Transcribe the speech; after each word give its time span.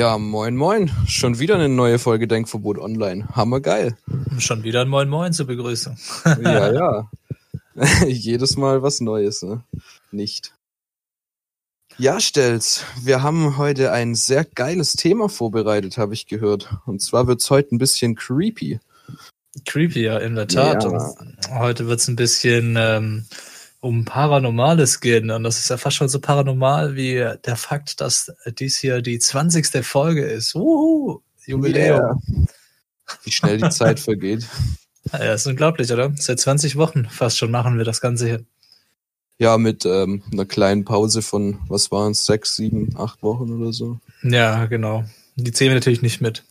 Ja, 0.00 0.16
moin 0.16 0.56
moin. 0.56 0.90
Schon 1.06 1.40
wieder 1.40 1.56
eine 1.56 1.68
neue 1.68 1.98
Folge 1.98 2.26
Denkverbot 2.26 2.78
online. 2.78 3.28
Hammergeil. 3.36 3.98
Schon 4.38 4.62
wieder 4.62 4.80
ein 4.80 4.88
Moin 4.88 5.10
Moin 5.10 5.34
zur 5.34 5.46
Begrüßung. 5.46 5.98
Ja, 6.42 6.72
ja. 6.72 7.10
Jedes 8.06 8.56
Mal 8.56 8.82
was 8.82 9.02
Neues, 9.02 9.42
ne? 9.42 9.62
Nicht. 10.10 10.54
Ja, 11.98 12.18
Stelz, 12.18 12.82
wir 13.02 13.22
haben 13.22 13.58
heute 13.58 13.92
ein 13.92 14.14
sehr 14.14 14.46
geiles 14.46 14.94
Thema 14.94 15.28
vorbereitet, 15.28 15.98
habe 15.98 16.14
ich 16.14 16.26
gehört. 16.26 16.74
Und 16.86 17.02
zwar 17.02 17.26
wird's 17.26 17.50
heute 17.50 17.74
ein 17.74 17.78
bisschen 17.78 18.14
creepy. 18.14 18.80
Creepy, 19.66 20.04
ja, 20.04 20.16
in 20.16 20.34
der 20.34 20.48
Tat. 20.48 20.82
Ja. 20.82 21.14
Heute 21.50 21.88
wird's 21.88 22.08
ein 22.08 22.16
bisschen 22.16 22.74
ähm, 22.78 23.26
um 23.80 24.04
Paranormales 24.04 25.00
gehen. 25.00 25.30
Und 25.30 25.42
das 25.42 25.58
ist 25.58 25.70
ja 25.70 25.76
fast 25.76 25.96
schon 25.96 26.08
so 26.08 26.20
paranormal 26.20 26.94
wie 26.96 27.14
der 27.44 27.56
Fakt, 27.56 28.00
dass 28.00 28.32
dies 28.58 28.78
hier 28.78 29.02
die 29.02 29.18
20. 29.18 29.84
Folge 29.84 30.22
ist. 30.22 30.54
Uhu, 30.54 31.20
Jubiläum. 31.46 32.22
Wie 33.24 33.32
schnell 33.32 33.58
die 33.58 33.70
Zeit 33.70 33.98
vergeht. 34.00 34.46
Ja, 35.12 35.34
ist 35.34 35.46
unglaublich, 35.46 35.90
oder? 35.92 36.12
Seit 36.16 36.38
20 36.40 36.76
Wochen 36.76 37.06
fast 37.06 37.38
schon 37.38 37.50
machen 37.50 37.78
wir 37.78 37.84
das 37.84 38.00
Ganze 38.00 38.26
hier. 38.26 38.44
Ja, 39.38 39.56
mit 39.56 39.86
ähm, 39.86 40.22
einer 40.30 40.44
kleinen 40.44 40.84
Pause 40.84 41.22
von, 41.22 41.60
was 41.66 41.90
waren 41.90 42.12
es, 42.12 42.26
sechs, 42.26 42.56
sieben, 42.56 42.94
acht 42.98 43.22
Wochen 43.22 43.50
oder 43.50 43.72
so. 43.72 43.98
Ja, 44.22 44.66
genau. 44.66 45.04
Die 45.36 45.50
zählen 45.50 45.70
wir 45.70 45.76
natürlich 45.76 46.02
nicht 46.02 46.20
mit. 46.20 46.44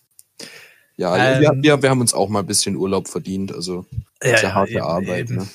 Ja, 0.98 1.16
Ähm, 1.16 1.42
wir, 1.42 1.54
wir, 1.62 1.84
wir 1.84 1.90
haben 1.92 2.02
uns 2.02 2.16
auch 2.16 2.30
mal 2.30 2.40
ein 2.40 2.48
bisschen 2.48 2.76
Urlaub 2.76 3.08
verdient, 3.08 3.54
also 3.54 3.86
ist 4.20 4.42
ja, 4.42 4.54
harte 4.56 4.72
eben, 4.72 4.82
Arbeit. 4.82 5.30
eben. 5.30 5.36
Ne? 5.36 5.48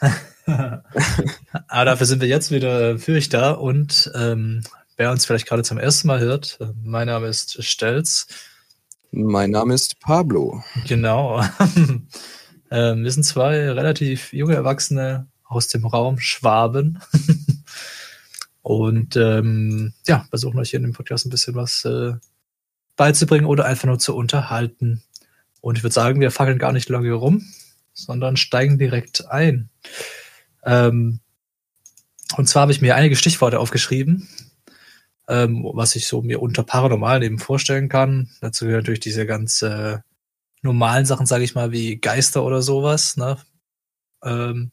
Aber 1.68 1.84
dafür 1.84 2.06
sind 2.06 2.20
wir 2.20 2.28
jetzt 2.28 2.50
wieder 2.50 2.98
für 2.98 3.14
euch 3.14 3.28
da 3.28 3.50
und 3.52 4.10
ähm, 4.14 4.62
wer 4.96 5.10
uns 5.10 5.26
vielleicht 5.26 5.46
gerade 5.46 5.62
zum 5.62 5.78
ersten 5.78 6.08
Mal 6.08 6.20
hört, 6.20 6.58
äh, 6.60 6.66
mein 6.82 7.08
Name 7.08 7.26
ist 7.26 7.62
Stelz. 7.64 8.28
Mein 9.10 9.50
Name 9.50 9.74
ist 9.74 9.98
Pablo. 10.00 10.62
Genau. 10.86 11.42
ähm, 12.70 13.04
wir 13.04 13.10
sind 13.10 13.24
zwei 13.24 13.70
relativ 13.70 14.32
junge 14.32 14.54
Erwachsene 14.54 15.26
aus 15.44 15.68
dem 15.68 15.86
Raum 15.86 16.18
Schwaben. 16.18 17.00
und 18.62 19.16
ähm, 19.16 19.94
ja, 20.06 20.26
versuchen 20.28 20.58
euch 20.58 20.70
hier 20.70 20.78
in 20.78 20.84
dem 20.84 20.92
Podcast 20.92 21.26
ein 21.26 21.30
bisschen 21.30 21.54
was 21.54 21.84
äh, 21.84 22.14
beizubringen 22.96 23.46
oder 23.46 23.64
einfach 23.64 23.86
nur 23.86 23.98
zu 23.98 24.14
unterhalten. 24.14 25.02
Und 25.60 25.78
ich 25.78 25.84
würde 25.84 25.94
sagen, 25.94 26.20
wir 26.20 26.30
fackeln 26.30 26.58
gar 26.58 26.72
nicht 26.72 26.88
lange 26.88 27.12
rum, 27.12 27.44
sondern 27.92 28.36
steigen 28.36 28.78
direkt 28.78 29.28
ein. 29.30 29.70
Ähm, 30.66 31.20
und 32.36 32.48
zwar 32.48 32.62
habe 32.62 32.72
ich 32.72 32.82
mir 32.82 32.96
einige 32.96 33.16
Stichworte 33.16 33.60
aufgeschrieben, 33.60 34.28
ähm, 35.28 35.64
was 35.72 35.96
ich 35.96 36.06
so 36.06 36.22
mir 36.22 36.42
unter 36.42 36.64
paranormal 36.64 37.22
eben 37.22 37.38
vorstellen 37.38 37.88
kann. 37.88 38.28
Dazu 38.40 38.64
gehören 38.64 38.80
natürlich 38.80 39.00
diese 39.00 39.26
ganz 39.26 39.62
äh, 39.62 39.98
normalen 40.62 41.06
Sachen, 41.06 41.26
sage 41.26 41.44
ich 41.44 41.54
mal, 41.54 41.72
wie 41.72 41.96
Geister 41.96 42.44
oder 42.44 42.62
sowas, 42.62 43.16
ne? 43.16 43.38
Ähm, 44.24 44.72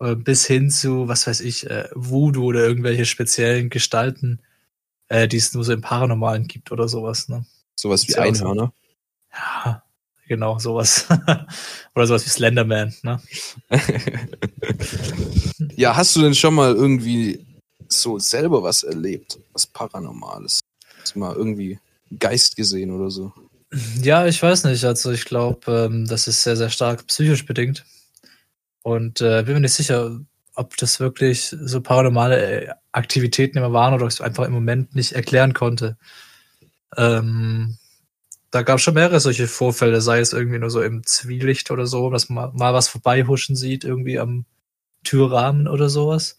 äh, 0.00 0.14
bis 0.14 0.46
hin 0.46 0.70
zu, 0.70 1.06
was 1.08 1.26
weiß 1.26 1.40
ich, 1.40 1.68
äh, 1.68 1.88
Voodoo 1.94 2.44
oder 2.44 2.60
irgendwelche 2.66 3.04
speziellen 3.04 3.68
Gestalten, 3.68 4.40
äh, 5.08 5.28
die 5.28 5.36
es 5.36 5.52
nur 5.52 5.64
so 5.64 5.72
im 5.72 5.82
Paranormalen 5.82 6.46
gibt 6.46 6.72
oder 6.72 6.88
sowas, 6.88 7.28
ne? 7.28 7.44
Sowas 7.76 8.08
wie. 8.08 8.16
Einhörner. 8.16 8.72
Ja, 9.32 9.82
genau, 10.28 10.58
sowas. 10.58 11.06
oder 11.94 12.06
sowas 12.06 12.24
wie 12.24 12.30
Slenderman, 12.30 12.94
ne? 13.02 13.20
Ja, 15.76 15.96
hast 15.96 16.16
du 16.16 16.22
denn 16.22 16.34
schon 16.34 16.54
mal 16.54 16.74
irgendwie 16.74 17.44
so 17.88 18.18
selber 18.18 18.62
was 18.62 18.82
erlebt? 18.82 19.38
Was 19.52 19.66
Paranormales? 19.66 20.60
Hast 21.00 21.14
du 21.14 21.20
mal 21.20 21.34
irgendwie 21.34 21.78
Geist 22.18 22.56
gesehen 22.56 22.90
oder 22.90 23.10
so? 23.10 23.32
Ja, 24.02 24.26
ich 24.26 24.42
weiß 24.42 24.64
nicht. 24.64 24.84
Also 24.84 25.12
ich 25.12 25.24
glaube, 25.24 25.88
ähm, 25.90 26.06
das 26.06 26.26
ist 26.26 26.42
sehr, 26.42 26.56
sehr 26.56 26.70
stark 26.70 27.06
psychisch 27.06 27.46
bedingt. 27.46 27.84
Und 28.82 29.20
äh, 29.20 29.42
bin 29.44 29.54
mir 29.54 29.60
nicht 29.60 29.74
sicher, 29.74 30.18
ob 30.54 30.76
das 30.78 30.98
wirklich 30.98 31.54
so 31.60 31.80
paranormale 31.80 32.66
äh, 32.66 32.68
Aktivitäten 32.92 33.58
immer 33.58 33.72
waren 33.72 33.94
oder 33.94 34.04
ob 34.04 34.08
ich 34.08 34.16
es 34.16 34.20
einfach 34.20 34.46
im 34.46 34.52
Moment 34.52 34.94
nicht 34.94 35.12
erklären 35.12 35.54
konnte. 35.54 35.96
Ähm, 36.96 37.76
da 38.50 38.62
gab 38.62 38.78
es 38.78 38.82
schon 38.82 38.94
mehrere 38.94 39.20
solche 39.20 39.46
Vorfälle, 39.46 40.00
sei 40.00 40.20
es 40.20 40.32
irgendwie 40.32 40.58
nur 40.58 40.70
so 40.70 40.82
im 40.82 41.04
Zwielicht 41.04 41.70
oder 41.70 41.86
so, 41.86 42.10
dass 42.10 42.28
man 42.28 42.54
mal 42.56 42.72
was 42.74 42.88
vorbeihuschen 42.88 43.56
sieht, 43.56 43.84
irgendwie 43.84 44.18
am 44.18 44.46
Türrahmen 45.04 45.68
oder 45.68 45.88
sowas. 45.88 46.38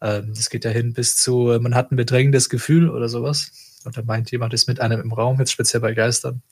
Ähm, 0.00 0.32
das 0.34 0.50
geht 0.50 0.64
ja 0.64 0.70
hin 0.70 0.94
bis 0.94 1.16
zu, 1.16 1.50
äh, 1.50 1.58
man 1.58 1.74
hat 1.74 1.92
ein 1.92 1.96
bedrängendes 1.96 2.48
Gefühl 2.48 2.88
oder 2.88 3.08
sowas. 3.08 3.80
Und 3.84 3.96
da 3.96 4.02
meint 4.02 4.30
jemand, 4.30 4.54
ist 4.54 4.68
mit 4.68 4.80
einem 4.80 5.00
im 5.00 5.12
Raum, 5.12 5.38
jetzt 5.38 5.52
speziell 5.52 5.80
bei 5.80 5.94
Geistern. 5.94 6.42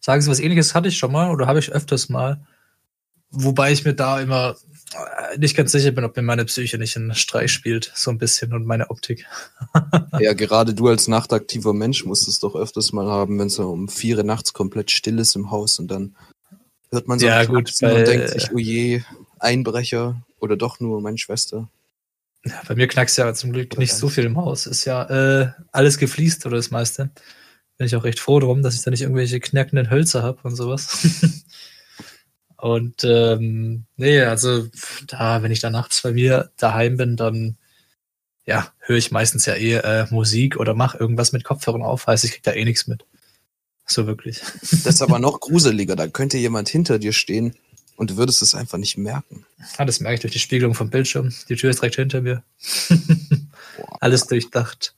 Sagen 0.00 0.22
Sie, 0.22 0.30
was 0.30 0.40
ähnliches 0.40 0.74
hatte 0.74 0.88
ich 0.88 0.98
schon 0.98 1.12
mal 1.12 1.30
oder 1.30 1.46
habe 1.46 1.58
ich 1.58 1.72
öfters 1.72 2.08
mal. 2.08 2.46
Wobei 3.30 3.72
ich 3.72 3.84
mir 3.84 3.94
da 3.94 4.20
immer 4.20 4.56
nicht 5.38 5.56
ganz 5.56 5.72
sicher 5.72 5.90
bin, 5.90 6.04
ob 6.04 6.16
mir 6.16 6.22
meine 6.22 6.44
Psyche 6.44 6.78
nicht 6.78 6.96
einen 6.96 7.14
Streich 7.14 7.52
spielt, 7.52 7.92
so 7.94 8.10
ein 8.10 8.18
bisschen 8.18 8.52
und 8.52 8.66
meine 8.66 8.90
Optik. 8.90 9.26
Ja, 10.18 10.32
gerade 10.32 10.72
du 10.72 10.88
als 10.88 11.08
nachtaktiver 11.08 11.74
Mensch 11.74 12.04
musst 12.06 12.26
es 12.26 12.38
doch 12.40 12.54
öfters 12.54 12.92
mal 12.92 13.06
haben, 13.06 13.38
wenn 13.38 13.48
es 13.48 13.58
um 13.58 13.88
vier 13.88 14.16
Uhr 14.16 14.22
nachts 14.22 14.54
komplett 14.54 14.90
still 14.90 15.18
ist 15.18 15.36
im 15.36 15.50
Haus 15.50 15.78
und 15.78 15.88
dann 15.90 16.16
hört 16.90 17.06
man 17.06 17.18
so 17.18 17.26
Ja, 17.26 17.40
ein 17.40 17.46
gut, 17.48 17.70
bei- 17.80 17.92
und 17.92 18.06
denkt 18.06 18.30
sich, 18.30 18.50
oh 18.52 18.58
je, 18.58 19.02
Einbrecher 19.38 20.22
oder 20.40 20.56
doch 20.56 20.80
nur 20.80 21.02
meine 21.02 21.18
Schwester. 21.18 21.68
Ja, 22.44 22.62
bei 22.66 22.74
mir 22.76 22.86
knackst 22.86 23.18
ja 23.18 23.34
zum 23.34 23.52
Glück 23.52 23.76
nicht 23.76 23.92
so 23.92 24.08
viel 24.08 24.24
im 24.24 24.36
Haus. 24.36 24.66
Ist 24.66 24.84
ja 24.84 25.02
äh, 25.42 25.50
alles 25.72 25.98
gefliest 25.98 26.46
oder 26.46 26.56
das 26.56 26.70
meiste. 26.70 27.10
Bin 27.76 27.86
ich 27.86 27.96
auch 27.96 28.04
recht 28.04 28.20
froh 28.20 28.40
drum, 28.40 28.62
dass 28.62 28.74
ich 28.74 28.82
da 28.82 28.90
nicht 28.90 29.02
irgendwelche 29.02 29.40
knackenden 29.40 29.90
Hölzer 29.90 30.22
habe 30.22 30.38
und 30.44 30.56
sowas. 30.56 31.44
und 32.58 33.04
ähm, 33.04 33.84
nee, 33.96 34.20
also 34.22 34.66
da, 35.06 35.42
wenn 35.42 35.52
ich 35.52 35.60
da 35.60 35.70
nachts 35.70 36.02
bei 36.02 36.12
mir 36.12 36.50
daheim 36.56 36.96
bin, 36.96 37.16
dann 37.16 37.56
ja, 38.46 38.72
höre 38.78 38.96
ich 38.96 39.10
meistens 39.10 39.44
ja 39.46 39.54
eh 39.54 39.74
äh, 39.74 40.06
Musik 40.10 40.56
oder 40.56 40.74
mache 40.74 40.98
irgendwas 40.98 41.32
mit 41.32 41.44
Kopfhörern 41.44 41.82
auf, 41.82 42.06
heißt 42.06 42.24
ich 42.24 42.32
krieg 42.32 42.42
da 42.44 42.52
eh 42.52 42.64
nichts 42.64 42.86
mit. 42.86 43.04
So 43.86 44.06
wirklich. 44.06 44.40
Das 44.60 44.86
ist 44.86 45.02
aber 45.02 45.18
noch 45.18 45.40
gruseliger, 45.40 45.96
da 45.96 46.06
könnte 46.06 46.38
jemand 46.38 46.68
hinter 46.68 46.98
dir 46.98 47.12
stehen 47.12 47.54
und 47.96 48.10
du 48.10 48.16
würdest 48.16 48.42
es 48.42 48.54
einfach 48.54 48.78
nicht 48.78 48.96
merken. 48.96 49.44
Ah, 49.76 49.84
das 49.84 50.00
merke 50.00 50.14
ich 50.14 50.20
durch 50.20 50.32
die 50.32 50.38
Spiegelung 50.38 50.74
vom 50.74 50.90
Bildschirm. 50.90 51.34
Die 51.48 51.56
Tür 51.56 51.70
ist 51.70 51.80
direkt 51.80 51.96
hinter 51.96 52.20
mir. 52.20 52.42
Alles 54.00 54.26
durchdacht. 54.26 54.94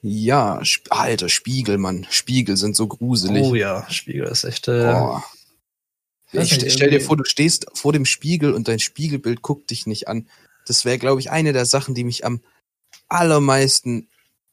Ja, 0.00 0.60
Sp 0.62 0.90
alter 0.90 1.28
Spiegel, 1.28 1.78
Mann. 1.78 2.06
Spiegel 2.10 2.56
sind 2.56 2.76
so 2.76 2.86
gruselig. 2.86 3.42
Oh 3.42 3.54
ja, 3.54 3.88
Spiegel 3.90 4.26
ist 4.26 4.44
echt. 4.44 4.68
Äh, 4.68 4.84
Boah. 4.84 5.24
Ich 6.32 6.52
st 6.52 6.70
stell 6.70 6.90
dir 6.90 7.00
vor, 7.00 7.16
du 7.16 7.24
stehst 7.24 7.66
vor 7.74 7.92
dem 7.92 8.04
Spiegel 8.04 8.52
und 8.52 8.68
dein 8.68 8.78
Spiegelbild 8.78 9.42
guckt 9.42 9.70
dich 9.70 9.86
nicht 9.86 10.08
an. 10.08 10.28
Das 10.66 10.84
wäre, 10.84 10.98
glaube 10.98 11.20
ich, 11.20 11.30
eine 11.30 11.52
der 11.52 11.64
Sachen, 11.64 11.94
die 11.94 12.04
mich 12.04 12.24
am 12.24 12.40
allermeisten 13.08 14.08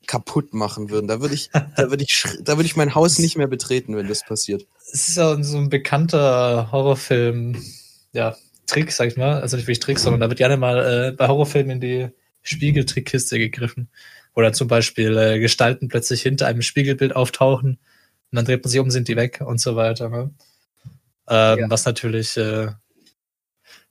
kaputt 0.08 0.54
machen 0.54 0.90
würden. 0.90 1.08
Da 1.08 1.20
würde 1.20 1.34
ich, 1.34 1.50
da 1.52 1.90
würde 1.90 2.04
ich, 2.04 2.24
da 2.42 2.58
würde 2.58 2.68
ich 2.68 2.76
mein 2.76 2.96
Haus 2.96 3.20
nicht 3.20 3.38
mehr 3.38 3.48
betreten, 3.48 3.96
wenn 3.96 4.08
das 4.08 4.24
passiert. 4.24 4.66
es 4.92 5.10
ist 5.10 5.18
ja 5.18 5.42
so 5.44 5.58
ein 5.58 5.70
bekannter 5.70 6.72
Horrorfilm, 6.72 7.62
ja, 8.14 8.36
Trick, 8.68 8.92
sag 8.92 9.08
ich 9.08 9.18
mal. 9.18 9.42
Also 9.42 9.58
nicht 9.58 9.66
wirklich 9.66 9.80
Trick, 9.80 10.00
sondern 10.00 10.22
da 10.22 10.30
wird 10.30 10.38
gerne 10.38 10.58
mal 10.58 11.10
äh, 11.10 11.12
bei 11.12 11.28
Horrorfilmen 11.28 11.72
in 11.72 11.82
die 11.82 12.08
Spiegeltrickkiste 12.42 13.38
gegriffen. 13.38 13.90
Oder 14.34 14.54
zum 14.54 14.68
Beispiel 14.68 15.18
äh, 15.18 15.40
Gestalten 15.40 15.88
plötzlich 15.88 16.22
hinter 16.22 16.48
einem 16.48 16.62
Spiegelbild 16.62 17.16
auftauchen 17.16 17.80
und 18.32 18.36
dann 18.36 18.46
dreht 18.46 18.64
man 18.64 18.72
sich 18.72 18.80
um, 18.80 18.92
sind 18.92 19.08
die 19.08 19.16
weg 19.16 19.42
und 19.46 19.60
so 19.62 19.76
weiter. 19.76 20.10
Ne? 20.10 20.32
Ähm, 21.28 21.60
Ja. 21.60 21.70
Was 21.70 21.86
natürlich 21.86 22.38
äh, 22.38 22.70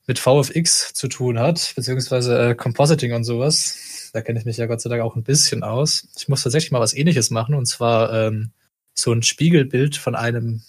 mit 0.07 0.19
VFX 0.19 0.93
zu 0.93 1.09
tun 1.09 1.39
hat, 1.39 1.73
beziehungsweise 1.75 2.51
äh, 2.51 2.55
Compositing 2.55 3.13
und 3.13 3.25
sowas. 3.25 4.11
Da 4.13 4.21
kenne 4.21 4.39
ich 4.39 4.45
mich 4.45 4.59
ja 4.59 4.67
Gott 4.67 4.81
sei 4.81 4.91
Dank 4.91 5.03
auch 5.03 5.17
ein 5.17 5.25
bisschen 5.25 5.63
aus. 5.63 6.07
Ich 6.17 6.29
muss 6.29 6.43
tatsächlich 6.43 6.71
mal 6.71 6.81
was 6.81 6.95
ähnliches 6.95 7.31
machen 7.31 7.55
und 7.55 7.67
zwar 7.67 8.13
ähm, 8.13 8.53
so 8.93 9.13
ein 9.13 9.23
Spiegelbild 9.23 9.97
von 9.97 10.15
einem 10.15 10.63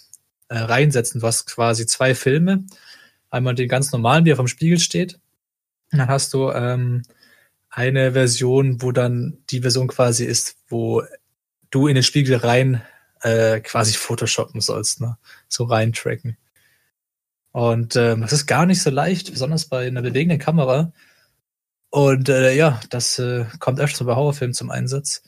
äh, 0.48 0.58
reinsetzen. 0.58 1.20
Du 1.20 1.26
hast 1.26 1.46
quasi 1.46 1.86
zwei 1.86 2.14
Filme. 2.14 2.64
Einmal 3.30 3.54
den 3.54 3.68
ganz 3.68 3.92
normalen, 3.92 4.24
wie 4.24 4.30
er 4.30 4.36
vom 4.36 4.48
Spiegel 4.48 4.78
steht. 4.78 5.20
Und 5.92 5.98
dann 5.98 6.08
hast 6.08 6.32
du 6.34 6.50
ähm, 6.50 7.02
eine 7.70 8.12
Version, 8.12 8.82
wo 8.82 8.90
dann 8.90 9.38
die 9.50 9.60
Version 9.60 9.88
quasi 9.88 10.24
ist, 10.24 10.56
wo 10.68 11.02
du 11.70 11.86
in 11.88 11.94
den 11.94 12.02
Spiegel 12.04 12.36
rein 12.36 12.82
äh, 13.20 13.60
quasi 13.60 13.92
photoshoppen 13.92 14.60
sollst, 14.60 15.00
ne? 15.00 15.18
So 15.48 15.64
reintracken. 15.64 16.36
Und 17.56 17.96
ähm, 17.96 18.20
das 18.20 18.34
ist 18.34 18.44
gar 18.44 18.66
nicht 18.66 18.82
so 18.82 18.90
leicht, 18.90 19.30
besonders 19.30 19.64
bei 19.64 19.86
einer 19.86 20.02
bewegenden 20.02 20.38
Kamera. 20.38 20.92
Und 21.88 22.28
äh, 22.28 22.54
ja, 22.54 22.78
das 22.90 23.18
äh, 23.18 23.46
kommt 23.60 23.80
öfter 23.80 24.04
bei 24.04 24.14
Horrorfilmen 24.14 24.52
zum 24.52 24.70
Einsatz. 24.70 25.22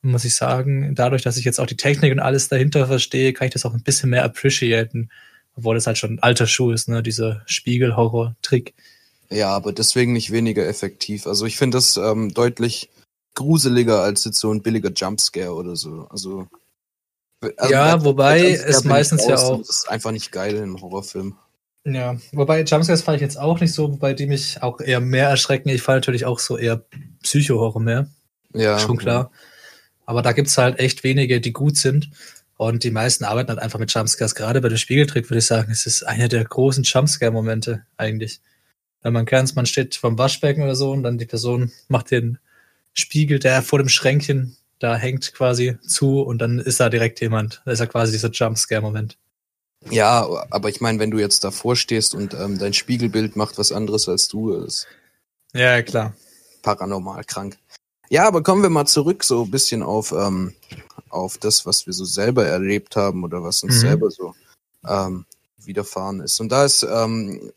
Muss 0.00 0.24
ich 0.24 0.34
sagen, 0.34 0.94
dadurch, 0.94 1.20
dass 1.20 1.36
ich 1.36 1.44
jetzt 1.44 1.60
auch 1.60 1.66
die 1.66 1.76
Technik 1.76 2.10
und 2.10 2.20
alles 2.20 2.48
dahinter 2.48 2.86
verstehe, 2.86 3.34
kann 3.34 3.48
ich 3.48 3.52
das 3.52 3.66
auch 3.66 3.74
ein 3.74 3.82
bisschen 3.82 4.08
mehr 4.08 4.24
appreciaten. 4.24 5.10
Obwohl 5.54 5.74
das 5.74 5.86
halt 5.86 5.98
schon 5.98 6.14
ein 6.14 6.22
alter 6.22 6.46
Schuh 6.46 6.70
ist, 6.70 6.88
ne? 6.88 7.02
Dieser 7.02 7.42
Spiegel-Horror-Trick. 7.44 8.72
Ja, 9.28 9.50
aber 9.50 9.74
deswegen 9.74 10.14
nicht 10.14 10.30
weniger 10.30 10.66
effektiv. 10.66 11.26
Also 11.26 11.44
ich 11.44 11.58
finde 11.58 11.76
das 11.76 11.98
ähm, 11.98 12.32
deutlich 12.32 12.88
gruseliger 13.34 14.00
als 14.00 14.24
jetzt 14.24 14.38
so 14.38 14.50
ein 14.50 14.62
billiger 14.62 14.90
Jumpscare 14.90 15.52
oder 15.52 15.76
so. 15.76 16.06
Also, 16.08 16.46
also 17.56 17.72
Ja, 17.72 17.96
bei- 17.96 18.04
wobei 18.04 18.50
es 18.52 18.84
meistens 18.84 19.26
ja 19.26 19.36
auch- 19.36 19.58
Das 19.58 19.68
ist 19.68 19.88
einfach 19.88 20.10
nicht 20.12 20.32
geil 20.32 20.56
im 20.56 20.80
Horrorfilm. 20.80 21.36
Ja, 21.84 22.16
wobei 22.32 22.62
Jumpscares 22.62 23.02
fand 23.02 23.16
ich 23.16 23.22
jetzt 23.22 23.38
auch 23.38 23.58
nicht 23.60 23.72
so, 23.74 23.90
wobei 23.92 24.14
die 24.14 24.26
mich 24.26 24.62
auch 24.62 24.80
eher 24.80 25.00
mehr 25.00 25.28
erschrecken. 25.28 25.68
Ich 25.68 25.82
fand 25.82 25.96
natürlich 25.96 26.24
auch 26.24 26.38
so 26.38 26.56
eher 26.56 26.84
Psycho-Horror 27.24 27.80
mehr. 27.82 28.06
Ja, 28.54 28.78
schon 28.78 28.96
klar. 28.98 29.30
Aber 30.06 30.22
da 30.22 30.32
gibt's 30.32 30.56
halt 30.58 30.78
echt 30.78 31.02
wenige, 31.04 31.40
die 31.40 31.52
gut 31.52 31.76
sind. 31.76 32.10
Und 32.56 32.84
die 32.84 32.92
meisten 32.92 33.24
arbeiten 33.24 33.48
halt 33.48 33.58
einfach 33.58 33.80
mit 33.80 33.92
Jumpscares. 33.92 34.36
Gerade 34.36 34.60
bei 34.60 34.68
dem 34.68 34.78
Spiegeltrick 34.78 35.28
würde 35.28 35.38
ich 35.38 35.46
sagen, 35.46 35.72
es 35.72 35.86
ist 35.86 36.04
einer 36.04 36.28
der 36.28 36.44
großen 36.44 36.84
Jumpscare-Momente 36.84 37.84
eigentlich. 37.96 38.40
Wenn 39.02 39.14
man 39.14 39.26
kennt, 39.26 39.56
man 39.56 39.66
steht 39.66 39.96
vom 39.96 40.16
Waschbecken 40.18 40.62
oder 40.62 40.76
so 40.76 40.92
und 40.92 41.02
dann 41.02 41.18
die 41.18 41.26
Person 41.26 41.72
macht 41.88 42.12
den 42.12 42.38
Spiegel, 42.92 43.40
der 43.40 43.62
vor 43.62 43.80
dem 43.80 43.88
Schränkchen 43.88 44.56
da 44.82 44.96
hängt 44.96 45.32
quasi 45.34 45.78
zu 45.86 46.20
und 46.20 46.38
dann 46.38 46.58
ist 46.58 46.80
da 46.80 46.88
direkt 46.88 47.20
jemand. 47.20 47.62
Das 47.64 47.74
ist 47.74 47.80
ja 47.80 47.86
quasi 47.86 48.12
dieser 48.12 48.30
Jumpscare-Moment. 48.30 49.16
Ja, 49.90 50.28
aber 50.50 50.68
ich 50.68 50.80
meine, 50.80 50.98
wenn 50.98 51.10
du 51.10 51.18
jetzt 51.18 51.44
davor 51.44 51.74
stehst 51.76 52.14
und 52.14 52.34
ähm, 52.34 52.58
dein 52.58 52.72
Spiegelbild 52.72 53.34
macht 53.36 53.58
was 53.58 53.72
anderes 53.72 54.08
als 54.08 54.28
du, 54.28 54.52
ist 54.52 54.86
Ja, 55.52 55.82
klar. 55.82 56.14
paranormal 56.62 57.24
krank. 57.24 57.58
Ja, 58.08 58.26
aber 58.26 58.42
kommen 58.42 58.62
wir 58.62 58.70
mal 58.70 58.86
zurück 58.86 59.24
so 59.24 59.44
ein 59.44 59.50
bisschen 59.50 59.82
auf, 59.82 60.12
ähm, 60.12 60.54
auf 61.08 61.38
das, 61.38 61.66
was 61.66 61.86
wir 61.86 61.92
so 61.92 62.04
selber 62.04 62.46
erlebt 62.46 62.94
haben 62.96 63.24
oder 63.24 63.42
was 63.42 63.62
uns 63.62 63.76
Mhm. 63.76 63.80
selber 63.80 64.10
so 64.10 64.34
ähm, 64.86 65.26
widerfahren 65.58 66.20
ist. 66.20 66.40
Und 66.40 66.50
da 66.50 66.64
ist, 66.64 66.82
ähm, 66.84 67.52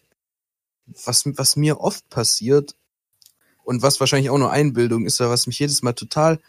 was, 1.06 1.24
was 1.25 1.56
mir 1.56 1.80
oft 1.81 2.07
passiert 2.10 2.75
und 3.63 3.81
was 3.81 4.00
wahrscheinlich 4.00 4.30
auch 4.30 4.38
nur 4.38 4.51
Einbildung 4.51 5.06
ist, 5.06 5.19
aber 5.22 5.31
was 5.31 5.48
mich 5.48 5.60
jedes 5.60 5.81
Mal 5.83 5.94
total 5.94 6.39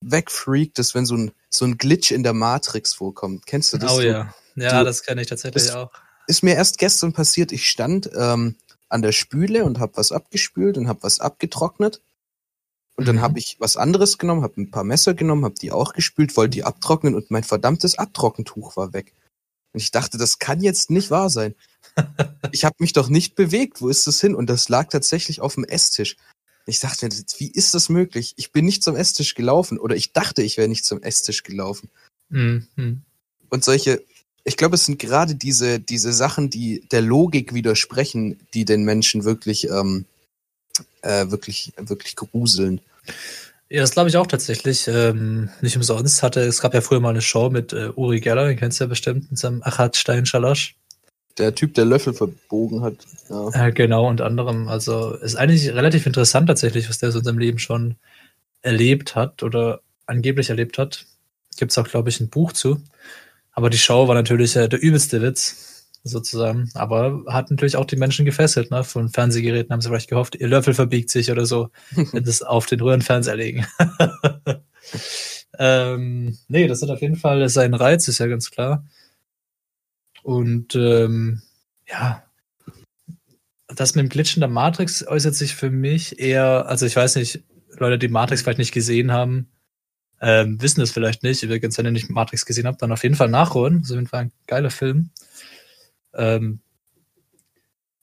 wegfreakt, 0.00 0.78
ist, 0.78 0.94
wenn 0.94 1.06
so 1.06 1.16
ein, 1.16 1.32
so 1.50 1.64
ein 1.64 1.78
Glitch 1.78 2.10
in 2.10 2.22
der 2.22 2.32
Matrix 2.34 2.94
vorkommt. 2.94 3.46
Kennst 3.46 3.72
du 3.72 3.78
das? 3.78 3.92
oh 3.92 4.00
Du- 4.00 4.06
ja. 4.06 4.34
Ja, 4.56 4.78
du- 4.80 4.84
das 4.84 5.02
kenne 5.02 5.20
ich 5.22 5.28
tatsächlich 5.28 5.64
das- 5.64 5.74
auch. 5.74 5.90
ist 6.26 6.42
mir 6.42 6.54
erst 6.54 6.78
gestern 6.78 7.12
passiert. 7.12 7.52
Ich 7.52 7.68
stand 7.68 8.10
ähm, 8.16 8.56
an 8.88 9.02
der 9.02 9.12
Spüle 9.12 9.64
und 9.64 9.78
habe 9.80 9.96
was 9.96 10.12
abgespült 10.12 10.78
und 10.78 10.88
habe 10.88 11.02
was 11.02 11.20
abgetrocknet. 11.20 12.00
Und 12.98 13.06
dann 13.06 13.16
Mhm. 13.16 13.20
habe 13.20 13.38
ich 13.38 13.56
was 13.58 13.76
anderes 13.76 14.16
genommen, 14.16 14.42
habe 14.42 14.58
ein 14.60 14.70
paar 14.70 14.84
Messer 14.84 15.12
genommen, 15.12 15.44
habe 15.44 15.54
die 15.60 15.70
auch 15.72 15.92
gespült, 15.92 16.34
wollte 16.36 16.50
die 16.52 16.64
abtrocknen 16.64 17.14
und 17.14 17.30
mein 17.30 17.44
verdammtes 17.44 17.98
Abtrockentuch 17.98 18.76
war 18.76 18.92
weg. 18.94 19.12
Und 19.74 19.80
ich 19.82 19.90
dachte, 19.90 20.16
das 20.16 20.38
kann 20.38 20.62
jetzt 20.62 20.90
nicht 20.90 21.10
wahr 21.10 21.28
sein. 21.28 21.54
ich 22.52 22.64
habe 22.64 22.76
mich 22.78 22.94
doch 22.94 23.08
nicht 23.10 23.34
bewegt. 23.34 23.82
Wo 23.82 23.88
ist 23.90 24.06
das 24.06 24.20
hin? 24.20 24.34
Und 24.34 24.48
das 24.48 24.70
lag 24.70 24.88
tatsächlich 24.88 25.42
auf 25.42 25.54
dem 25.54 25.64
Esstisch. 25.64 26.16
Ich 26.68 26.80
dachte, 26.80 27.06
mir, 27.06 27.12
wie 27.38 27.50
ist 27.50 27.74
das 27.74 27.88
möglich? 27.88 28.34
Ich 28.36 28.52
bin 28.52 28.64
nicht 28.64 28.82
zum 28.82 28.96
Esstisch 28.96 29.34
gelaufen 29.34 29.78
oder 29.78 29.94
ich 29.96 30.12
dachte, 30.12 30.42
ich 30.42 30.56
wäre 30.56 30.68
nicht 30.68 30.84
zum 30.84 31.02
Esstisch 31.02 31.42
gelaufen 31.42 31.88
Mhm. 32.28 33.02
und 33.50 33.64
solche, 33.64 34.02
ich 34.42 34.56
glaube, 34.56 34.74
es 34.74 34.84
sind 34.84 34.98
gerade 34.98 35.36
diese, 35.36 35.78
diese 35.78 36.12
Sachen, 36.12 36.50
die 36.50 36.84
der 36.90 37.02
Logik 37.02 37.54
widersprechen, 37.54 38.40
die 38.52 38.64
den 38.64 38.84
Menschen 38.84 39.24
wirklich, 39.24 39.68
ähm, 39.70 40.04
äh, 41.02 41.30
wirklich, 41.30 41.72
wirklich 41.76 42.16
gruseln. 42.16 42.80
Ja, 43.68 43.80
das 43.80 43.92
glaube 43.92 44.08
ich 44.08 44.16
auch 44.16 44.26
tatsächlich. 44.26 44.86
Ähm, 44.88 45.50
nicht 45.60 45.76
umsonst 45.76 46.22
hatte, 46.22 46.40
es 46.40 46.60
gab 46.60 46.74
ja 46.74 46.80
früher 46.80 47.00
mal 47.00 47.10
eine 47.10 47.22
Show 47.22 47.50
mit 47.50 47.72
äh, 47.72 47.90
Uri 47.94 48.20
Geller, 48.20 48.46
den 48.46 48.56
kennst 48.56 48.80
du 48.80 48.84
ja 48.84 48.88
bestimmt, 48.88 49.30
mit 49.30 49.38
seinem 49.38 49.62
Achat 49.62 49.96
Stein 49.96 50.26
Schalasch. 50.26 50.76
Der 51.38 51.54
Typ, 51.54 51.74
der 51.74 51.84
Löffel 51.84 52.14
verbogen 52.14 52.82
hat. 52.82 52.94
Ja. 53.28 53.66
Äh, 53.66 53.72
genau, 53.72 54.08
unter 54.08 54.24
anderem. 54.24 54.68
Also 54.68 55.14
ist 55.14 55.36
eigentlich 55.36 55.72
relativ 55.74 56.06
interessant 56.06 56.48
tatsächlich, 56.48 56.88
was 56.88 56.98
der 56.98 57.12
so 57.12 57.18
in 57.18 57.24
seinem 57.24 57.38
Leben 57.38 57.58
schon 57.58 57.96
erlebt 58.62 59.14
hat 59.14 59.42
oder 59.42 59.80
angeblich 60.06 60.50
erlebt 60.50 60.78
hat. 60.78 61.04
Gibt's 61.56 61.76
auch, 61.78 61.88
glaube 61.88 62.08
ich, 62.08 62.20
ein 62.20 62.30
Buch 62.30 62.52
zu. 62.52 62.80
Aber 63.52 63.70
die 63.70 63.78
Show 63.78 64.08
war 64.08 64.14
natürlich 64.14 64.56
äh, 64.56 64.68
der 64.68 64.82
übelste 64.82 65.22
Witz, 65.22 65.76
sozusagen. 66.08 66.70
Aber 66.74 67.24
hat 67.26 67.50
natürlich 67.50 67.76
auch 67.76 67.84
die 67.84 67.96
Menschen 67.96 68.24
gefesselt, 68.24 68.70
ne? 68.70 68.84
Von 68.84 69.08
Fernsehgeräten 69.08 69.72
haben 69.72 69.80
sie 69.80 69.88
vielleicht 69.88 70.10
gehofft, 70.10 70.36
ihr 70.36 70.48
Löffel 70.48 70.74
verbiegt 70.74 71.10
sich 71.10 71.30
oder 71.30 71.46
so, 71.46 71.70
wenn 72.12 72.24
das 72.24 72.42
auf 72.42 72.66
den 72.66 72.80
Röhrenfernseher 72.80 73.36
legen. 73.36 73.66
ähm, 75.58 76.38
nee, 76.48 76.66
das 76.66 76.82
hat 76.82 76.90
auf 76.90 77.02
jeden 77.02 77.16
Fall 77.16 77.48
seinen 77.48 77.74
Reiz, 77.74 78.08
ist 78.08 78.18
ja 78.18 78.26
ganz 78.26 78.50
klar. 78.50 78.84
Und 80.26 80.74
ähm, 80.74 81.40
ja, 81.88 82.24
das 83.68 83.94
mit 83.94 84.02
dem 84.02 84.08
Glitchen 84.08 84.40
der 84.40 84.48
Matrix 84.48 85.06
äußert 85.06 85.36
sich 85.36 85.54
für 85.54 85.70
mich 85.70 86.18
eher, 86.18 86.66
also 86.66 86.84
ich 86.84 86.96
weiß 86.96 87.14
nicht, 87.14 87.44
Leute, 87.78 87.96
die 87.96 88.08
Matrix 88.08 88.42
vielleicht 88.42 88.58
nicht 88.58 88.74
gesehen 88.74 89.12
haben, 89.12 89.48
ähm, 90.20 90.60
wissen 90.60 90.80
das 90.80 90.90
vielleicht 90.90 91.22
nicht. 91.22 91.44
Übrigens, 91.44 91.78
wenn 91.78 91.84
ihr 91.84 91.92
nicht 91.92 92.10
Matrix 92.10 92.44
gesehen 92.44 92.66
habt, 92.66 92.82
dann 92.82 92.90
auf 92.90 93.04
jeden 93.04 93.14
Fall 93.14 93.28
nachholen. 93.28 93.78
Das 93.78 93.90
ist 93.90 93.92
auf 93.92 93.98
jeden 93.98 94.08
Fall 94.08 94.22
ein 94.22 94.32
geiler 94.48 94.70
Film. 94.70 95.10
Ähm, 96.12 96.58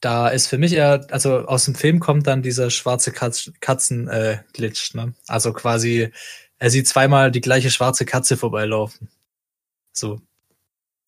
da 0.00 0.28
ist 0.28 0.46
für 0.46 0.56
mich 0.56 0.72
eher, 0.72 1.06
also 1.10 1.40
aus 1.40 1.66
dem 1.66 1.74
Film 1.74 2.00
kommt 2.00 2.26
dann 2.26 2.40
dieser 2.40 2.70
schwarze 2.70 3.12
Katz, 3.12 3.52
Katzen-Glitch. 3.60 4.94
ne? 4.94 5.12
Also 5.26 5.52
quasi, 5.52 6.10
er 6.56 6.70
sieht 6.70 6.88
zweimal 6.88 7.30
die 7.30 7.42
gleiche 7.42 7.70
schwarze 7.70 8.06
Katze 8.06 8.38
vorbeilaufen. 8.38 9.10
So, 9.92 10.22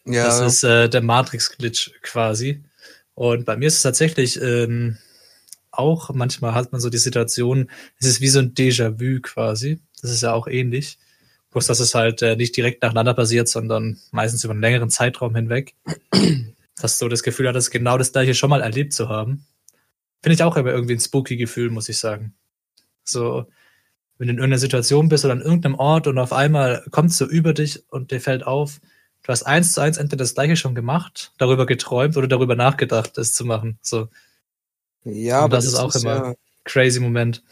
Ja, 0.07 0.25
das 0.25 0.41
ist 0.41 0.65
äh, 0.65 0.89
der 0.89 1.03
Matrix-Glitch 1.03 1.93
quasi. 2.03 2.63
Und 3.15 3.45
bei 3.45 3.57
mir 3.57 3.67
ist 3.67 3.77
es 3.77 3.83
tatsächlich 3.83 4.41
ähm, 4.41 4.99
auch, 5.71 6.11
manchmal 6.15 6.55
hat 6.55 6.73
man 6.73 6.81
so 6.81 6.91
die 6.91 6.99
Situation, 6.99 7.71
es 7.99 8.07
ist 8.07 8.21
wie 8.21 8.29
so 8.29 8.39
ein 8.39 8.55
Déjà-vu 8.55 9.21
quasi. 9.21 9.81
Das 10.01 10.11
ist 10.11 10.23
ja 10.23 10.33
auch 10.33 10.47
ähnlich. 10.47 10.99
Bloß, 11.51 11.67
dass 11.67 11.81
es 11.81 11.95
halt 11.95 12.23
äh, 12.23 12.37
nicht 12.37 12.57
direkt 12.57 12.83
nacheinander 12.83 13.15
passiert, 13.15 13.49
sondern 13.49 13.99
meistens 14.11 14.45
über 14.45 14.53
einen 14.53 14.61
längeren 14.61 14.91
Zeitraum 14.91 15.35
hinweg. 15.35 15.75
dass 16.81 16.99
du 16.99 17.09
das 17.09 17.23
Gefühl 17.23 17.49
hattest, 17.49 17.71
genau 17.71 17.99
das 17.99 18.13
gleiche 18.13 18.35
schon 18.35 18.51
mal 18.51 18.61
erlebt 18.61 18.93
zu 18.93 19.09
haben. 19.09 19.47
Finde 20.23 20.35
ich 20.35 20.43
auch 20.43 20.57
immer 20.57 20.71
irgendwie 20.71 20.95
ein 20.95 21.01
spooky 21.01 21.37
Gefühl, 21.37 21.71
muss 21.71 21.89
ich 21.89 21.99
sagen. 21.99 22.35
So, 23.05 23.47
wenn 24.19 24.29
du 24.29 24.33
in 24.33 24.39
irgendeiner 24.39 24.59
Situation 24.59 25.09
bist 25.09 25.25
oder 25.25 25.35
an 25.35 25.41
irgendeinem 25.41 25.77
Ort 25.77 26.07
und 26.07 26.19
auf 26.19 26.33
einmal 26.33 26.85
kommt 26.91 27.11
es 27.11 27.19
so 27.19 27.27
über 27.27 27.55
dich 27.55 27.85
und 27.91 28.11
dir 28.11 28.21
fällt 28.21 28.47
auf, 28.47 28.81
du 29.27 29.33
hast 29.33 29.43
eins 29.43 29.73
zu 29.73 29.81
eins 29.81 29.97
entweder 29.97 30.23
das 30.25 30.35
gleiche 30.35 30.57
schon 30.57 30.75
gemacht, 30.75 31.33
darüber 31.39 31.67
geträumt 31.67 32.17
oder 32.17 32.29
darüber 32.29 32.55
nachgedacht, 32.57 33.19
das 33.19 33.35
zu 33.35 33.45
machen. 33.45 33.79
So, 33.83 34.09
ja 35.05 35.39
und 35.39 35.45
aber 35.45 35.57
das 35.57 35.67
ist 35.67 35.75
auch 35.75 35.95
immer- 35.95 36.29
ja, 36.29 36.35
crazy 36.65 37.01
Moment. 37.01 37.43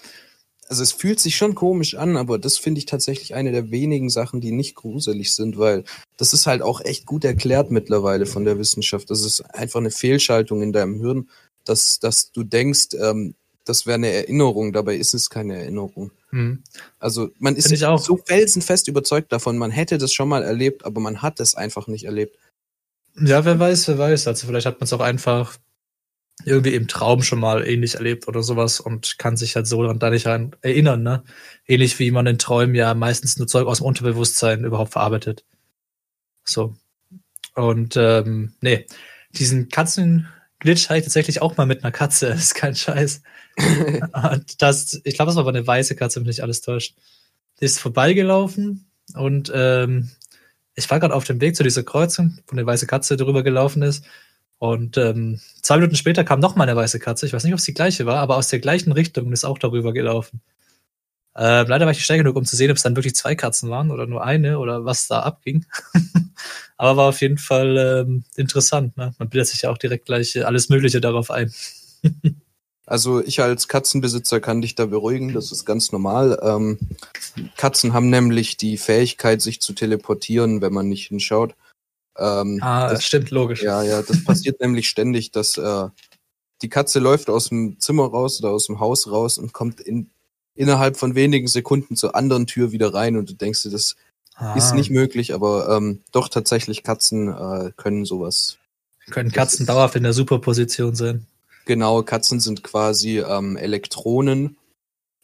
also 0.68 0.82
es 0.82 0.92
fühlt 0.92 1.20
sich 1.20 1.36
schon 1.36 1.54
komisch 1.54 1.94
an, 1.94 2.16
aber 2.16 2.38
das 2.38 2.58
finde 2.58 2.78
ich 2.78 2.86
tatsächlich 2.86 3.34
eine 3.34 3.52
der 3.52 3.70
wenigen 3.70 4.08
Sachen, 4.08 4.40
die 4.40 4.50
nicht 4.50 4.74
gruselig 4.76 5.34
sind, 5.34 5.58
weil 5.58 5.84
das 6.16 6.32
ist 6.32 6.46
halt 6.46 6.62
auch 6.62 6.80
echt 6.80 7.06
gut 7.06 7.24
erklärt 7.24 7.70
mittlerweile 7.70 8.26
von 8.26 8.44
der 8.44 8.58
Wissenschaft. 8.58 9.10
Das 9.10 9.24
ist 9.24 9.40
einfach 9.54 9.80
eine 9.80 9.90
Fehlschaltung 9.90 10.62
in 10.62 10.72
deinem 10.72 11.00
Hirn, 11.00 11.28
dass, 11.64 11.98
dass 11.98 12.32
du 12.32 12.44
denkst, 12.44 12.94
ähm, 13.00 13.34
das 13.64 13.86
wäre 13.86 13.96
eine 13.96 14.10
Erinnerung, 14.10 14.72
dabei 14.72 14.96
ist 14.96 15.14
es 15.14 15.30
keine 15.30 15.56
Erinnerung. 15.56 16.10
Hm. 16.34 16.64
Also 16.98 17.30
man 17.38 17.54
ist 17.54 17.84
auch. 17.84 18.00
so 18.00 18.16
felsenfest 18.16 18.88
überzeugt 18.88 19.30
davon, 19.32 19.56
man 19.56 19.70
hätte 19.70 19.98
das 19.98 20.12
schon 20.12 20.28
mal 20.28 20.42
erlebt, 20.42 20.84
aber 20.84 21.00
man 21.00 21.22
hat 21.22 21.38
es 21.38 21.54
einfach 21.54 21.86
nicht 21.86 22.06
erlebt. 22.06 22.36
Ja, 23.16 23.44
wer 23.44 23.60
weiß, 23.60 23.86
wer 23.86 23.98
weiß. 23.98 24.26
Also 24.26 24.48
vielleicht 24.48 24.66
hat 24.66 24.80
man 24.80 24.86
es 24.86 24.92
auch 24.92 25.00
einfach 25.00 25.56
irgendwie 26.44 26.74
im 26.74 26.88
Traum 26.88 27.22
schon 27.22 27.38
mal 27.38 27.64
ähnlich 27.64 27.94
erlebt 27.94 28.26
oder 28.26 28.42
sowas 28.42 28.80
und 28.80 29.16
kann 29.18 29.36
sich 29.36 29.54
halt 29.54 29.68
so 29.68 29.80
daran 29.82 30.00
da 30.00 30.10
nicht 30.10 30.26
erinnern, 30.26 31.04
ne? 31.04 31.22
Ähnlich 31.68 32.00
wie 32.00 32.10
man 32.10 32.26
in 32.26 32.38
Träumen 32.38 32.74
ja 32.74 32.94
meistens 32.94 33.36
nur 33.36 33.46
Zeug 33.46 33.68
aus 33.68 33.78
dem 33.78 33.86
Unterbewusstsein 33.86 34.64
überhaupt 34.64 34.90
verarbeitet. 34.90 35.44
So. 36.42 36.74
Und 37.54 37.96
ähm, 37.96 38.54
nee, 38.60 38.86
diesen 39.30 39.68
Katzenglitch 40.64 40.88
hatte 40.88 40.98
ich 40.98 41.04
tatsächlich 41.04 41.42
auch 41.42 41.56
mal 41.56 41.66
mit 41.66 41.84
einer 41.84 41.92
Katze, 41.92 42.28
das 42.28 42.38
ist 42.42 42.54
kein 42.54 42.74
Scheiß. 42.74 43.22
Das, 44.58 45.00
ich 45.04 45.14
glaube, 45.14 45.28
das 45.28 45.36
war 45.36 45.42
aber 45.42 45.50
eine 45.50 45.66
weiße 45.66 45.94
Katze, 45.94 46.20
wenn 46.20 46.26
mich 46.26 46.42
alles 46.42 46.62
täuscht. 46.62 46.96
Die 47.60 47.66
ist 47.66 47.78
vorbeigelaufen 47.78 48.86
und 49.14 49.52
ähm, 49.54 50.10
ich 50.74 50.90
war 50.90 50.98
gerade 50.98 51.14
auf 51.14 51.24
dem 51.24 51.40
Weg 51.40 51.54
zu 51.54 51.62
dieser 51.62 51.84
Kreuzung, 51.84 52.38
wo 52.46 52.52
eine 52.52 52.66
weiße 52.66 52.86
Katze 52.86 53.16
drüber 53.16 53.42
gelaufen 53.42 53.82
ist. 53.82 54.04
Und 54.58 54.96
ähm, 54.96 55.40
zwei 55.62 55.76
Minuten 55.76 55.94
später 55.94 56.24
kam 56.24 56.40
noch 56.40 56.56
mal 56.56 56.64
eine 56.64 56.76
weiße 56.76 56.98
Katze. 56.98 57.26
Ich 57.26 57.32
weiß 57.32 57.44
nicht, 57.44 57.52
ob 57.52 57.58
es 57.58 57.64
die 57.64 57.74
gleiche 57.74 58.06
war, 58.06 58.16
aber 58.16 58.36
aus 58.36 58.48
der 58.48 58.60
gleichen 58.60 58.92
Richtung 58.92 59.32
ist 59.32 59.44
auch 59.44 59.58
darüber 59.58 59.92
gelaufen. 59.92 60.40
Ähm, 61.36 61.66
leider 61.68 61.84
war 61.84 61.92
ich 61.92 61.98
nicht 61.98 62.06
schnell 62.06 62.18
genug, 62.18 62.36
um 62.36 62.44
zu 62.44 62.56
sehen, 62.56 62.70
ob 62.70 62.76
es 62.76 62.82
dann 62.82 62.96
wirklich 62.96 63.14
zwei 63.14 63.34
Katzen 63.34 63.68
waren 63.68 63.90
oder 63.90 64.06
nur 64.06 64.24
eine 64.24 64.58
oder 64.58 64.84
was 64.84 65.06
da 65.06 65.20
abging. 65.20 65.66
aber 66.76 66.96
war 66.96 67.08
auf 67.08 67.20
jeden 67.20 67.38
Fall 67.38 68.04
ähm, 68.06 68.24
interessant. 68.36 68.96
Ne? 68.96 69.14
Man 69.18 69.28
bildet 69.28 69.48
sich 69.48 69.62
ja 69.62 69.70
auch 69.70 69.78
direkt 69.78 70.06
gleich 70.06 70.36
äh, 70.36 70.42
alles 70.42 70.68
Mögliche 70.68 71.00
darauf 71.00 71.30
ein. 71.30 71.52
Also 72.86 73.24
ich 73.24 73.40
als 73.40 73.66
Katzenbesitzer 73.66 74.40
kann 74.40 74.60
dich 74.60 74.74
da 74.74 74.84
beruhigen, 74.84 75.32
das 75.32 75.52
ist 75.52 75.64
ganz 75.64 75.90
normal. 75.90 76.38
Ähm, 76.42 76.78
Katzen 77.56 77.94
haben 77.94 78.10
nämlich 78.10 78.58
die 78.58 78.76
Fähigkeit, 78.76 79.40
sich 79.40 79.62
zu 79.62 79.72
teleportieren, 79.72 80.60
wenn 80.60 80.74
man 80.74 80.88
nicht 80.88 81.08
hinschaut. 81.08 81.54
Ähm, 82.18 82.58
Ah, 82.60 82.82
das 82.82 82.98
das, 82.98 83.04
stimmt, 83.06 83.30
logisch. 83.30 83.62
ja, 83.62 83.82
ja, 83.82 84.02
das 84.02 84.22
passiert 84.24 84.60
nämlich 84.60 84.88
ständig, 84.88 85.30
dass 85.30 85.56
äh, 85.56 85.88
die 86.60 86.68
Katze 86.68 86.98
läuft 86.98 87.30
aus 87.30 87.48
dem 87.48 87.80
Zimmer 87.80 88.04
raus 88.04 88.40
oder 88.40 88.50
aus 88.50 88.66
dem 88.66 88.80
Haus 88.80 89.10
raus 89.10 89.38
und 89.38 89.54
kommt 89.54 89.80
in, 89.80 90.10
innerhalb 90.54 90.98
von 90.98 91.14
wenigen 91.14 91.48
Sekunden 91.48 91.96
zur 91.96 92.14
anderen 92.14 92.46
Tür 92.46 92.70
wieder 92.70 92.92
rein 92.92 93.16
und 93.16 93.30
du 93.30 93.34
denkst 93.34 93.62
dir, 93.62 93.70
das 93.70 93.96
Ah, 94.36 94.54
ist 94.54 94.74
nicht 94.74 94.90
möglich, 94.90 95.32
aber 95.32 95.68
ähm, 95.76 96.00
doch 96.10 96.28
tatsächlich 96.28 96.82
Katzen 96.82 97.28
äh, 97.28 97.70
können 97.76 98.04
sowas. 98.04 98.58
Können 99.10 99.30
Katzen 99.30 99.66
dauerhaft 99.66 99.96
in 99.96 100.02
der 100.02 100.12
Superposition 100.12 100.94
sein. 100.94 101.26
Genau, 101.66 102.02
Katzen 102.02 102.40
sind 102.40 102.64
quasi 102.64 103.20
ähm, 103.20 103.56
Elektronen, 103.56 104.56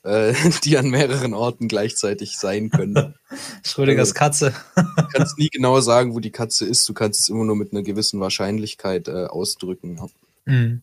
äh, 0.04 0.32
die 0.64 0.78
an 0.78 0.90
mehreren 0.90 1.34
Orten 1.34 1.66
gleichzeitig 1.66 2.38
sein 2.38 2.70
können. 2.70 3.14
Schrödingers 3.66 4.10
Also- 4.10 4.14
Katze. 4.14 4.54
Du 4.76 5.06
kannst 5.12 5.38
nie 5.38 5.48
genau 5.48 5.80
sagen, 5.80 6.14
wo 6.14 6.20
die 6.20 6.30
Katze 6.30 6.64
ist. 6.66 6.88
Du 6.88 6.94
kannst 6.94 7.20
es 7.20 7.28
immer 7.28 7.44
nur 7.44 7.56
mit 7.56 7.72
einer 7.72 7.82
gewissen 7.82 8.20
Wahrscheinlichkeit 8.20 9.08
äh, 9.08 9.26
ausdrücken. 9.26 9.96
Ja. 9.96 10.52
Mhm. 10.52 10.82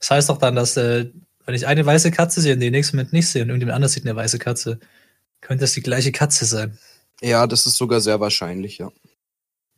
Das 0.00 0.10
heißt 0.10 0.28
doch 0.28 0.38
dann, 0.38 0.56
dass, 0.56 0.76
äh, 0.76 1.10
wenn 1.46 1.54
ich 1.54 1.66
eine 1.66 1.86
weiße 1.86 2.10
Katze 2.10 2.40
sehe 2.40 2.54
und 2.54 2.60
den 2.60 2.72
nächsten 2.72 2.96
Moment 2.96 3.12
nicht 3.12 3.28
sehe 3.28 3.42
und 3.42 3.48
irgendjemand 3.50 3.76
anders 3.76 3.92
sieht 3.92 4.04
eine 4.06 4.16
weiße 4.16 4.38
Katze, 4.38 4.80
könnte 5.40 5.62
das 5.62 5.72
die 5.72 5.82
gleiche 5.82 6.10
Katze 6.12 6.44
sein. 6.46 6.78
Ja, 7.20 7.46
das 7.46 7.66
ist 7.66 7.76
sogar 7.76 8.00
sehr 8.00 8.20
wahrscheinlich, 8.20 8.78
ja. 8.78 8.90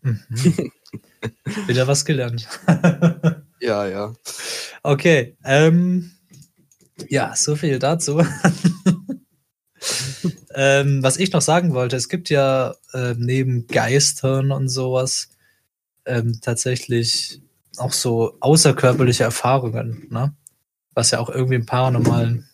Mhm. 0.03 0.21
Wieder 1.67 1.87
was 1.87 2.05
gelernt. 2.05 2.49
Ja, 3.65 3.87
ja. 3.87 4.13
okay. 4.83 5.37
Ähm, 5.45 6.11
ja, 7.09 7.37
so 7.37 7.55
viel 7.55 7.79
dazu. 7.79 8.21
ähm, 10.57 11.01
was 11.01 11.17
ich 11.17 11.31
noch 11.31 11.43
sagen 11.43 11.73
wollte, 11.73 11.95
es 11.95 12.09
gibt 12.09 12.29
ja 12.29 12.75
ähm, 12.93 13.21
neben 13.21 13.69
Geistern 13.69 14.51
und 14.51 14.69
sowas 14.69 15.29
ähm, 16.07 16.41
tatsächlich 16.41 17.41
auch 17.77 17.93
so 17.93 18.37
außerkörperliche 18.41 19.23
Erfahrungen, 19.23 20.09
ne? 20.11 20.35
Was 20.95 21.13
ja 21.13 21.21
auch 21.21 21.31
irgendwie 21.31 21.55
im 21.55 21.65
Paranormalen 21.65 22.49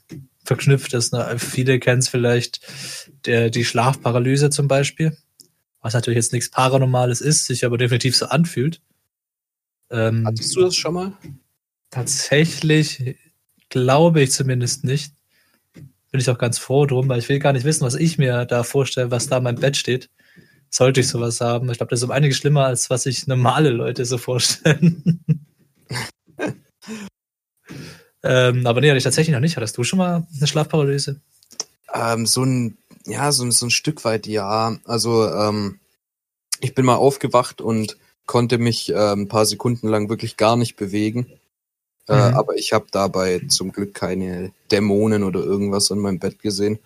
verknüpft 0.48 0.94
ist. 0.94 1.12
Ne? 1.12 1.36
Viele 1.38 1.78
kennen 1.78 2.00
es 2.00 2.08
vielleicht, 2.08 2.60
der, 3.26 3.50
die 3.50 3.64
Schlafparalyse 3.64 4.50
zum 4.50 4.66
Beispiel, 4.66 5.16
was 5.80 5.94
natürlich 5.94 6.16
jetzt 6.16 6.32
nichts 6.32 6.50
Paranormales 6.50 7.20
ist, 7.20 7.44
sich 7.46 7.64
aber 7.64 7.78
definitiv 7.78 8.16
so 8.16 8.26
anfühlt. 8.26 8.80
Ähm, 9.90 10.26
Hattest 10.26 10.56
du 10.56 10.62
das 10.62 10.74
schon 10.74 10.94
mal? 10.94 11.12
Tatsächlich 11.90 13.16
glaube 13.68 14.22
ich 14.22 14.32
zumindest 14.32 14.84
nicht. 14.84 15.12
Bin 16.10 16.20
ich 16.20 16.30
auch 16.30 16.38
ganz 16.38 16.58
froh 16.58 16.86
drum, 16.86 17.08
weil 17.08 17.18
ich 17.18 17.28
will 17.28 17.38
gar 17.38 17.52
nicht 17.52 17.64
wissen, 17.64 17.84
was 17.84 17.94
ich 17.94 18.16
mir 18.16 18.46
da 18.46 18.62
vorstelle, 18.62 19.10
was 19.10 19.28
da 19.28 19.36
in 19.36 19.44
meinem 19.44 19.60
Bett 19.60 19.76
steht. 19.76 20.08
Sollte 20.70 21.00
ich 21.00 21.08
sowas 21.08 21.40
haben. 21.40 21.70
Ich 21.70 21.76
glaube, 21.78 21.90
das 21.90 22.00
ist 22.00 22.04
um 22.04 22.10
einiges 22.10 22.38
schlimmer, 22.38 22.64
als 22.64 22.88
was 22.88 23.02
sich 23.02 23.26
normale 23.26 23.70
Leute 23.70 24.04
so 24.04 24.16
vorstellen. 24.18 25.20
ähm, 28.22 28.66
aber 28.66 28.80
nee, 28.80 28.88
hatte 28.88 28.98
ich 28.98 29.04
tatsächlich 29.04 29.32
noch 29.34 29.40
nicht. 29.40 29.56
Hattest 29.56 29.76
du 29.76 29.84
schon 29.84 29.98
mal 29.98 30.26
eine 30.36 30.46
Schlafparalyse? 30.46 31.20
Ähm, 31.94 32.26
so 32.26 32.42
ein, 32.44 32.76
ja, 33.06 33.32
so, 33.32 33.44
ein- 33.44 33.52
so 33.52 33.66
ein 33.66 33.70
Stück 33.70 34.04
weit 34.04 34.26
ja. 34.26 34.76
Also, 34.84 35.26
ähm, 35.28 35.78
ich 36.60 36.74
bin 36.74 36.84
mal 36.84 36.96
aufgewacht 36.96 37.60
und 37.60 37.96
konnte 38.26 38.58
mich 38.58 38.90
äh, 38.90 39.12
ein 39.12 39.28
paar 39.28 39.46
Sekunden 39.46 39.88
lang 39.88 40.08
wirklich 40.08 40.36
gar 40.36 40.56
nicht 40.56 40.76
bewegen. 40.76 41.26
Äh, 42.08 42.14
Mhm. 42.14 42.34
aber 42.34 42.56
ich 42.56 42.72
habe 42.72 42.86
dabei 42.90 43.40
zum 43.48 43.70
Glück 43.72 43.94
keine 43.94 44.52
Dämonen 44.70 45.22
oder 45.22 45.40
irgendwas 45.40 45.90
an 45.92 45.98
meinem 45.98 46.18
Bett 46.18 46.38
gesehen. 46.40 46.78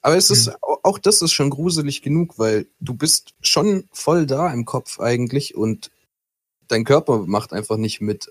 Aber 0.00 0.16
es 0.16 0.30
ist, 0.30 0.48
au- 0.62 0.78
auch 0.82 0.98
das 0.98 1.22
ist 1.22 1.32
schon 1.32 1.50
gruselig 1.50 2.02
genug, 2.02 2.38
weil 2.38 2.66
du 2.80 2.94
bist 2.94 3.34
schon 3.40 3.84
voll 3.92 4.26
da 4.26 4.52
im 4.52 4.64
Kopf 4.64 4.98
eigentlich 5.00 5.54
und 5.54 5.90
dein 6.68 6.84
Körper 6.84 7.18
macht 7.26 7.52
einfach 7.52 7.76
nicht 7.76 8.00
mit. 8.00 8.28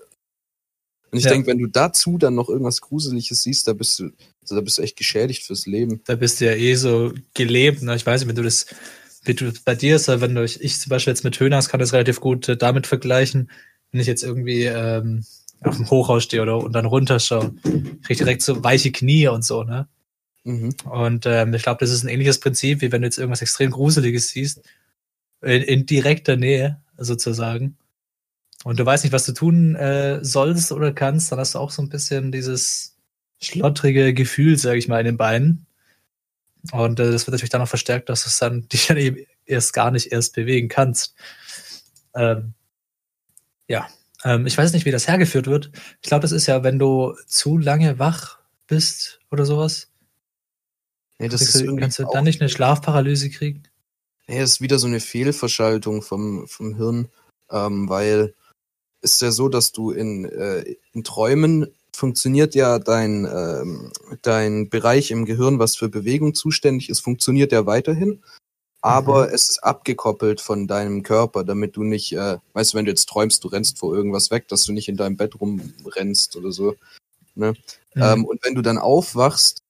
Und 1.12 1.18
ich 1.18 1.24
Ja. 1.24 1.30
denke, 1.32 1.48
wenn 1.48 1.58
du 1.58 1.66
dazu 1.66 2.16
dann 2.18 2.34
noch 2.34 2.48
irgendwas 2.48 2.80
Gruseliges 2.80 3.42
siehst, 3.42 3.68
da 3.68 3.74
bist 3.74 3.98
du, 3.98 4.10
also 4.40 4.54
da 4.56 4.62
bist 4.62 4.78
du 4.78 4.82
echt 4.82 4.96
geschädigt 4.96 5.44
fürs 5.44 5.66
Leben. 5.66 6.00
Da 6.06 6.16
bist 6.16 6.40
du 6.40 6.46
ja 6.46 6.52
eh 6.52 6.74
so 6.74 7.12
gelebt. 7.34 7.82
Ne? 7.82 7.94
Ich 7.94 8.06
weiß 8.06 8.22
nicht, 8.22 8.28
wenn 8.28 8.36
du 8.36 8.42
das, 8.42 8.66
wie 9.24 9.34
du 9.34 9.52
bei 9.64 9.74
dir 9.74 9.96
ist, 9.96 10.08
wenn 10.08 10.34
du, 10.34 10.42
ich 10.44 10.80
zum 10.80 10.90
Beispiel 10.90 11.12
jetzt 11.12 11.22
mit 11.22 11.38
Höhners 11.38 11.68
kann 11.68 11.80
das 11.80 11.92
relativ 11.92 12.20
gut 12.20 12.48
äh, 12.48 12.56
damit 12.56 12.86
vergleichen. 12.86 13.50
Wenn 13.90 14.00
ich 14.00 14.06
jetzt 14.06 14.22
irgendwie 14.22 14.64
ähm, 14.64 15.24
auf 15.60 15.76
dem 15.76 15.90
Hochhaus 15.90 16.24
stehe 16.24 16.42
oder 16.42 16.56
und 16.56 16.72
dann 16.72 16.86
runterschaue, 16.86 17.54
krieg 17.62 18.10
ich 18.10 18.18
direkt 18.18 18.42
so 18.42 18.64
weiche 18.64 18.90
Knie 18.90 19.28
und 19.28 19.44
so, 19.44 19.64
ne? 19.64 19.86
Mhm. 20.44 20.74
Und 20.90 21.26
ähm, 21.26 21.54
ich 21.54 21.62
glaube, 21.62 21.78
das 21.80 21.90
ist 21.90 22.02
ein 22.02 22.08
ähnliches 22.08 22.40
Prinzip, 22.40 22.80
wie 22.80 22.90
wenn 22.90 23.02
du 23.02 23.06
jetzt 23.06 23.18
irgendwas 23.18 23.42
extrem 23.42 23.70
Gruseliges 23.70 24.30
siehst, 24.30 24.62
in, 25.42 25.62
in 25.62 25.86
direkter 25.86 26.36
Nähe 26.36 26.80
sozusagen. 26.96 27.76
Und 28.64 28.78
du 28.78 28.86
weißt 28.86 29.04
nicht, 29.04 29.12
was 29.12 29.26
du 29.26 29.32
tun 29.32 29.74
äh, 29.74 30.24
sollst 30.24 30.72
oder 30.72 30.92
kannst, 30.92 31.32
dann 31.32 31.38
hast 31.38 31.54
du 31.54 31.58
auch 31.58 31.70
so 31.70 31.82
ein 31.82 31.88
bisschen 31.88 32.30
dieses 32.30 32.96
schlottrige 33.40 34.14
Gefühl, 34.14 34.56
sage 34.56 34.78
ich 34.78 34.88
mal, 34.88 35.00
in 35.00 35.06
den 35.06 35.16
Beinen. 35.16 35.66
Und 36.70 37.00
äh, 37.00 37.10
das 37.10 37.26
wird 37.26 37.32
natürlich 37.32 37.50
dann 37.50 37.60
noch 37.60 37.68
verstärkt, 37.68 38.08
dass 38.08 38.22
du 38.22 38.28
es 38.28 38.38
dann 38.38 38.68
dich 38.72 38.86
dann 38.86 38.96
eben 38.96 39.18
erst 39.46 39.72
gar 39.72 39.90
nicht 39.90 40.12
erst 40.12 40.34
bewegen 40.34 40.68
kannst. 40.68 41.14
Ähm, 42.14 42.54
ja, 43.68 43.88
ähm, 44.24 44.46
ich 44.46 44.56
weiß 44.56 44.72
nicht, 44.72 44.84
wie 44.84 44.92
das 44.92 45.08
hergeführt 45.08 45.46
wird. 45.46 45.72
Ich 46.00 46.08
glaube, 46.08 46.22
das 46.22 46.32
ist 46.32 46.46
ja, 46.46 46.62
wenn 46.62 46.78
du 46.78 47.16
zu 47.26 47.58
lange 47.58 47.98
wach 47.98 48.38
bist 48.68 49.20
oder 49.30 49.44
sowas. 49.44 49.88
Nee, 51.18 51.28
das 51.28 51.42
ist 51.42 51.54
du, 51.56 51.64
irgendwie 51.64 51.82
kannst 51.82 51.98
du 51.98 52.06
dann 52.12 52.24
nicht 52.24 52.40
eine 52.40 52.48
Schlafparalyse 52.48 53.30
kriegen? 53.30 53.64
Nee, 54.28 54.40
das 54.40 54.52
ist 54.52 54.60
wieder 54.60 54.78
so 54.78 54.86
eine 54.86 55.00
Fehlverschaltung 55.00 56.02
vom, 56.02 56.46
vom 56.46 56.76
Hirn, 56.76 57.08
ähm, 57.50 57.88
weil 57.88 58.34
ist 59.02 59.20
ja 59.20 59.30
so, 59.30 59.48
dass 59.48 59.72
du 59.72 59.90
in, 59.90 60.24
äh, 60.24 60.76
in 60.92 61.04
Träumen 61.04 61.66
funktioniert 61.94 62.54
ja 62.54 62.78
dein, 62.78 63.26
ähm, 63.26 63.92
dein 64.22 64.70
Bereich 64.70 65.10
im 65.10 65.26
Gehirn, 65.26 65.58
was 65.58 65.76
für 65.76 65.88
Bewegung 65.88 66.34
zuständig 66.34 66.88
ist, 66.88 67.00
funktioniert 67.00 67.52
ja 67.52 67.66
weiterhin. 67.66 68.22
Aber 68.84 69.32
es 69.32 69.48
ist 69.48 69.58
abgekoppelt 69.62 70.40
von 70.40 70.66
deinem 70.66 71.04
Körper, 71.04 71.44
damit 71.44 71.76
du 71.76 71.84
nicht, 71.84 72.12
äh, 72.14 72.38
weißt 72.54 72.72
du, 72.72 72.78
wenn 72.78 72.84
du 72.84 72.90
jetzt 72.90 73.08
träumst, 73.08 73.44
du 73.44 73.48
rennst 73.48 73.78
vor 73.78 73.94
irgendwas 73.94 74.32
weg, 74.32 74.48
dass 74.48 74.64
du 74.64 74.72
nicht 74.72 74.88
in 74.88 74.96
deinem 74.96 75.16
Bett 75.16 75.40
rumrennst 75.40 76.34
oder 76.34 76.50
so. 76.50 76.74
Ne? 77.36 77.54
Mhm. 77.94 78.02
Ähm, 78.02 78.24
und 78.24 78.44
wenn 78.44 78.56
du 78.56 78.62
dann 78.62 78.78
aufwachst, 78.78 79.62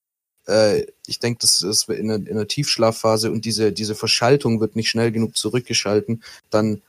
äh, 0.46 0.86
ich 1.06 1.18
denke, 1.18 1.40
das 1.42 1.60
ist 1.60 1.90
in 1.90 2.10
einer, 2.10 2.26
in 2.26 2.36
einer 2.36 2.48
Tiefschlafphase 2.48 3.30
und 3.30 3.44
diese, 3.44 3.72
diese 3.72 3.94
Verschaltung 3.94 4.60
wird 4.60 4.76
nicht 4.76 4.88
schnell 4.88 5.12
genug 5.12 5.36
zurückgeschalten, 5.36 6.22
dann 6.48 6.80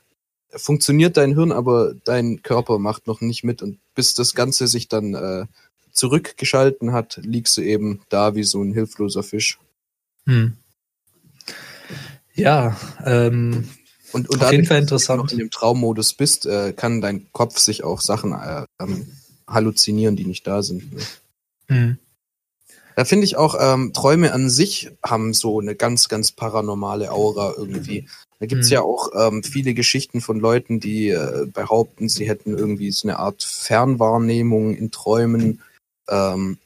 funktioniert 0.56 1.16
dein 1.16 1.34
Hirn, 1.34 1.52
aber 1.52 1.94
dein 2.04 2.42
Körper 2.42 2.78
macht 2.78 3.06
noch 3.06 3.20
nicht 3.20 3.44
mit. 3.44 3.62
Und 3.62 3.78
bis 3.94 4.14
das 4.14 4.34
Ganze 4.34 4.66
sich 4.66 4.88
dann 4.88 5.14
äh, 5.14 5.46
zurückgeschalten 5.92 6.92
hat, 6.92 7.20
liegst 7.22 7.56
du 7.56 7.62
eben 7.62 8.02
da 8.08 8.34
wie 8.34 8.44
so 8.44 8.62
ein 8.62 8.72
hilfloser 8.72 9.22
Fisch. 9.22 9.58
Hm. 10.26 10.56
Ja, 12.34 12.76
ähm, 13.04 13.68
Und, 14.14 14.30
und 14.30 14.44
Auf 14.44 14.52
jeden 14.52 14.64
Fall 14.64 14.78
du 14.78 14.82
interessant. 14.82 15.22
noch 15.24 15.32
in 15.32 15.38
dem 15.38 15.50
Traummodus 15.50 16.14
bist, 16.14 16.46
äh, 16.46 16.72
kann 16.72 17.00
dein 17.00 17.26
Kopf 17.32 17.58
sich 17.58 17.82
auch 17.82 18.00
Sachen 18.00 18.32
äh, 18.32 18.64
ähm, 18.80 19.08
halluzinieren, 19.48 20.14
die 20.14 20.24
nicht 20.24 20.46
da 20.46 20.62
sind. 20.62 20.92
Ne? 20.92 21.00
hm. 21.68 21.98
Da 22.94 23.04
finde 23.04 23.24
ich 23.24 23.36
auch, 23.36 23.56
ähm, 23.58 23.92
Träume 23.92 24.32
an 24.32 24.48
sich 24.50 24.88
haben 25.04 25.34
so 25.34 25.58
eine 25.58 25.74
ganz, 25.74 26.08
ganz 26.08 26.30
paranormale 26.30 27.10
Aura 27.10 27.54
irgendwie. 27.56 28.06
Da 28.44 28.48
gibt's 28.48 28.68
Mhm. 28.68 28.72
ja 28.74 28.82
auch 28.82 29.08
ähm, 29.18 29.42
viele 29.42 29.72
Geschichten 29.72 30.20
von 30.20 30.38
Leuten, 30.38 30.78
die 30.80 31.08
äh, 31.08 31.46
behaupten, 31.46 32.10
sie 32.10 32.28
hätten 32.28 32.58
irgendwie 32.58 32.90
so 32.90 33.08
eine 33.08 33.18
Art 33.18 33.42
Fernwahrnehmung 33.42 34.76
in 34.76 34.90
Träumen. 34.90 35.62
Ähm, 36.10 36.58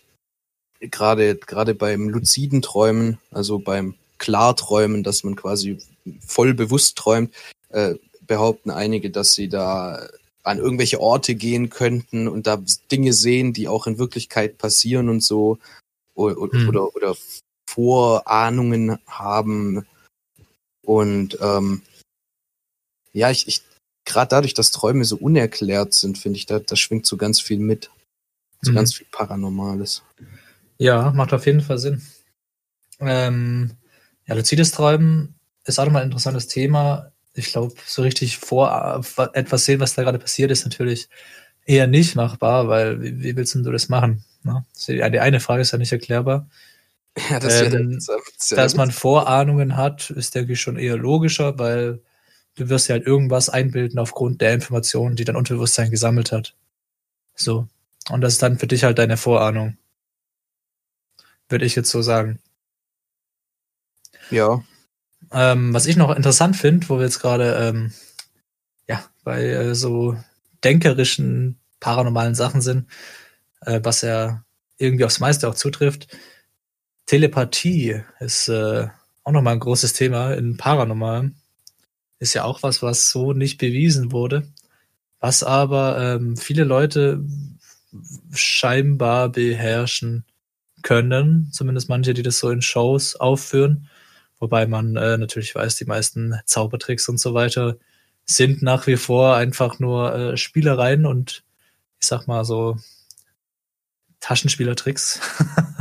Gerade 0.80 1.36
gerade 1.36 1.74
beim 1.76 2.08
luziden 2.08 2.60
Träumen, 2.62 3.18
also 3.30 3.60
beim 3.60 3.94
Klarträumen, 4.18 5.04
dass 5.04 5.22
man 5.22 5.36
quasi 5.36 5.78
voll 6.20 6.52
bewusst 6.54 6.96
träumt, 6.98 7.32
äh, 7.68 7.94
behaupten 8.26 8.70
einige, 8.70 9.10
dass 9.10 9.34
sie 9.34 9.48
da 9.48 10.08
an 10.42 10.58
irgendwelche 10.58 11.00
Orte 11.00 11.36
gehen 11.36 11.68
könnten 11.70 12.26
und 12.26 12.46
da 12.48 12.60
Dinge 12.90 13.12
sehen, 13.12 13.52
die 13.52 13.68
auch 13.68 13.86
in 13.86 13.98
Wirklichkeit 13.98 14.58
passieren 14.58 15.08
und 15.08 15.22
so 15.22 15.58
oder, 16.14 16.52
Hm. 16.58 16.68
oder, 16.68 16.94
oder 16.96 17.16
Vorahnungen 17.68 18.98
haben. 19.06 19.84
Und 20.88 21.36
ähm, 21.42 21.82
ja, 23.12 23.30
ich, 23.30 23.46
ich 23.46 23.60
gerade 24.06 24.30
dadurch, 24.30 24.54
dass 24.54 24.70
Träume 24.70 25.04
so 25.04 25.16
unerklärt 25.16 25.92
sind, 25.92 26.16
finde 26.16 26.38
ich, 26.38 26.46
da, 26.46 26.60
da 26.60 26.76
schwingt 26.76 27.04
so 27.04 27.18
ganz 27.18 27.42
viel 27.42 27.58
mit. 27.58 27.90
So 28.62 28.70
Mhm. 28.70 28.76
ganz 28.76 28.94
viel 28.94 29.06
Paranormales. 29.12 30.02
Ja, 30.78 31.10
macht 31.10 31.34
auf 31.34 31.44
jeden 31.44 31.60
Fall 31.60 31.76
Sinn. 31.76 32.00
Ähm, 33.00 33.72
ja, 34.26 34.34
luzides 34.34 34.70
Träumen 34.70 35.34
ist 35.64 35.78
auch 35.78 35.84
nochmal 35.84 36.02
ein 36.02 36.08
interessantes 36.08 36.46
Thema. 36.46 37.12
Ich 37.34 37.52
glaube, 37.52 37.74
so 37.84 38.00
richtig 38.00 38.38
vor 38.38 39.04
äh, 39.18 39.28
etwas 39.34 39.66
sehen, 39.66 39.80
was 39.80 39.92
da 39.92 40.04
gerade 40.04 40.18
passiert, 40.18 40.50
ist 40.50 40.64
natürlich 40.64 41.10
eher 41.66 41.86
nicht 41.86 42.16
machbar, 42.16 42.68
weil 42.68 43.02
wie, 43.02 43.22
wie 43.22 43.36
willst 43.36 43.54
du 43.54 43.70
das 43.70 43.90
machen? 43.90 44.24
Ne? 44.42 44.64
Die 44.88 45.20
eine 45.20 45.40
Frage 45.40 45.60
ist 45.60 45.72
ja 45.72 45.78
nicht 45.78 45.92
erklärbar. 45.92 46.48
Ja, 47.30 47.40
das 47.40 47.60
ähm, 47.62 47.98
das 47.98 48.50
ja 48.50 48.56
dass 48.56 48.76
man 48.76 48.90
Vorahnungen 48.90 49.76
hat, 49.76 50.10
ist, 50.10 50.34
denke 50.34 50.52
ich, 50.52 50.60
schon 50.60 50.76
eher 50.76 50.96
logischer, 50.96 51.58
weil 51.58 52.00
du 52.54 52.68
wirst 52.68 52.88
ja 52.88 52.94
halt 52.94 53.06
irgendwas 53.06 53.48
einbilden 53.48 53.98
aufgrund 53.98 54.40
der 54.40 54.54
Informationen, 54.54 55.16
die 55.16 55.24
dein 55.24 55.36
Unterbewusstsein 55.36 55.90
gesammelt 55.90 56.32
hat. 56.32 56.54
So. 57.34 57.68
Und 58.10 58.20
das 58.20 58.34
ist 58.34 58.42
dann 58.42 58.58
für 58.58 58.66
dich 58.66 58.84
halt 58.84 58.98
deine 58.98 59.16
Vorahnung. 59.16 59.76
Würde 61.48 61.64
ich 61.64 61.74
jetzt 61.74 61.90
so 61.90 62.02
sagen. 62.02 62.40
Ja. 64.30 64.62
Ähm, 65.32 65.74
was 65.74 65.86
ich 65.86 65.96
noch 65.96 66.14
interessant 66.14 66.56
finde, 66.56 66.88
wo 66.88 66.96
wir 66.96 67.04
jetzt 67.04 67.20
gerade 67.20 67.54
ähm, 67.60 67.92
ja, 68.86 69.04
bei 69.24 69.44
äh, 69.44 69.74
so 69.74 70.16
denkerischen, 70.64 71.58
paranormalen 71.80 72.34
Sachen 72.34 72.60
sind, 72.60 72.88
äh, 73.60 73.80
was 73.82 74.02
ja 74.02 74.44
irgendwie 74.78 75.04
aufs 75.04 75.20
meiste 75.20 75.48
auch 75.48 75.54
zutrifft. 75.54 76.08
Telepathie 77.08 78.02
ist 78.20 78.48
äh, 78.48 78.86
auch 79.24 79.32
nochmal 79.32 79.54
ein 79.54 79.60
großes 79.60 79.94
Thema 79.94 80.34
in 80.34 80.58
Paranormal. 80.58 81.32
Ist 82.18 82.34
ja 82.34 82.44
auch 82.44 82.62
was, 82.62 82.82
was 82.82 83.10
so 83.10 83.32
nicht 83.32 83.56
bewiesen 83.56 84.12
wurde, 84.12 84.46
was 85.18 85.42
aber 85.42 85.98
ähm, 85.98 86.36
viele 86.36 86.64
Leute 86.64 87.24
scheinbar 88.32 89.30
beherrschen 89.30 90.26
können, 90.82 91.48
zumindest 91.50 91.88
manche, 91.88 92.12
die 92.12 92.22
das 92.22 92.40
so 92.40 92.50
in 92.50 92.60
Shows 92.60 93.16
aufführen, 93.16 93.88
wobei 94.38 94.66
man 94.66 94.96
äh, 94.96 95.16
natürlich 95.16 95.54
weiß, 95.54 95.76
die 95.76 95.86
meisten 95.86 96.34
Zaubertricks 96.44 97.08
und 97.08 97.18
so 97.18 97.32
weiter 97.32 97.78
sind 98.26 98.60
nach 98.60 98.86
wie 98.86 98.96
vor 98.96 99.34
einfach 99.34 99.78
nur 99.78 100.14
äh, 100.14 100.36
Spielereien 100.36 101.06
und 101.06 101.42
ich 102.00 102.06
sag 102.06 102.26
mal 102.26 102.44
so 102.44 102.76
Taschenspielertricks 104.20 105.20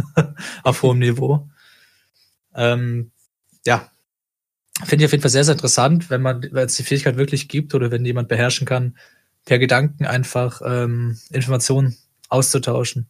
auf 0.63 0.84
hohem 0.84 1.00
Niveau. 1.00 1.50
Ähm, 2.56 3.12
ja, 3.65 3.91
finde 4.86 5.03
ich 5.03 5.08
auf 5.08 5.12
jeden 5.12 5.22
Fall 5.22 5.32
sehr, 5.32 5.44
sehr 5.44 5.53
interessant, 5.53 6.10
wenn 6.10 6.22
man, 6.22 6.48
wenn 6.51 6.65
es 6.65 6.75
die 6.75 6.84
Fähigkeit 6.84 7.17
wirklich 7.17 7.48
gibt 7.48 7.74
oder 7.74 7.91
wenn 7.91 8.06
jemand 8.06 8.27
beherrschen 8.27 8.67
kann, 8.67 8.98
per 9.46 9.60
Gedanken 9.60 10.06
einfach 10.06 10.62
ähm, 10.65 11.17
Informationen 11.32 11.98
auszutauschen 12.29 13.10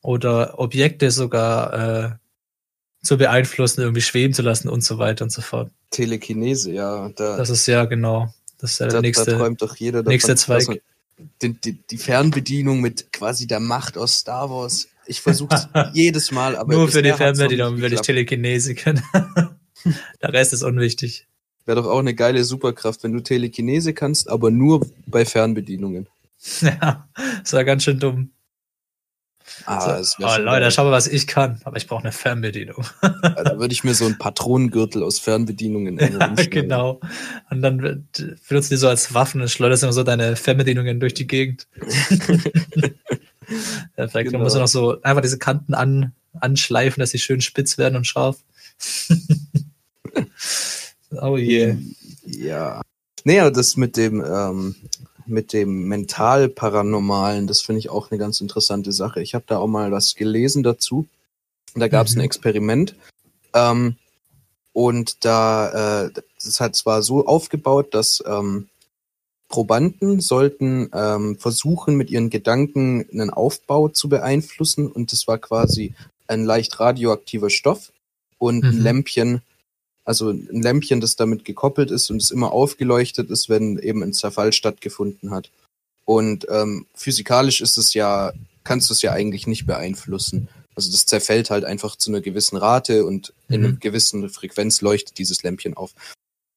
oder 0.00 0.58
Objekte 0.58 1.10
sogar 1.10 1.72
äh, 1.74 2.10
zu 3.02 3.18
beeinflussen, 3.18 3.82
irgendwie 3.82 4.00
schweben 4.00 4.34
zu 4.34 4.42
lassen 4.42 4.68
und 4.68 4.82
so 4.82 4.98
weiter 4.98 5.24
und 5.24 5.30
so 5.30 5.42
fort. 5.42 5.70
Telekinese, 5.90 6.72
ja. 6.72 7.10
Da, 7.10 7.36
das 7.36 7.50
ist 7.50 7.66
ja 7.66 7.84
genau. 7.84 8.32
Das 8.58 8.72
ist 8.72 8.78
ja 8.80 8.86
der 8.86 8.94
da, 8.94 9.00
nächste, 9.02 9.30
da 9.32 9.38
träumt 9.38 9.62
doch 9.62 9.76
jeder 9.76 9.98
davon, 9.98 10.12
nächste 10.12 10.36
Zweig. 10.36 10.82
Die, 11.40 11.52
die, 11.52 11.72
die, 11.72 11.98
Fernbedienung 11.98 12.80
mit 12.80 13.12
quasi 13.12 13.46
der 13.46 13.60
Macht 13.60 13.96
aus 13.96 14.18
Star 14.18 14.50
Wars. 14.50 14.88
Ich 15.06 15.20
versuche 15.20 15.54
es 15.54 15.68
jedes 15.94 16.32
Mal, 16.32 16.56
aber. 16.56 16.74
Nur 16.74 16.88
für 16.88 17.02
die 17.02 17.12
Fernbedienung 17.12 17.78
würde 17.78 17.94
ich 17.94 18.00
Telekinese 18.00 18.74
können. 18.74 19.02
der 20.22 20.32
Rest 20.32 20.52
ist 20.52 20.62
unwichtig. 20.62 21.26
Wäre 21.66 21.80
doch 21.80 21.88
auch 21.88 22.00
eine 22.00 22.14
geile 22.14 22.44
Superkraft, 22.44 23.04
wenn 23.04 23.12
du 23.12 23.20
Telekinese 23.20 23.94
kannst, 23.94 24.28
aber 24.28 24.50
nur 24.50 24.86
bei 25.06 25.24
Fernbedienungen. 25.24 26.08
Ja, 26.60 27.08
das 27.42 27.54
war 27.54 27.64
ganz 27.64 27.84
schön 27.84 27.98
dumm. 27.98 28.33
Ah, 29.66 30.02
so, 30.02 30.24
oh, 30.24 30.36
Leute, 30.38 30.70
schau 30.70 30.84
mal, 30.84 30.92
was 30.92 31.06
ich 31.06 31.26
kann. 31.26 31.60
Aber 31.64 31.76
ich 31.76 31.86
brauche 31.86 32.02
eine 32.02 32.12
Fernbedienung. 32.12 32.84
da 33.02 33.58
würde 33.58 33.72
ich 33.74 33.84
mir 33.84 33.94
so 33.94 34.06
einen 34.06 34.18
Patronengürtel 34.18 35.02
aus 35.02 35.18
Fernbedienungen 35.18 35.98
ja, 36.18 36.28
Genau. 36.34 37.00
Und 37.50 37.62
dann 37.62 38.06
benutzt 38.48 38.70
die 38.70 38.76
so 38.76 38.88
als 38.88 39.12
Waffen 39.14 39.40
und 39.40 39.50
schleuderst 39.50 39.82
immer 39.82 39.92
so 39.92 40.02
deine 40.02 40.36
Fernbedienungen 40.36 41.00
durch 41.00 41.14
die 41.14 41.26
Gegend. 41.26 41.66
Perfekt. 43.94 44.30
Genau. 44.30 44.32
Dann 44.32 44.42
musst 44.42 44.56
du 44.56 44.60
noch 44.60 44.68
so 44.68 45.00
einfach 45.02 45.22
diese 45.22 45.38
Kanten 45.38 45.74
an, 45.74 46.12
anschleifen, 46.40 47.00
dass 47.00 47.10
sie 47.10 47.18
schön 47.18 47.40
spitz 47.40 47.76
werden 47.78 47.96
und 47.96 48.06
scharf. 48.06 48.38
oh 51.20 51.36
je. 51.36 51.66
Yeah. 51.66 51.76
Ja. 52.26 52.82
Naja, 53.24 53.50
das 53.50 53.76
mit 53.76 53.96
dem, 53.96 54.22
ähm, 54.24 54.74
mit 55.26 55.52
dem 55.52 55.88
mental-paranormalen, 55.88 57.46
das 57.46 57.60
finde 57.62 57.78
ich 57.80 57.90
auch 57.90 58.10
eine 58.10 58.18
ganz 58.18 58.40
interessante 58.40 58.92
Sache. 58.92 59.20
Ich 59.22 59.34
habe 59.34 59.44
da 59.46 59.58
auch 59.58 59.66
mal 59.66 59.92
was 59.92 60.14
gelesen 60.14 60.62
dazu. 60.62 61.06
Da 61.74 61.88
gab 61.88 62.06
es 62.06 62.14
mhm. 62.14 62.20
ein 62.20 62.24
Experiment. 62.24 62.94
Ähm, 63.54 63.96
und 64.72 65.24
da, 65.24 66.06
äh, 66.06 66.10
das 66.42 66.60
hat 66.60 66.74
zwar 66.76 67.02
so 67.02 67.26
aufgebaut, 67.26 67.94
dass 67.94 68.22
ähm, 68.26 68.68
Probanden 69.48 70.20
sollten 70.20 70.90
ähm, 70.92 71.38
versuchen, 71.38 71.96
mit 71.96 72.10
ihren 72.10 72.30
Gedanken 72.30 73.06
einen 73.12 73.30
Aufbau 73.30 73.88
zu 73.88 74.08
beeinflussen. 74.08 74.90
Und 74.90 75.12
das 75.12 75.28
war 75.28 75.38
quasi 75.38 75.94
ein 76.26 76.44
leicht 76.44 76.80
radioaktiver 76.80 77.50
Stoff 77.50 77.92
und 78.38 78.64
mhm. 78.64 78.68
ein 78.70 78.82
Lämpchen, 78.82 79.42
also 80.04 80.30
ein 80.30 80.62
Lämpchen, 80.62 81.00
das 81.00 81.16
damit 81.16 81.44
gekoppelt 81.44 81.90
ist 81.90 82.10
und 82.10 82.20
es 82.20 82.30
immer 82.30 82.52
aufgeleuchtet 82.52 83.30
ist, 83.30 83.48
wenn 83.48 83.78
eben 83.78 84.02
ein 84.02 84.12
Zerfall 84.12 84.52
stattgefunden 84.52 85.30
hat. 85.30 85.50
Und 86.04 86.46
ähm, 86.50 86.86
physikalisch 86.94 87.60
ist 87.60 87.78
es 87.78 87.94
ja, 87.94 88.32
kannst 88.62 88.90
du 88.90 88.94
es 88.94 89.02
ja 89.02 89.12
eigentlich 89.12 89.46
nicht 89.46 89.66
beeinflussen. 89.66 90.48
Also 90.76 90.90
das 90.90 91.06
zerfällt 91.06 91.50
halt 91.50 91.64
einfach 91.64 91.96
zu 91.96 92.10
einer 92.10 92.20
gewissen 92.20 92.56
Rate 92.56 93.06
und 93.06 93.32
in 93.48 93.60
mhm. 93.60 93.66
einer 93.66 93.76
gewissen 93.76 94.28
Frequenz 94.28 94.82
leuchtet 94.82 95.18
dieses 95.18 95.42
Lämpchen 95.42 95.74
auf. 95.74 95.94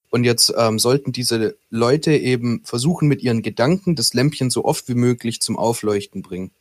Und 0.10 0.24
jetzt 0.24 0.54
ähm, 0.58 0.80
sollten 0.80 1.12
diese 1.12 1.56
Leute 1.70 2.16
eben 2.16 2.62
versuchen, 2.64 3.08
mit 3.08 3.22
ihren 3.22 3.42
Gedanken 3.42 3.96
das 3.96 4.14
Lämpchen 4.14 4.50
so 4.50 4.66
oft 4.66 4.88
wie 4.88 4.96
möglich 4.96 5.42
zum 5.42 5.58
Aufleuchten 5.58 6.22
bringen. 6.22 6.52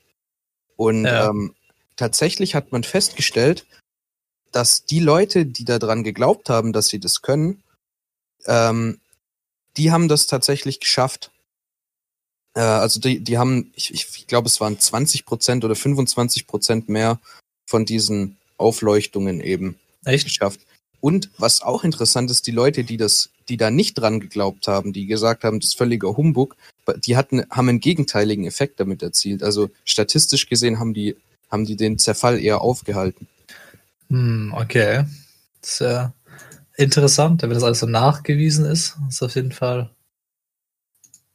Und 0.77 1.05
ja. 1.05 1.31
ähm, 1.31 1.55
tatsächlich 1.97 2.55
hat 2.55 2.73
man 2.73 2.85
festgestellt, 2.85 3.65
dass 4.53 4.85
die 4.85 5.01
Leute, 5.01 5.47
die 5.47 5.65
daran 5.65 6.05
geglaubt 6.05 6.49
haben, 6.49 6.73
dass 6.73 6.89
sie 6.89 7.01
das 7.01 7.23
können, 7.23 7.63
ähm, 8.47 9.01
die 9.77 9.91
haben 9.93 10.09
das 10.09 10.27
tatsächlich 10.27 10.81
geschafft. 10.81 11.31
Äh, 12.55 12.61
also 12.61 13.01
die, 13.01 13.21
die 13.21 13.39
haben, 13.39 13.73
ich, 13.75 13.93
ich 13.93 14.27
glaube, 14.27 14.49
es 14.49 14.61
waren 14.61 14.79
20 14.79 15.27
Prozent 15.27 15.65
oder 15.65 15.75
25 15.75 16.47
Prozent 16.47 16.89
mehr 16.89 17.21
von 17.67 17.85
diesen 17.85 18.37
Aufleuchtungen 18.57 19.41
eben 19.41 19.79
Echt? 20.05 20.25
geschafft. 20.25 20.61
Und 21.01 21.31
was 21.39 21.63
auch 21.63 21.85
interessant 21.85 22.31
ist, 22.31 22.47
die 22.47 22.53
Leute, 22.53 22.83
die 22.83 22.97
das, 22.97 23.31
die 23.49 23.57
da 23.57 23.71
nicht 23.71 23.95
dran 23.95 24.19
geglaubt 24.19 24.67
haben, 24.67 24.93
die 24.93 25.07
gesagt 25.07 25.45
haben, 25.45 25.61
das 25.61 25.71
ist 25.71 25.79
völliger 25.79 26.17
Humbug, 26.17 26.57
die 27.05 27.17
hatten, 27.17 27.45
haben 27.51 27.69
einen 27.69 27.81
gegenteiligen 27.81 28.47
Effekt 28.47 28.81
damit 28.81 29.03
erzielt. 29.03 29.43
Also 29.43 29.71
statistisch 29.85 30.49
gesehen 30.49 30.79
haben 30.79 30.95
die, 30.95 31.17
haben 31.51 31.67
die 31.67 31.77
den 31.77 31.99
Zerfall 31.99 32.41
eher 32.41 32.61
aufgehalten. 32.63 33.29
Hm, 34.09 34.53
okay. 34.57 35.05
Ja 35.81 36.13
interessant, 36.77 37.43
wenn 37.43 37.51
das 37.51 37.63
alles 37.63 37.81
so 37.81 37.87
nachgewiesen 37.87 38.65
ist. 38.65 38.97
Das 39.07 39.15
ist 39.15 39.23
auf 39.23 39.35
jeden 39.35 39.53
Fall 39.53 39.91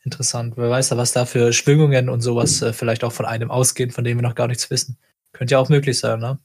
interessant. 0.04 0.56
Wer 0.58 0.70
weiß 0.70 0.90
da, 0.90 0.98
was 0.98 1.12
da 1.12 1.26
für 1.26 1.54
Schwingungen 1.54 2.10
und 2.10 2.22
sowas 2.22 2.62
äh, 2.62 2.74
vielleicht 2.74 3.04
auch 3.04 3.12
von 3.12 3.26
einem 3.26 3.52
ausgehen, 3.52 3.92
von 3.92 4.04
dem 4.04 4.18
wir 4.18 4.24
noch 4.24 4.36
gar 4.36 4.48
nichts 4.48 4.70
wissen. 4.70 4.98
Könnte 5.34 5.54
ja 5.54 5.60
auch 5.60 5.70
möglich 5.70 6.00
sein, 6.00 6.20
ne? 6.20 6.40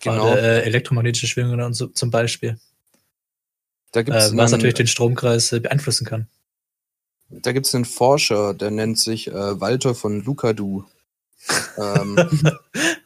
Genau. 0.00 0.26
Gerade, 0.26 0.40
äh, 0.40 0.62
elektromagnetische 0.64 1.26
Schwingungen 1.26 1.62
und 1.62 1.74
so, 1.74 1.86
zum 1.86 2.10
Beispiel. 2.10 2.58
Da 3.92 4.02
gibt's 4.02 4.30
äh, 4.30 4.36
was 4.36 4.52
einen, 4.52 4.60
natürlich 4.60 4.74
den 4.74 4.86
Stromkreis 4.86 5.52
äh, 5.52 5.60
beeinflussen 5.60 6.06
kann. 6.06 6.28
Da 7.30 7.52
gibt 7.52 7.66
es 7.66 7.74
einen 7.74 7.84
Forscher, 7.84 8.54
der 8.54 8.70
nennt 8.70 8.98
sich 8.98 9.28
äh, 9.28 9.60
Walter 9.60 9.94
von 9.94 10.22
Lukadu. 10.22 10.84
ähm, 11.78 12.18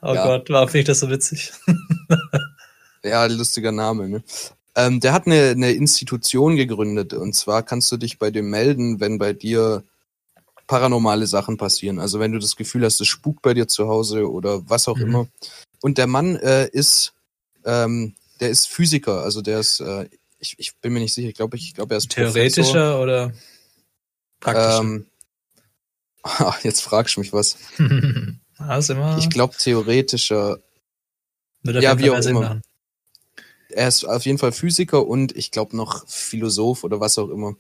oh 0.03 0.15
ja. 0.15 0.27
Gott, 0.27 0.51
warum 0.51 0.69
finde 0.69 0.81
ich 0.81 0.87
das 0.87 1.01
so 1.01 1.11
witzig? 1.11 1.53
ja, 3.05 3.27
lustiger 3.27 3.73
Name, 3.73 4.09
ne? 4.09 4.23
Ähm, 4.75 5.01
der 5.01 5.13
hat 5.13 5.27
eine, 5.27 5.51
eine 5.51 5.73
Institution 5.73 6.57
gegründet 6.57 7.13
und 7.13 7.35
zwar 7.35 7.63
kannst 7.63 7.93
du 7.93 7.99
dich 7.99 8.19
bei 8.19 8.31
dem 8.31 8.49
melden, 8.49 9.01
wenn 9.01 9.19
bei 9.19 9.35
dir 9.35 9.85
paranormale 10.67 11.27
Sachen 11.27 11.59
passieren. 11.59 11.99
Also 11.99 12.19
wenn 12.21 12.33
du 12.33 12.39
das 12.39 12.57
Gefühl 12.57 12.85
hast, 12.85 13.01
es 13.01 13.09
spukt 13.09 13.43
bei 13.43 13.53
dir 13.53 13.69
zu 13.69 13.89
Hause 13.89 14.31
oder 14.31 14.69
was 14.71 14.89
auch 14.89 14.97
mhm. 14.97 15.03
immer. 15.03 15.29
Und 15.83 15.99
der 15.99 16.07
Mann 16.07 16.37
äh, 16.37 16.69
ist, 16.69 17.13
ähm, 17.67 18.15
der 18.41 18.49
ist 18.49 18.69
Physiker, 18.69 19.23
also 19.23 19.43
der 19.43 19.61
ist, 19.61 19.81
äh, 19.81 20.09
ich, 20.39 20.55
ich 20.59 20.77
bin 20.79 20.95
mir 20.95 21.01
nicht 21.01 21.13
sicher, 21.13 21.29
ich 21.29 21.35
glaube, 21.35 21.57
ich 21.57 21.75
glaube, 21.75 21.95
er 21.95 21.99
ist 21.99 22.11
theoretischer 22.11 22.95
Professor. 22.95 23.03
oder 23.03 23.33
praktischer. 24.41 24.81
Ähm, 24.81 25.07
jetzt 26.63 26.81
fragst 26.81 27.17
du 27.17 27.21
mich 27.21 27.33
was. 27.33 27.59
also 28.59 28.95
immer 28.95 29.19
ich 29.19 29.29
glaube 29.29 29.55
theoretischer. 29.57 30.59
Ja, 31.65 31.99
wie 31.99 32.11
auch 32.11 32.19
immer. 32.25 32.41
Machen. 32.41 32.63
Er 33.75 33.89
ist 33.89 34.05
auf 34.05 34.25
jeden 34.25 34.39
Fall 34.39 34.53
Physiker 34.53 35.07
und 35.07 35.37
ich 35.37 35.51
glaube 35.51 35.77
noch 35.77 36.07
Philosoph 36.09 36.85
oder 36.85 37.01
was 37.01 37.19
auch 37.19 37.31
immer. 37.31 37.57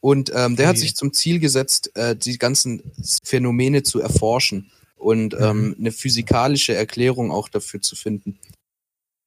Und 0.00 0.30
ähm, 0.30 0.56
der 0.56 0.66
okay. 0.66 0.66
hat 0.66 0.78
sich 0.78 0.94
zum 0.94 1.12
Ziel 1.12 1.40
gesetzt, 1.40 1.90
äh, 1.96 2.14
die 2.14 2.38
ganzen 2.38 2.92
Phänomene 3.24 3.82
zu 3.82 4.00
erforschen 4.00 4.70
und 4.96 5.34
mhm. 5.34 5.44
ähm, 5.44 5.76
eine 5.78 5.92
physikalische 5.92 6.74
Erklärung 6.74 7.30
auch 7.30 7.48
dafür 7.48 7.80
zu 7.80 7.96
finden. 7.96 8.38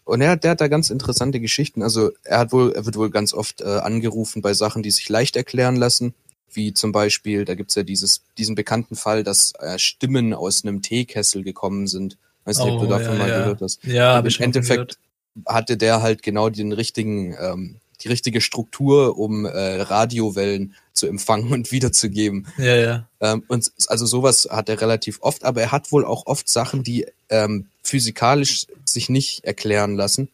Und 0.06 0.22
er, 0.22 0.38
der 0.38 0.52
hat 0.52 0.62
da 0.62 0.68
ganz 0.68 0.90
interessante 0.90 1.40
Geschichten. 1.40 1.84
Also 1.84 2.12
er 2.24 2.40
hat 2.40 2.52
wohl, 2.52 2.72
er 2.72 2.86
wird 2.86 2.96
wohl 2.96 3.12
ganz 3.12 3.34
oft 3.34 3.62
äh, 3.62 3.66
angerufen 3.66 4.42
bei 4.42 4.54
Sachen, 4.54 4.82
die 4.82 4.92
sich 4.92 5.08
leicht 5.10 5.36
erklären 5.36 5.76
lassen. 5.76 6.14
wie 6.52 6.74
zum 6.74 6.92
Beispiel, 6.92 7.46
da 7.46 7.56
gibt's 7.56 7.76
ja 7.76 7.84
dieses, 7.84 8.24
diesen 8.38 8.56
bekannten 8.56 8.96
Fall, 8.96 9.24
dass 9.24 9.54
äh, 9.60 9.78
Stimmen 9.78 10.34
aus 10.34 10.64
einem 10.64 10.82
Teekessel 10.82 11.44
gekommen 11.44 11.88
sind. 11.88 12.18
Weiß 12.46 12.58
nicht, 12.58 12.68
ob 12.68 12.80
du 12.80 12.86
Oh, 12.88 12.90
davon 12.90 13.14
ja, 13.14 13.20
mal 13.20 13.30
ja. 13.30 13.38
gehört 13.40 13.62
hast. 13.62 13.84
Ja, 13.84 14.12
Und 14.12 14.18
habe 14.18 14.28
ich 14.30 14.40
im 14.40 14.46
Endeffekt 14.46 14.78
gehört. 14.78 14.98
Hatte 15.46 15.78
der 15.78 16.02
halt 16.02 16.24
genau 16.24 16.50
den 16.50 16.72
richtigen, 16.72 17.36
ähm, 17.40 17.76
die 18.02 18.08
richtige 18.08 18.42
Struktur, 18.42 19.18
um 19.18 19.46
äh, 19.46 19.82
Radiowellen 19.82 20.76
zu 20.94 21.08
empfangen 21.08 21.52
und 21.54 21.72
wiederzugeben. 21.72 22.48
Ja, 22.58 22.76
ja. 22.76 23.08
Ähm, 23.20 23.44
und 23.48 23.72
also 23.88 24.06
sowas 24.06 24.48
hat 24.50 24.70
er 24.70 24.82
relativ 24.82 25.20
oft, 25.22 25.44
aber 25.44 25.62
er 25.62 25.72
hat 25.72 25.92
wohl 25.92 26.06
auch 26.06 26.26
oft 26.26 26.48
Sachen, 26.48 26.84
die 26.84 27.06
ähm, 27.30 27.68
physikalisch 27.84 28.68
sich 28.86 29.10
nicht 29.10 29.44
erklären 29.44 29.96
lassen. 29.96 30.30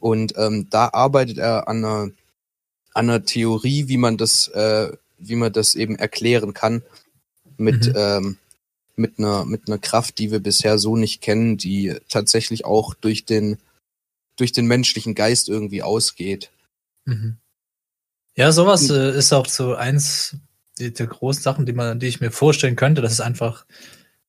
Und 0.00 0.34
ähm, 0.36 0.68
da 0.70 0.90
arbeitet 0.92 1.38
er 1.38 1.68
an 1.68 1.84
einer, 1.84 2.10
an 2.94 3.10
einer 3.10 3.24
Theorie, 3.24 3.88
wie 3.88 3.96
man 3.96 4.16
das, 4.16 4.48
äh, 4.48 4.92
wie 5.18 5.34
man 5.34 5.52
das 5.52 5.74
eben 5.74 5.96
erklären 5.96 6.54
kann 6.54 6.82
mit, 7.56 7.86
Mhm. 7.86 7.94
ähm, 7.96 8.36
mit 8.96 9.18
einer, 9.18 9.44
mit 9.44 9.68
einer 9.68 9.78
Kraft, 9.78 10.18
die 10.18 10.30
wir 10.30 10.40
bisher 10.40 10.78
so 10.78 10.96
nicht 10.96 11.20
kennen, 11.20 11.56
die 11.56 11.94
tatsächlich 12.08 12.64
auch 12.64 12.94
durch 12.94 13.24
den, 13.24 13.58
durch 14.38 14.52
den 14.52 14.66
menschlichen 14.66 15.14
Geist 15.14 15.48
irgendwie 15.48 15.82
ausgeht. 15.82 16.50
Mhm. 17.04 17.36
Ja, 18.34 18.52
sowas 18.52 18.88
äh, 18.88 19.16
ist 19.16 19.32
auch 19.32 19.46
so 19.46 19.74
eins 19.74 20.36
der 20.78 21.06
großen 21.06 21.42
Sachen, 21.42 21.66
die 21.66 21.72
man, 21.72 21.98
die 21.98 22.06
ich 22.06 22.20
mir 22.20 22.30
vorstellen 22.30 22.76
könnte. 22.76 23.02
Das 23.02 23.12
ist 23.12 23.20
einfach 23.20 23.66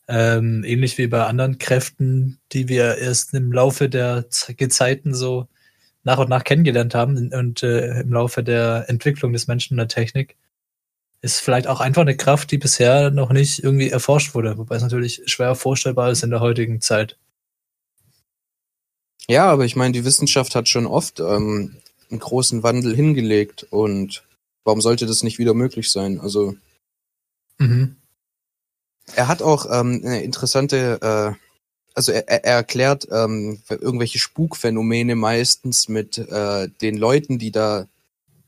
ähm, 0.07 0.63
ähnlich 0.63 0.97
wie 0.97 1.07
bei 1.07 1.23
anderen 1.25 1.59
Kräften, 1.59 2.39
die 2.51 2.67
wir 2.67 2.97
erst 2.97 3.33
im 3.35 3.51
Laufe 3.51 3.87
der 3.87 4.25
Gezeiten 4.57 5.13
so 5.13 5.47
nach 6.03 6.17
und 6.17 6.29
nach 6.29 6.43
kennengelernt 6.43 6.95
haben 6.95 7.31
und 7.31 7.61
äh, 7.61 8.01
im 8.01 8.11
Laufe 8.11 8.43
der 8.43 8.85
Entwicklung 8.87 9.31
des 9.31 9.47
Menschen 9.47 9.75
und 9.75 9.77
der 9.77 9.87
Technik 9.87 10.35
ist 11.21 11.41
vielleicht 11.41 11.67
auch 11.67 11.81
einfach 11.81 12.01
eine 12.01 12.17
Kraft, 12.17 12.51
die 12.51 12.57
bisher 12.57 13.11
noch 13.11 13.31
nicht 13.31 13.63
irgendwie 13.63 13.89
erforscht 13.89 14.33
wurde, 14.33 14.57
wobei 14.57 14.77
es 14.77 14.81
natürlich 14.81 15.21
schwer 15.25 15.53
vorstellbar 15.53 16.11
ist 16.11 16.23
in 16.23 16.29
der 16.29 16.39
heutigen 16.39 16.81
Zeit. 16.81 17.17
Ja, 19.29 19.45
aber 19.51 19.63
ich 19.63 19.75
meine, 19.75 19.91
die 19.91 20.05
Wissenschaft 20.05 20.55
hat 20.55 20.67
schon 20.67 20.87
oft 20.87 21.19
ähm, 21.19 21.75
einen 22.09 22.19
großen 22.19 22.63
Wandel 22.63 22.95
hingelegt 22.95 23.67
und 23.69 24.23
warum 24.63 24.81
sollte 24.81 25.05
das 25.05 25.21
nicht 25.21 25.37
wieder 25.37 25.53
möglich 25.53 25.91
sein? 25.91 26.19
Also 26.19 26.55
Mhm. 27.59 27.97
er 29.15 29.27
hat 29.27 29.41
auch 29.43 29.65
ähm, 29.65 30.01
eine 30.03 30.23
interessante, 30.23 30.99
äh, 31.01 31.45
also 31.93 32.11
er, 32.11 32.27
er 32.27 32.43
erklärt 32.43 33.07
ähm, 33.11 33.61
irgendwelche 33.69 34.17
Spukphänomene 34.17 35.15
meistens 35.15 35.89
mit 35.89 36.17
äh, 36.17 36.69
den 36.81 36.97
Leuten, 36.97 37.37
die 37.37 37.51
da 37.51 37.87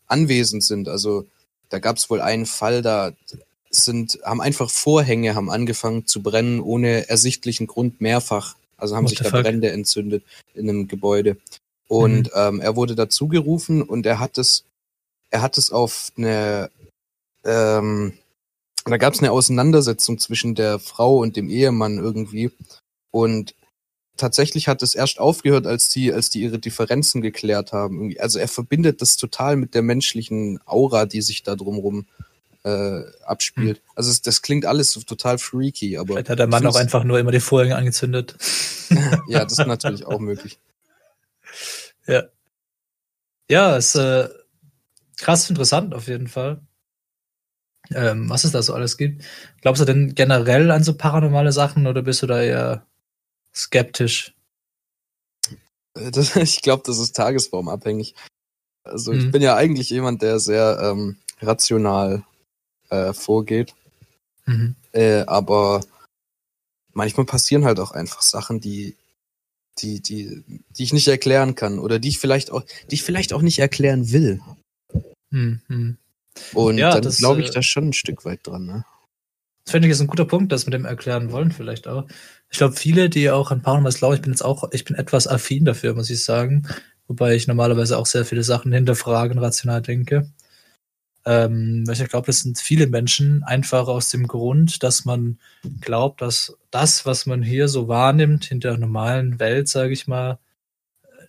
anwesend 0.08 0.64
sind. 0.64 0.88
Also 0.88 1.28
da 1.70 1.78
gab 1.80 1.98
es 1.98 2.10
wohl 2.10 2.22
einen 2.22 2.48
Fall, 2.48 2.82
da 2.82 3.12
sind, 3.70 4.20
haben 4.24 4.42
einfach 4.42 4.70
Vorhänge 4.72 5.36
haben 5.36 5.52
angefangen 5.52 6.08
zu 6.08 6.24
brennen 6.24 6.60
ohne 6.60 7.08
ersichtlichen 7.10 7.68
Grund 7.68 8.02
mehrfach. 8.02 8.56
Also 8.82 8.96
haben 8.96 9.04
What 9.04 9.10
sich 9.12 9.20
da 9.20 9.30
fuck? 9.30 9.44
Brände 9.44 9.72
entzündet 9.72 10.24
in 10.54 10.70
einem 10.70 10.88
Gebäude. 10.88 11.38
Und 11.88 12.24
Mhm. 12.28 12.32
ähm, 12.36 12.62
er 12.62 12.76
wurde 12.76 12.96
dazu 12.96 13.28
gerufen 13.28 13.82
und 13.82 14.06
er 14.06 14.20
hat 14.20 14.38
es, 14.38 14.64
er 15.30 15.42
hat 15.42 15.58
es 15.58 15.72
auf 15.72 16.12
eine, 16.18 16.70
ähm, 17.44 18.14
da 18.86 18.98
gab 18.98 19.14
es 19.14 19.20
eine 19.20 19.32
Auseinandersetzung 19.32 20.18
zwischen 20.18 20.56
der 20.56 20.80
Frau 20.80 21.18
und 21.20 21.36
dem 21.36 21.50
Ehemann 21.50 21.98
irgendwie. 21.98 22.52
Und 23.12 23.54
tatsächlich 24.18 24.68
hat 24.68 24.82
es 24.84 24.96
erst 24.96 25.20
aufgehört, 25.20 25.68
als 25.68 25.90
die, 25.90 26.12
als 26.14 26.30
die 26.30 26.42
ihre 26.42 26.60
Differenzen 26.60 27.22
geklärt 27.22 27.74
haben. 27.74 28.14
Also 28.20 28.40
er 28.40 28.48
verbindet 28.48 29.02
das 29.02 29.18
total 29.18 29.56
mit 29.56 29.74
der 29.76 29.82
menschlichen 29.82 30.60
Aura, 30.66 31.06
die 31.06 31.22
sich 31.22 31.44
da 31.44 31.56
drumrum 31.56 32.06
äh, 32.64 33.02
abspielt. 33.26 33.82
Also 33.96 34.12
es, 34.12 34.22
das 34.22 34.42
klingt 34.42 34.66
alles 34.66 34.92
so 34.92 35.02
total 35.02 35.38
freaky, 35.38 35.98
aber 35.98 36.14
Vielleicht 36.14 36.30
hat 36.30 36.40
der 36.40 36.48
Mann 36.48 36.64
ich 36.64 36.70
auch 36.70 36.76
einfach 36.76 37.04
nur 37.04 37.20
immer 37.20 37.32
die 37.32 37.40
Vorhänge 37.40 37.76
angezündet. 37.76 38.36
ja, 39.28 39.44
das 39.44 39.54
ist 39.54 39.66
natürlich 39.68 40.06
auch 40.06 40.20
möglich. 40.20 40.60
Ja. 42.08 42.24
Ja, 43.50 43.76
ist 43.78 43.96
äh, 43.96 44.28
krass 45.18 45.50
interessant 45.50 45.94
auf 45.94 46.08
jeden 46.08 46.28
Fall. 46.28 46.62
Ähm, 47.94 48.30
was 48.30 48.44
es 48.44 48.52
da 48.52 48.62
so 48.64 48.74
alles 48.74 48.98
gibt. 48.98 49.24
Glaubst 49.62 49.82
du 49.82 49.86
denn 49.86 50.16
generell 50.16 50.72
an 50.72 50.84
so 50.84 50.96
paranormale 50.96 51.52
Sachen 51.52 51.86
oder 51.88 52.02
bist 52.02 52.22
du 52.24 52.28
da 52.28 52.42
eher 52.42 52.86
skeptisch? 53.54 54.34
Äh, 55.96 56.12
Das, 56.12 56.36
ich 56.38 56.62
glaube, 56.62 56.84
das 56.86 56.98
ist 57.00 57.16
tagesformabhängig. 57.16 58.16
Also 58.84 59.14
ich 59.14 59.26
Mhm. 59.26 59.32
bin 59.32 59.42
ja 59.42 59.56
eigentlich 59.56 59.90
jemand, 59.90 60.22
der 60.22 60.40
sehr 60.40 60.80
ähm, 60.82 61.18
rational 61.42 62.24
äh, 62.92 63.14
vorgeht. 63.14 63.74
Mhm. 64.46 64.76
Äh, 64.92 65.22
aber 65.22 65.82
manchmal 66.94 67.26
passieren 67.26 67.66
halt 67.66 67.80
auch 67.80 67.92
einfach 67.92 68.22
Sachen, 68.22 68.60
die, 68.60 68.96
die, 69.80 70.02
die, 70.02 70.44
die 70.70 70.84
ich 70.84 70.94
nicht 70.94 71.08
erklären 71.08 71.56
kann 71.56 71.80
oder 71.80 71.98
die 71.98 72.10
ich 72.10 72.20
vielleicht 72.20 72.52
auch, 72.52 72.64
die 72.90 72.96
ich 72.96 73.04
vielleicht 73.04 73.34
auch 73.34 73.42
nicht 73.42 73.60
erklären 73.60 74.12
will. 74.12 74.42
Mhm. 75.32 75.62
Mhm. 75.68 75.98
Und 76.54 76.78
Ja, 76.78 77.00
dann 77.00 77.12
glaube 77.14 77.42
ich 77.42 77.50
äh, 77.50 77.54
da 77.54 77.62
schon 77.62 77.90
ein 77.90 77.94
Stück 77.94 78.26
weit 78.26 78.46
dran. 78.46 78.66
Ne? 78.66 78.86
Das 79.66 79.72
finde 79.72 79.88
ich 79.88 79.92
ist 79.92 80.02
ein 80.02 80.08
guter 80.08 80.26
Punkt, 80.26 80.52
das 80.52 80.66
mit 80.66 80.74
dem 80.74 80.86
erklären 80.86 81.32
wollen 81.32 81.52
vielleicht 81.52 81.88
auch. 81.88 82.08
Ich 82.50 82.58
glaube, 82.58 82.76
viele, 82.76 83.10
die 83.10 83.30
auch 83.30 83.52
an 83.52 83.62
Paranormales 83.62 84.00
glauben, 84.00 84.16
ich 84.16 84.22
bin 84.22 84.32
jetzt 84.32 84.44
auch, 84.44 84.70
ich 84.72 84.84
bin 84.84 84.96
etwas 84.96 85.28
affin 85.28 85.66
dafür, 85.66 85.94
muss 85.94 86.10
ich 86.10 86.24
sagen. 86.24 86.68
Wobei 87.08 87.36
ich 87.36 87.48
normalerweise 87.48 87.98
auch 87.98 88.06
sehr 88.06 88.26
viele 88.26 88.44
Sachen 88.44 88.72
hinterfragen, 88.72 89.40
rational 89.40 89.82
denke. 89.82 90.30
Ähm, 91.26 91.84
ich 91.92 92.10
glaube, 92.10 92.28
das 92.28 92.40
sind 92.40 92.60
viele 92.60 92.88
Menschen 92.88 93.44
einfach 93.44 93.88
aus 93.88 94.10
dem 94.10 94.28
Grund, 94.28 94.84
dass 94.84 95.06
man 95.06 95.40
glaubt, 95.82 96.22
dass 96.22 96.58
das, 96.72 97.06
was 97.06 97.26
man 97.26 97.44
hier 97.44 97.68
so 97.68 97.88
wahrnimmt 97.88 98.52
in 98.52 98.60
der 98.60 98.78
normalen 98.78 99.40
Welt, 99.40 99.68
sage 99.68 99.94
ich 99.94 100.08
mal, 100.08 100.40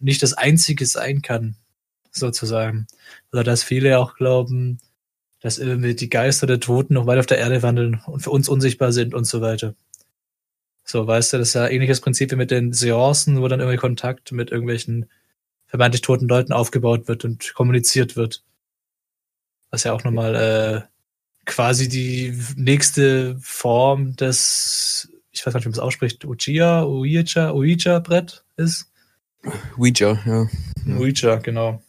nicht 0.00 0.22
das 0.22 0.34
Einzige 0.34 0.86
sein 0.86 1.22
kann, 1.22 1.56
sozusagen. 2.10 2.86
Oder 3.32 3.44
dass 3.44 3.62
viele 3.62 3.98
auch 3.98 4.14
glauben, 4.14 4.78
dass 5.40 5.58
irgendwie 5.58 5.94
die 5.94 6.08
Geister 6.10 6.46
der 6.46 6.60
Toten 6.60 6.94
noch 6.94 7.06
weit 7.06 7.18
auf 7.18 7.26
der 7.26 7.38
Erde 7.38 7.62
wandeln 7.62 8.00
und 8.06 8.20
für 8.20 8.30
uns 8.30 8.48
unsichtbar 8.48 8.92
sind 8.92 9.14
und 9.14 9.24
so 9.24 9.40
weiter. 9.40 9.74
So, 10.84 11.06
weißt 11.06 11.32
du, 11.32 11.38
das 11.38 11.48
ist 11.48 11.54
ja 11.54 11.68
ähnliches 11.68 12.00
Prinzip 12.00 12.30
wie 12.32 12.36
mit 12.36 12.50
den 12.50 12.72
Seancen, 12.72 13.40
wo 13.40 13.48
dann 13.48 13.60
irgendwie 13.60 13.78
Kontakt 13.78 14.32
mit 14.32 14.50
irgendwelchen 14.50 15.08
vermeintlich 15.66 16.02
toten 16.02 16.28
Leuten 16.28 16.52
aufgebaut 16.52 17.08
wird 17.08 17.24
und 17.24 17.54
kommuniziert 17.54 18.16
wird. 18.16 18.42
Was 19.72 19.82
ja 19.82 19.92
auch 19.92 20.04
nochmal 20.04 20.34
äh, 20.36 20.82
quasi 21.44 21.88
die 21.88 22.38
nächste 22.56 23.36
Form 23.40 24.14
des, 24.14 25.08
ich 25.32 25.44
weiß 25.44 25.52
gar 25.52 25.58
nicht, 25.58 25.64
wie 25.64 25.70
man 25.70 25.74
es 25.74 25.78
ausspricht, 25.80 26.24
Ouija, 26.24 26.84
Ouija, 26.84 27.50
Ouija-Brett 27.50 28.44
ist. 28.56 28.92
Ouija, 29.76 30.20
ja. 30.24 30.46
Ouija, 30.96 31.36
genau. 31.36 31.82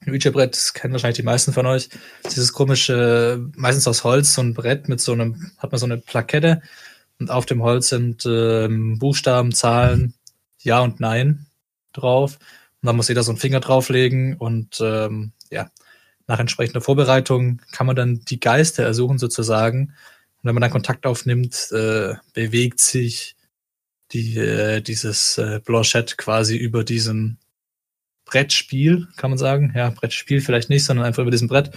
Ein 0.00 0.12
Ouija-Brett, 0.12 0.54
das 0.54 0.74
kennen 0.74 0.92
wahrscheinlich 0.92 1.16
die 1.16 1.22
meisten 1.22 1.52
von 1.52 1.66
euch. 1.66 1.88
Dieses 2.26 2.52
komische, 2.52 3.50
meistens 3.56 3.88
aus 3.88 4.04
Holz, 4.04 4.34
so 4.34 4.42
ein 4.42 4.54
Brett 4.54 4.88
mit 4.88 5.00
so 5.00 5.12
einem, 5.12 5.50
hat 5.58 5.72
man 5.72 5.78
so 5.78 5.86
eine 5.86 5.96
Plakette 5.96 6.62
und 7.18 7.30
auf 7.30 7.46
dem 7.46 7.62
Holz 7.62 7.88
sind 7.88 8.26
ähm, 8.26 8.98
Buchstaben, 8.98 9.52
Zahlen, 9.52 10.14
Ja 10.60 10.80
und 10.80 11.00
Nein 11.00 11.46
drauf. 11.92 12.38
Und 12.82 12.86
dann 12.86 12.96
muss 12.96 13.08
jeder 13.08 13.22
so 13.22 13.32
einen 13.32 13.38
Finger 13.38 13.60
drauflegen 13.60 14.36
und 14.36 14.78
ähm, 14.80 15.32
ja, 15.50 15.70
nach 16.26 16.40
entsprechender 16.40 16.80
Vorbereitung 16.80 17.60
kann 17.72 17.86
man 17.86 17.96
dann 17.96 18.20
die 18.20 18.40
Geister 18.40 18.82
ersuchen 18.82 19.18
sozusagen. 19.18 19.94
Und 20.36 20.48
wenn 20.48 20.54
man 20.54 20.62
dann 20.62 20.70
Kontakt 20.70 21.06
aufnimmt, 21.06 21.70
äh, 21.72 22.14
bewegt 22.32 22.80
sich 22.80 23.36
die, 24.12 24.38
äh, 24.38 24.80
dieses 24.80 25.38
äh, 25.38 25.60
Blanchett 25.64 26.16
quasi 26.16 26.56
über 26.56 26.84
diesem 26.84 27.38
Brettspiel, 28.24 29.08
kann 29.16 29.30
man 29.30 29.38
sagen. 29.38 29.72
Ja, 29.76 29.90
Brettspiel 29.90 30.40
vielleicht 30.40 30.70
nicht, 30.70 30.84
sondern 30.84 31.04
einfach 31.04 31.22
über 31.22 31.30
diesem 31.30 31.48
Brett. 31.48 31.70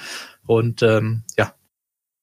Und 0.46 0.82
ähm, 0.82 1.24
ja, 1.38 1.54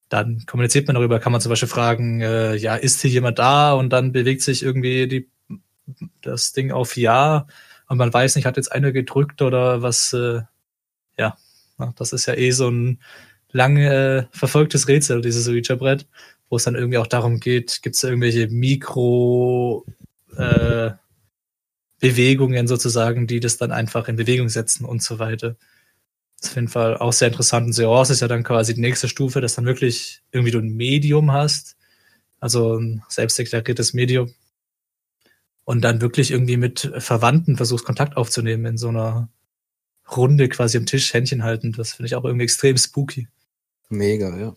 dann 0.08 0.44
kommuniziert 0.46 0.86
man 0.86 0.94
darüber, 0.94 1.20
kann 1.20 1.32
man 1.32 1.40
zum 1.40 1.50
Beispiel 1.50 1.68
fragen, 1.68 2.20
äh, 2.20 2.54
ja, 2.56 2.76
ist 2.76 3.02
hier 3.02 3.10
jemand 3.10 3.38
da? 3.38 3.72
Und 3.72 3.90
dann 3.90 4.12
bewegt 4.12 4.42
sich 4.42 4.62
irgendwie 4.62 5.08
die, 5.08 5.30
das 6.22 6.52
Ding 6.52 6.72
auf 6.72 6.96
Ja 6.96 7.46
und 7.88 7.98
man 7.98 8.12
weiß 8.12 8.36
nicht, 8.36 8.46
hat 8.46 8.56
jetzt 8.56 8.72
einer 8.72 8.92
gedrückt 8.92 9.42
oder 9.42 9.82
was, 9.82 10.12
äh, 10.12 10.42
ja, 11.18 11.36
das 11.96 12.12
ist 12.12 12.26
ja 12.26 12.34
eh 12.34 12.50
so 12.50 12.68
ein 12.68 13.00
lange 13.50 13.94
äh, 13.94 14.36
verfolgtes 14.36 14.88
Rätsel, 14.88 15.20
dieses 15.20 15.48
Ouija-Brett, 15.48 16.06
wo 16.48 16.56
es 16.56 16.64
dann 16.64 16.74
irgendwie 16.74 16.98
auch 16.98 17.06
darum 17.06 17.40
geht, 17.40 17.80
gibt 17.82 17.96
es 17.96 18.02
irgendwelche 18.02 18.48
Mikro 18.48 19.86
äh, 20.36 20.90
Bewegungen 22.00 22.66
sozusagen, 22.66 23.26
die 23.26 23.40
das 23.40 23.56
dann 23.56 23.72
einfach 23.72 24.08
in 24.08 24.16
Bewegung 24.16 24.48
setzen 24.48 24.84
und 24.84 25.02
so 25.02 25.18
weiter. 25.18 25.56
Das 26.36 26.46
ist 26.46 26.50
auf 26.50 26.56
jeden 26.56 26.68
Fall 26.68 26.98
auch 26.98 27.12
sehr 27.12 27.28
interessant. 27.28 27.66
Und 27.66 27.72
Seance 27.72 28.12
ist 28.12 28.20
ja 28.20 28.28
dann 28.28 28.42
quasi 28.42 28.74
die 28.74 28.80
nächste 28.80 29.08
Stufe, 29.08 29.40
dass 29.40 29.54
dann 29.54 29.64
wirklich 29.64 30.22
irgendwie 30.32 30.50
du 30.50 30.58
ein 30.58 30.76
Medium 30.76 31.32
hast, 31.32 31.76
also 32.40 32.76
ein 32.76 33.02
selbstdeklariertes 33.08 33.94
Medium, 33.94 34.34
und 35.64 35.82
dann 35.82 36.00
wirklich 36.00 36.30
irgendwie 36.30 36.58
mit 36.58 36.92
Verwandten 36.98 37.56
versuchst, 37.56 37.86
Kontakt 37.86 38.16
aufzunehmen 38.16 38.66
in 38.66 38.76
so 38.76 38.88
einer 38.88 39.30
Runde 40.10 40.48
quasi 40.48 40.76
am 40.78 40.86
Tisch, 40.86 41.12
Händchen 41.14 41.42
halten. 41.44 41.72
Das 41.72 41.92
finde 41.94 42.06
ich 42.08 42.14
auch 42.14 42.24
irgendwie 42.24 42.44
extrem 42.44 42.76
spooky. 42.76 43.28
Mega, 43.88 44.36
ja. 44.36 44.54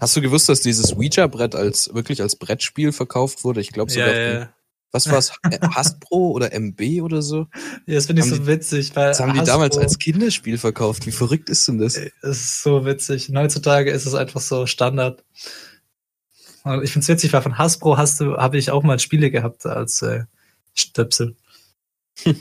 Hast 0.00 0.16
du 0.16 0.20
gewusst, 0.20 0.48
dass 0.48 0.60
dieses 0.60 0.92
Ouija-Brett 0.96 1.54
als 1.54 1.92
wirklich 1.94 2.20
als 2.20 2.36
Brettspiel 2.36 2.92
verkauft 2.92 3.44
wurde? 3.44 3.60
Ich 3.60 3.70
glaube 3.72 3.90
sogar. 3.90 4.08
Ja, 4.14 4.32
ja. 4.40 4.52
Was 4.92 5.10
war's? 5.10 5.32
Äh, 5.50 5.58
Hasbro 5.60 6.30
oder 6.30 6.52
MB 6.52 7.02
oder 7.02 7.20
so? 7.22 7.46
Ja, 7.86 7.94
das 7.96 8.06
finde 8.06 8.22
ich 8.22 8.26
Haben 8.30 8.36
so 8.36 8.42
die- 8.42 8.46
witzig, 8.46 8.94
weil 8.96 9.08
Das 9.08 9.20
haben 9.20 9.32
die 9.34 9.40
Hasbro- 9.40 9.46
damals 9.46 9.76
als 9.78 9.98
Kinderspiel 9.98 10.58
verkauft. 10.58 11.06
Wie 11.06 11.12
verrückt 11.12 11.48
ist 11.50 11.66
denn 11.68 11.78
das? 11.78 11.96
Ey, 11.96 12.12
Es 12.22 12.38
ist 12.40 12.62
so 12.62 12.84
witzig. 12.84 13.30
Heutzutage 13.34 13.90
ist 13.90 14.06
es 14.06 14.14
einfach 14.14 14.40
so 14.40 14.66
Standard. 14.66 15.24
Und 16.64 16.82
ich 16.82 16.92
finde 16.92 17.02
es 17.04 17.08
witzig, 17.08 17.32
weil 17.32 17.42
von 17.42 17.58
Hasbro 17.58 17.96
hast 17.98 18.20
du, 18.20 18.36
habe 18.36 18.58
ich 18.58 18.70
auch 18.70 18.82
mal 18.82 18.98
Spiele 18.98 19.30
gehabt 19.30 19.66
als 19.66 20.02
äh, 20.02 20.24
Stöpsel. 20.74 21.36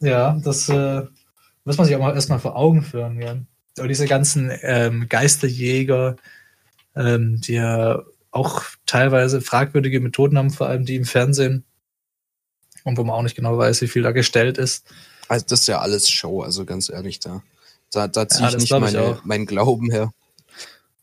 ja, 0.00 0.38
das 0.42 0.68
äh, 0.68 1.02
muss 1.64 1.78
man 1.78 1.86
sich 1.86 1.96
auch 1.96 2.00
mal 2.00 2.14
erstmal 2.14 2.38
vor 2.38 2.56
Augen 2.56 2.82
führen, 2.82 3.20
ja. 3.20 3.36
Und 3.78 3.88
diese 3.88 4.06
ganzen 4.06 4.52
ähm, 4.62 5.08
Geisterjäger, 5.08 6.16
ähm, 6.94 7.40
die 7.40 7.54
ja 7.54 8.02
auch 8.30 8.62
teilweise 8.86 9.40
fragwürdige 9.40 10.00
Methoden 10.00 10.36
haben, 10.38 10.50
vor 10.50 10.66
allem 10.68 10.84
die 10.84 10.96
im 10.96 11.04
Fernsehen. 11.04 11.64
Und 12.84 12.98
wo 12.98 13.04
man 13.04 13.14
auch 13.14 13.22
nicht 13.22 13.36
genau 13.36 13.56
weiß, 13.56 13.80
wie 13.82 13.88
viel 13.88 14.02
da 14.02 14.10
gestellt 14.10 14.58
ist. 14.58 14.86
Also 15.28 15.46
das 15.48 15.60
ist 15.60 15.68
ja 15.68 15.80
alles 15.80 16.10
Show, 16.10 16.42
also 16.42 16.64
ganz 16.64 16.88
ehrlich, 16.88 17.20
da, 17.20 17.42
da, 17.92 18.08
da 18.08 18.28
ziehe 18.28 18.42
Ja, 18.42 18.48
ich 18.48 18.56
nicht 18.56 18.72
ich 18.72 18.78
meine, 18.78 19.00
auch. 19.02 19.24
meinen 19.24 19.46
Glauben 19.46 19.90
her. 19.90 20.12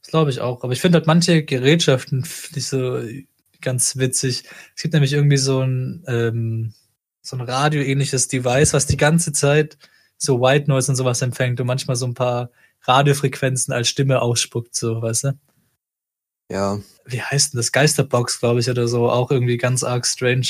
Das 0.02 0.12
glaube 0.12 0.30
ich 0.30 0.42
auch. 0.42 0.64
Aber 0.64 0.74
ich 0.74 0.82
finde 0.82 0.98
halt 0.98 1.08
manche 1.08 1.44
Gerätschaften 1.44 2.28
ich 2.56 2.68
so 2.68 3.02
ganz 3.62 3.98
witzig. 3.98 4.44
Es 4.76 4.82
gibt 4.82 4.94
nämlich 4.94 5.14
irgendwie 5.14 5.38
so 5.38 5.62
ein, 5.62 6.04
ähm, 6.08 6.74
so 7.22 7.38
ein 7.38 7.42
radioähnliches 7.42 8.28
Device, 8.28 8.74
was 8.74 8.88
die 8.88 8.98
ganze 8.98 9.32
Zeit 9.32 9.78
so 10.22 10.40
White 10.42 10.70
Noise 10.70 10.92
und 10.92 10.96
sowas 10.98 11.22
empfängt 11.24 11.60
und 11.60 11.66
manchmal 11.68 11.96
so 11.96 12.06
ein 12.06 12.14
paar 12.14 12.52
Radiofrequenzen 12.82 13.74
als 13.74 13.88
Stimme 13.90 14.22
ausspuckt, 14.22 14.76
so, 14.76 15.02
weißt 15.02 15.24
du? 15.26 15.40
Ja. 16.52 16.80
Wie 17.06 17.22
heißt 17.22 17.54
denn 17.54 17.58
das? 17.60 17.72
Geisterbox, 17.72 18.40
glaube 18.40 18.60
ich, 18.60 18.70
oder 18.70 18.88
so. 18.88 19.10
Auch 19.10 19.32
irgendwie 19.32 19.58
ganz 19.58 19.84
arg 19.84 20.06
strange. 20.06 20.48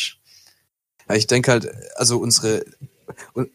ja 1.07 1.15
ich 1.15 1.27
denke 1.27 1.51
halt, 1.51 1.71
also 1.95 2.17
unsere 2.19 2.65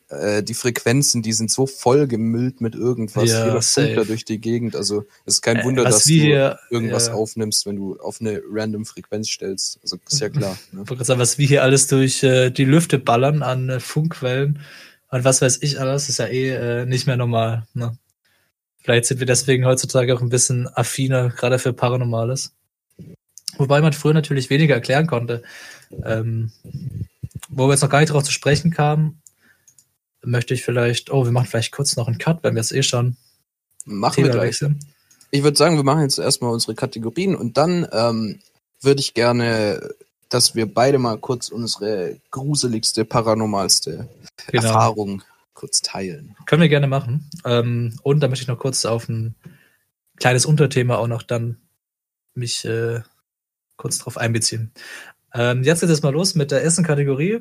äh, 0.09 0.43
die 0.43 0.55
Frequenzen, 0.55 1.23
die 1.23 1.33
sind 1.33 1.51
so 1.51 1.67
voll 1.67 2.07
gemüllt 2.09 2.61
mit 2.61 2.75
irgendwas. 2.75 3.31
Ja, 3.31 3.47
Jeder 3.47 3.63
funkt 3.63 3.97
da 3.97 4.05
durch 4.05 4.25
die 4.25 4.41
Gegend. 4.41 4.75
Also 4.77 5.05
es 5.25 5.37
ist 5.37 5.43
kein 5.43 5.59
Äh, 5.59 5.65
Wunder, 5.65 5.85
dass 5.85 6.05
du 6.05 6.13
hier- 6.13 6.59
irgendwas 6.71 7.07
ja. 7.09 7.15
aufnimmst, 7.15 7.65
wenn 7.67 7.77
du 7.77 7.97
auf 8.01 8.21
eine 8.21 8.43
random 8.51 8.85
Frequenz 8.85 9.29
stellst. 9.31 9.79
Also 9.83 9.97
ist 10.09 10.21
ja 10.21 10.29
klar. 10.31 10.59
Ne? 10.73 10.85
Was 10.87 11.39
wir 11.39 11.47
hier 11.47 11.63
alles 11.63 11.87
durch 11.87 12.23
äh, 12.23 12.51
die 12.51 12.65
Lüfte 12.65 12.99
ballern 12.99 13.43
an 13.43 13.69
äh, 13.69 13.81
Funkwellen 13.81 14.61
und 15.15 15.23
was 15.23 15.41
weiß 15.41 15.59
ich 15.63 15.79
alles, 15.79 16.09
ist 16.09 16.19
ja 16.19 16.27
eh 16.27 16.49
äh, 16.49 16.87
nicht 16.87 17.07
mehr 17.07 17.17
normal. 17.17 17.69
Ne? 17.73 17.97
Vielleicht 18.83 19.05
sind 19.05 19.21
wir 19.21 19.29
deswegen 19.29 19.65
heutzutage 19.65 20.13
auch 20.13 20.21
ein 20.21 20.29
bisschen 20.29 20.67
affiner, 20.67 21.29
gerade 21.29 21.61
für 21.61 21.73
Paranormales. 21.73 22.53
Wobei 23.57 23.81
man 23.81 23.93
früher 23.93 24.13
natürlich 24.13 24.51
weniger 24.51 24.75
erklären 24.75 25.07
konnte. 25.07 25.45
Ähm, 26.05 26.51
wo 27.49 27.69
wir 27.69 27.75
jetzt 27.75 27.83
noch 27.83 27.91
gar 27.91 28.01
nicht 28.01 28.11
darauf 28.11 28.25
zu 28.25 28.33
sprechen 28.33 28.73
kamen, 28.73 29.23
möchte 30.25 30.53
ich 30.53 30.65
vielleicht, 30.65 31.13
oh, 31.13 31.25
wir 31.25 31.31
machen 31.31 31.47
vielleicht 31.47 31.71
kurz 31.71 31.95
noch 31.95 32.09
einen 32.09 32.19
Cut, 32.19 32.43
wenn 32.43 32.57
wir 32.57 32.63
jetzt 32.63 32.73
eh 32.73 32.83
schon 32.83 33.17
Machen 33.85 34.25
wir 34.25 34.33
gleich. 34.33 34.65
Ich 35.31 35.45
würde 35.45 35.57
sagen, 35.57 35.77
wir 35.77 35.85
machen 35.85 36.03
jetzt 36.03 36.19
erstmal 36.19 36.51
unsere 36.51 36.75
Kategorien 36.75 37.37
und 37.37 37.57
dann 37.57 37.87
ähm, 37.93 38.41
würde 38.81 39.01
ich 39.01 39.15
gerne, 39.15 39.95
dass 40.29 40.57
wir 40.57 40.67
beide 40.67 40.99
mal 40.99 41.19
kurz 41.19 41.51
unsere 41.51 42.17
gruseligste, 42.33 43.05
paranormalste 43.05 44.09
Genau. 44.49 44.65
Erfahrung 44.65 45.23
kurz 45.55 45.81
teilen. 45.81 46.37
Können 46.47 46.63
wir 46.63 46.69
gerne 46.69 46.87
machen. 46.87 47.31
Ähm, 47.45 47.99
und 48.03 48.21
da 48.21 48.29
möchte 48.29 48.43
ich 48.43 48.49
noch 48.49 48.59
kurz 48.59 48.85
auf 48.85 49.09
ein 49.09 49.35
kleines 50.17 50.47
Unterthema 50.47 50.97
auch 50.97 51.07
noch 51.07 51.23
dann 51.23 51.59
mich 52.35 52.65
äh, 52.65 53.03
kurz 53.77 53.99
drauf 53.99 54.19
einbeziehen. 54.19 54.73
Ähm, 55.33 55.63
jetzt 55.63 55.81
geht 55.81 55.91
es 55.91 56.03
mal 56.03 56.13
los 56.13 56.35
mit 56.35 56.51
der 56.51 56.63
ersten 56.63 56.85
Kategorie. 56.85 57.41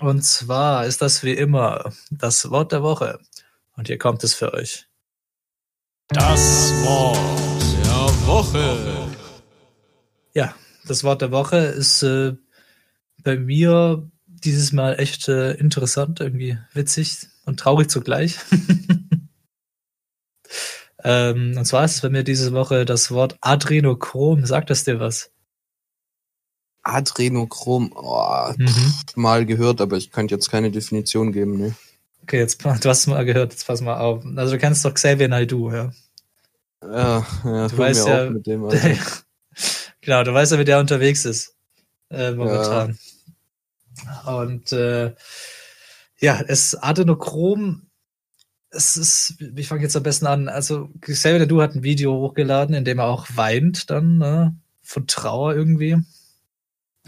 Und 0.00 0.22
zwar 0.22 0.86
ist 0.86 1.00
das 1.02 1.22
wie 1.22 1.32
immer 1.32 1.92
das 2.10 2.50
Wort 2.50 2.72
der 2.72 2.82
Woche. 2.82 3.18
Und 3.76 3.88
hier 3.88 3.98
kommt 3.98 4.24
es 4.24 4.34
für 4.34 4.52
euch. 4.52 4.86
Das 6.08 6.72
Wort 6.84 7.18
der 7.84 8.26
Woche. 8.26 9.08
Ja, 10.34 10.54
das 10.86 11.02
Wort 11.02 11.22
der 11.22 11.30
Woche 11.30 11.56
ist 11.56 12.02
äh, 12.02 12.34
bei 13.22 13.36
mir 13.36 14.08
dieses 14.44 14.72
Mal 14.72 14.98
echt 15.00 15.28
äh, 15.28 15.52
interessant, 15.54 16.20
irgendwie 16.20 16.58
witzig 16.72 17.26
und 17.44 17.58
traurig 17.60 17.90
zugleich. 17.90 18.36
ähm, 21.04 21.54
und 21.56 21.64
zwar 21.64 21.84
ist 21.84 21.96
es 21.96 22.00
bei 22.00 22.08
mir 22.08 22.24
diese 22.24 22.52
Woche 22.52 22.84
das 22.84 23.10
Wort 23.10 23.36
Adrenochrom. 23.40 24.46
Sagt 24.46 24.70
das 24.70 24.84
dir 24.84 25.00
was? 25.00 25.30
Adrenochrom, 26.82 27.92
oh, 27.96 28.52
Mhm. 28.56 28.94
mal 29.16 29.44
gehört, 29.44 29.80
aber 29.80 29.96
ich 29.96 30.12
könnte 30.12 30.34
jetzt 30.34 30.50
keine 30.50 30.70
Definition 30.70 31.32
geben. 31.32 31.58
Ne? 31.58 31.74
Okay, 32.22 32.38
jetzt 32.38 32.64
du 32.64 32.88
hast 32.88 33.00
es 33.00 33.06
mal 33.06 33.24
gehört, 33.24 33.52
jetzt 33.52 33.66
pass 33.66 33.80
mal 33.80 33.98
auf. 33.98 34.24
Also 34.36 34.52
du 34.52 34.58
kennst 34.58 34.84
doch 34.84 34.94
Xavier 34.94 35.28
Naidoo, 35.28 35.72
ja. 35.72 35.92
Ja, 36.82 37.26
ja, 37.44 37.68
Du 37.68 37.78
weißt 37.78 38.06
ja, 38.06 38.30
dem. 38.30 38.64
Alter. 38.68 38.96
genau, 40.00 40.22
du 40.22 40.32
weißt 40.32 40.52
ja, 40.52 40.58
wie 40.58 40.64
der 40.64 40.78
unterwegs 40.78 41.24
ist. 41.24 41.56
Äh, 42.10 42.32
momentan. 42.32 42.98
Und 44.26 44.72
äh, 44.72 45.14
ja, 46.18 46.40
es 46.46 46.74
Adenochrom, 46.74 47.88
es 48.70 48.96
ist, 48.96 49.34
ich 49.56 49.68
fange 49.68 49.82
jetzt 49.82 49.96
am 49.96 50.02
besten 50.02 50.26
an. 50.26 50.48
Also 50.48 50.90
Xavier 51.00 51.38
Naidoo 51.40 51.62
hat 51.62 51.74
ein 51.74 51.82
Video 51.82 52.14
hochgeladen, 52.14 52.74
in 52.74 52.84
dem 52.84 52.98
er 52.98 53.06
auch 53.06 53.26
weint 53.34 53.90
dann, 53.90 54.18
ne, 54.18 54.56
von 54.82 55.06
Trauer 55.06 55.54
irgendwie. 55.54 55.96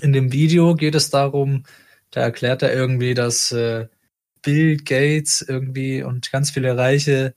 In 0.00 0.12
dem 0.12 0.32
Video 0.32 0.74
geht 0.74 0.94
es 0.94 1.10
darum, 1.10 1.64
da 2.10 2.20
erklärt 2.20 2.62
er 2.62 2.72
irgendwie, 2.72 3.14
dass 3.14 3.52
äh, 3.52 3.88
Bill 4.42 4.76
Gates 4.78 5.42
irgendwie 5.42 6.02
und 6.02 6.30
ganz 6.30 6.50
viele 6.50 6.76
Reiche 6.76 7.34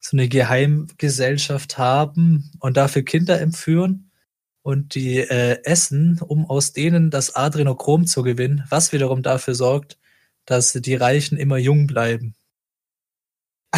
so 0.00 0.16
eine 0.16 0.28
Geheimgesellschaft 0.28 1.78
haben 1.78 2.52
und 2.60 2.76
dafür 2.76 3.02
Kinder 3.02 3.40
entführen 3.40 4.05
und 4.66 4.96
die 4.96 5.18
äh, 5.18 5.62
essen, 5.62 6.20
um 6.26 6.44
aus 6.50 6.72
denen 6.72 7.08
das 7.10 7.36
Adrenochrom 7.36 8.04
zu 8.04 8.24
gewinnen, 8.24 8.64
was 8.68 8.92
wiederum 8.92 9.22
dafür 9.22 9.54
sorgt, 9.54 9.96
dass 10.44 10.72
die 10.72 10.96
Reichen 10.96 11.38
immer 11.38 11.56
jung 11.56 11.86
bleiben. 11.86 12.34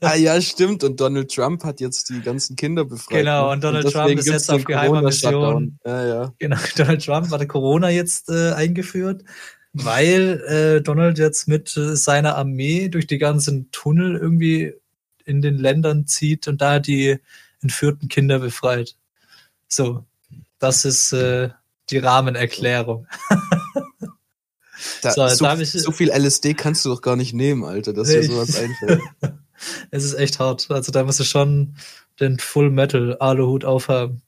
ah 0.00 0.16
ja, 0.16 0.40
stimmt. 0.40 0.82
Und 0.82 1.00
Donald 1.00 1.32
Trump 1.32 1.62
hat 1.62 1.80
jetzt 1.80 2.08
die 2.08 2.20
ganzen 2.20 2.56
Kinder 2.56 2.84
befreit. 2.84 3.18
Genau, 3.18 3.46
ne? 3.46 3.52
und 3.52 3.62
Donald 3.62 3.92
Trump 3.92 4.08
deswegen 4.08 4.18
ist 4.18 4.26
jetzt 4.26 4.50
auf 4.50 4.64
geheimer. 4.64 5.02
Mission. 5.02 5.78
Ja, 5.86 6.06
ja. 6.08 6.34
Genau, 6.40 6.56
Donald 6.76 7.04
Trump 7.04 7.30
hatte 7.30 7.46
Corona 7.46 7.90
jetzt 7.90 8.28
äh, 8.28 8.54
eingeführt, 8.54 9.22
weil 9.72 10.42
äh, 10.48 10.82
Donald 10.82 11.16
jetzt 11.16 11.46
mit 11.46 11.76
äh, 11.76 11.94
seiner 11.94 12.34
Armee 12.34 12.88
durch 12.88 13.06
die 13.06 13.18
ganzen 13.18 13.70
Tunnel 13.70 14.16
irgendwie 14.16 14.74
in 15.24 15.42
den 15.42 15.58
Ländern 15.58 16.08
zieht 16.08 16.48
und 16.48 16.60
da 16.60 16.80
die 16.80 17.20
entführten 17.62 18.08
Kinder 18.08 18.38
befreit. 18.38 18.96
So, 19.68 20.04
das 20.58 20.84
ist 20.84 21.12
äh, 21.12 21.50
die 21.90 21.98
Rahmenerklärung. 21.98 23.06
Da, 25.02 25.10
So, 25.12 25.28
so, 25.28 25.46
ich- 25.60 25.72
so 25.72 25.92
viel 25.92 26.10
LSD 26.10 26.54
kannst 26.54 26.84
du 26.84 26.88
doch 26.88 27.02
gar 27.02 27.16
nicht 27.16 27.34
nehmen, 27.34 27.64
Alter, 27.64 27.92
dass 27.92 28.08
dir 28.08 28.22
sowas 28.24 28.56
einfällt. 28.56 29.02
Es 29.90 30.04
ist 30.04 30.14
echt 30.14 30.38
hart. 30.38 30.70
Also 30.70 30.90
da 30.90 31.04
musst 31.04 31.20
du 31.20 31.24
schon 31.24 31.76
den 32.18 32.38
Full 32.38 32.70
Metal 32.70 33.18
Aluhut 33.18 33.66
aufhaben, 33.66 34.22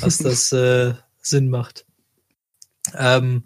dass 0.00 0.18
das 0.18 0.52
äh, 0.52 0.94
Sinn 1.20 1.50
macht. 1.50 1.86
Ähm, 2.94 3.42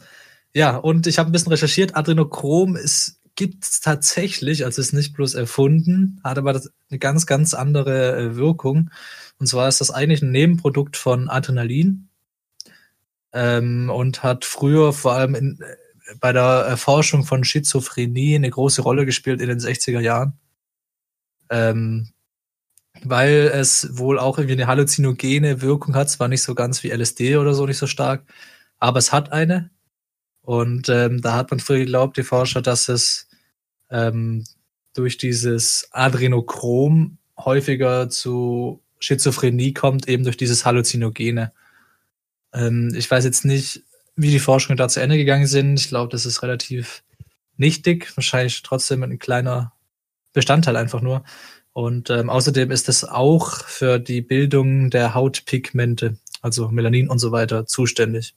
ja, 0.53 0.77
und 0.77 1.07
ich 1.07 1.19
habe 1.19 1.31
ein 1.31 1.33
bisschen 1.33 1.49
recherchiert. 1.49 1.97
Adrenochrom 1.97 2.77
ist 2.77 3.20
gibt 3.41 3.65
es 3.65 3.81
tatsächlich, 3.81 4.65
also 4.67 4.83
ist 4.83 4.93
nicht 4.93 5.15
bloß 5.15 5.35
erfunden, 5.35 6.21
hat 6.23 6.37
aber 6.37 6.61
eine 6.91 6.99
ganz, 6.99 7.25
ganz 7.27 7.55
andere 7.55 8.17
äh, 8.17 8.37
Wirkung. 8.37 8.91
Und 9.39 9.47
zwar 9.47 9.67
ist 9.69 9.81
das 9.81 9.91
eigentlich 9.91 10.21
ein 10.21 10.31
Nebenprodukt 10.31 10.97
von 10.99 11.31
Adrenalin 11.31 12.09
ähm, 13.33 13.91
und 13.91 14.23
hat 14.23 14.45
früher 14.45 14.93
vor 14.93 15.15
allem 15.15 15.35
in, 15.35 15.59
äh, 15.61 16.15
bei 16.21 16.33
der 16.33 16.43
Erforschung 16.43 17.25
von 17.25 17.45
Schizophrenie 17.45 18.35
eine 18.35 18.51
große 18.51 18.83
Rolle 18.83 19.07
gespielt 19.07 19.41
in 19.41 19.49
den 19.49 19.59
60er 19.59 20.01
Jahren 20.01 20.39
ähm, 21.51 22.13
weil 23.03 23.51
es 23.53 23.99
wohl 23.99 24.19
auch 24.19 24.39
irgendwie 24.39 24.55
eine 24.55 24.67
halluzinogene 24.67 25.63
Wirkung 25.63 25.95
hat, 25.95 26.11
zwar 26.11 26.29
nicht 26.29 26.43
so 26.43 26.55
ganz 26.55 26.83
wie 26.83 26.91
LSD 26.91 27.37
oder 27.37 27.55
so, 27.55 27.67
nicht 27.67 27.79
so 27.79 27.87
stark, 27.87 28.25
aber 28.79 28.99
es 28.99 29.13
hat 29.13 29.33
eine. 29.33 29.71
Und 30.43 30.89
ähm, 30.89 31.21
da 31.21 31.35
hat 31.35 31.51
man 31.51 31.61
früher 31.61 31.79
geglaubt, 31.79 32.17
die 32.17 32.23
Forscher, 32.23 32.63
dass 32.63 32.89
es 32.89 33.29
ähm, 33.91 34.45
durch 34.95 35.19
dieses 35.19 35.89
Adrenochrom 35.93 37.19
häufiger 37.39 38.09
zu 38.09 38.83
Schizophrenie 38.99 39.73
kommt, 39.73 40.09
eben 40.09 40.25
durch 40.25 40.37
dieses 40.37 40.65
Halluzinogene. 40.65 41.53
Ähm, 42.53 42.93
ich 42.95 43.11
weiß 43.11 43.25
jetzt 43.25 43.45
nicht, 43.45 43.83
wie 44.17 44.31
die 44.31 44.39
Forschungen 44.39 44.77
da 44.77 44.89
zu 44.89 45.01
Ende 45.01 45.17
gegangen 45.17 45.47
sind. 45.47 45.81
Ich 45.81 45.89
glaube, 45.89 46.11
das 46.11 46.27
ist 46.27 46.43
relativ 46.43 47.03
nichtig, 47.57 48.15
wahrscheinlich 48.17 48.63
trotzdem 48.63 49.03
ein 49.03 49.19
kleiner 49.19 49.73
Bestandteil 50.33 50.77
einfach 50.77 51.01
nur. 51.01 51.25
Und 51.73 52.11
ähm, 52.11 52.31
außerdem 52.31 52.71
ist 52.71 52.89
es 52.89 53.05
auch 53.05 53.65
für 53.65 53.99
die 53.99 54.21
Bildung 54.21 54.91
der 54.91 55.15
Hautpigmente, 55.15 56.19
also 56.43 56.69
Melanin 56.69 57.09
und 57.09 57.19
so 57.19 57.33
weiter, 57.33 57.67
zuständig. 57.67 58.35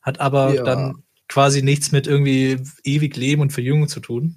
Hat 0.00 0.20
aber 0.20 0.54
Ja. 0.54 0.62
dann 0.62 1.02
quasi 1.34 1.62
nichts 1.62 1.90
mit 1.90 2.06
irgendwie 2.06 2.60
ewig 2.84 3.16
Leben 3.16 3.42
und 3.42 3.52
Verjüngung 3.52 3.88
zu 3.88 3.98
tun. 3.98 4.36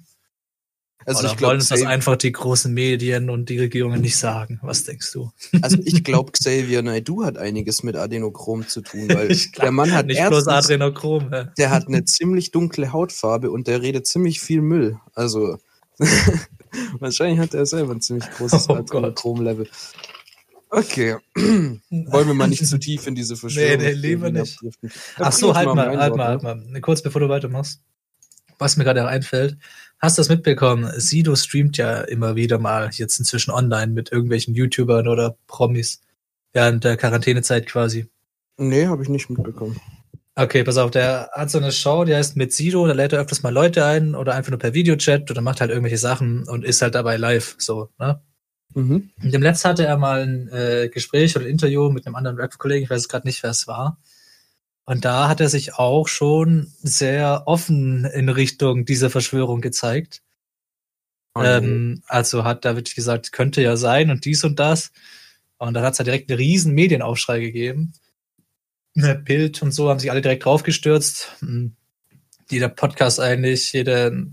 Also 1.06 1.20
Oder 1.20 1.28
ich 1.28 1.36
glaube, 1.36 1.50
wollen 1.50 1.60
uns 1.60 1.68
das 1.68 1.84
einfach 1.84 2.16
die 2.16 2.32
großen 2.32 2.74
Medien 2.74 3.30
und 3.30 3.48
die 3.50 3.58
Regierungen 3.60 4.00
nicht 4.00 4.16
sagen? 4.16 4.58
Was 4.62 4.82
denkst 4.82 5.12
du? 5.12 5.30
also 5.62 5.78
ich 5.84 6.02
glaube, 6.02 6.32
Xavier 6.32 6.82
Naidoo 6.82 7.22
hat 7.24 7.38
einiges 7.38 7.84
mit 7.84 7.94
Adenochrom 7.94 8.66
zu 8.66 8.80
tun, 8.80 9.08
weil 9.14 9.28
glaub, 9.28 9.62
der 9.62 9.70
Mann 9.70 9.92
hat 9.92 10.06
nicht 10.06 10.18
bloß 10.18 10.48
erstens, 10.48 10.70
Adrenochrom. 10.70 11.32
hä? 11.32 11.44
der 11.56 11.70
hat 11.70 11.86
eine 11.86 12.04
ziemlich 12.04 12.50
dunkle 12.50 12.92
Hautfarbe 12.92 13.52
und 13.52 13.68
der 13.68 13.80
redet 13.80 14.08
ziemlich 14.08 14.40
viel 14.40 14.60
Müll. 14.60 14.98
Also 15.14 15.58
wahrscheinlich 16.98 17.38
hat 17.38 17.54
er 17.54 17.64
selber 17.64 17.92
ein 17.92 18.00
ziemlich 18.00 18.28
großes 18.28 18.68
Oh 18.68 18.82
Gott. 18.82 19.22
Okay, 20.70 21.16
wollen 21.34 22.26
wir 22.26 22.34
mal 22.34 22.48
nicht 22.48 22.66
zu 22.66 22.78
tief 22.78 23.06
in 23.06 23.14
diese 23.14 23.36
Verschwörung 23.36 23.78
nee, 23.78 23.92
lieber 23.92 24.30
nicht. 24.30 24.58
Ach 25.16 25.32
so, 25.32 25.54
halt 25.54 25.74
mal, 25.74 25.96
halt 25.96 26.16
mal, 26.16 26.28
halt 26.28 26.42
mal. 26.42 26.80
Kurz 26.80 27.02
bevor 27.02 27.20
du 27.20 27.28
weitermachst. 27.28 27.80
Was 28.58 28.76
mir 28.76 28.84
gerade 28.84 29.06
einfällt, 29.06 29.56
hast 29.98 30.18
du 30.18 30.20
das 30.20 30.28
mitbekommen? 30.28 30.90
Sido 30.96 31.36
streamt 31.36 31.76
ja 31.76 32.00
immer 32.00 32.34
wieder 32.34 32.58
mal 32.58 32.90
jetzt 32.92 33.18
inzwischen 33.18 33.52
online 33.52 33.92
mit 33.92 34.10
irgendwelchen 34.10 34.54
YouTubern 34.54 35.06
oder 35.06 35.36
Promis 35.46 36.00
während 36.52 36.84
der 36.84 36.96
Quarantänezeit 36.96 37.66
quasi. 37.66 38.08
Nee, 38.56 38.86
habe 38.86 39.02
ich 39.02 39.08
nicht 39.08 39.30
mitbekommen. 39.30 39.80
Okay, 40.34 40.64
pass 40.64 40.76
auf, 40.76 40.90
der 40.90 41.30
hat 41.32 41.50
so 41.50 41.58
eine 41.58 41.72
Show, 41.72 42.04
die 42.04 42.14
heißt 42.14 42.36
mit 42.36 42.52
Sido, 42.52 42.86
da 42.86 42.92
lädt 42.92 43.12
er 43.12 43.20
öfters 43.20 43.42
mal 43.42 43.52
Leute 43.52 43.84
ein 43.84 44.14
oder 44.14 44.34
einfach 44.34 44.50
nur 44.50 44.58
per 44.60 44.74
Videochat 44.74 45.30
oder 45.30 45.40
macht 45.40 45.60
halt 45.60 45.70
irgendwelche 45.70 45.98
Sachen 45.98 46.46
und 46.48 46.64
ist 46.64 46.82
halt 46.82 46.94
dabei 46.94 47.16
live, 47.16 47.56
so, 47.58 47.90
ne? 47.98 48.20
Mhm. 48.78 49.10
Und 49.20 49.34
dem 49.34 49.42
letzten 49.42 49.70
hatte 49.70 49.84
er 49.84 49.96
mal 49.96 50.22
ein 50.22 50.48
äh, 50.52 50.88
Gespräch 50.88 51.34
oder 51.34 51.46
ein 51.46 51.50
Interview 51.50 51.90
mit 51.90 52.06
einem 52.06 52.14
anderen 52.14 52.36
Rap-Kollegen, 52.36 52.84
ich 52.84 52.90
weiß 52.90 53.08
gerade 53.08 53.26
nicht, 53.26 53.42
wer 53.42 53.50
es 53.50 53.66
war. 53.66 53.98
Und 54.84 55.04
da 55.04 55.28
hat 55.28 55.40
er 55.40 55.48
sich 55.48 55.74
auch 55.74 56.06
schon 56.06 56.72
sehr 56.80 57.42
offen 57.46 58.04
in 58.04 58.28
Richtung 58.28 58.84
dieser 58.84 59.10
Verschwörung 59.10 59.60
gezeigt. 59.60 60.22
Nee. 61.36 61.44
ähm, 61.44 62.02
also 62.06 62.44
hat 62.44 62.64
da 62.64 62.76
wirklich 62.76 62.94
gesagt, 62.94 63.32
könnte 63.32 63.62
ja 63.62 63.76
sein 63.76 64.10
und 64.10 64.24
dies 64.24 64.44
und 64.44 64.60
das. 64.60 64.92
Und 65.58 65.74
dann 65.74 65.82
hat 65.82 65.92
es 65.92 65.98
ja 65.98 66.04
direkt 66.04 66.30
einen 66.30 66.38
riesen 66.38 66.72
Medienaufschrei 66.72 67.40
gegeben. 67.40 67.94
Ne, 68.94 69.16
Bild 69.16 69.60
und 69.60 69.72
so 69.72 69.90
haben 69.90 69.98
sich 69.98 70.10
alle 70.10 70.22
direkt 70.22 70.44
draufgestürzt. 70.44 71.32
Hm. 71.40 71.74
Jeder 72.48 72.68
Podcast 72.68 73.18
eigentlich, 73.18 73.72
jede 73.72 74.26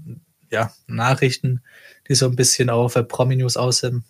ja, 0.52 0.72
Nachrichten, 0.88 1.62
die 2.08 2.16
so 2.16 2.28
ein 2.28 2.36
bisschen 2.36 2.70
auf 2.70 2.94
Promi-News 2.94 3.58
aussehen. 3.58 4.06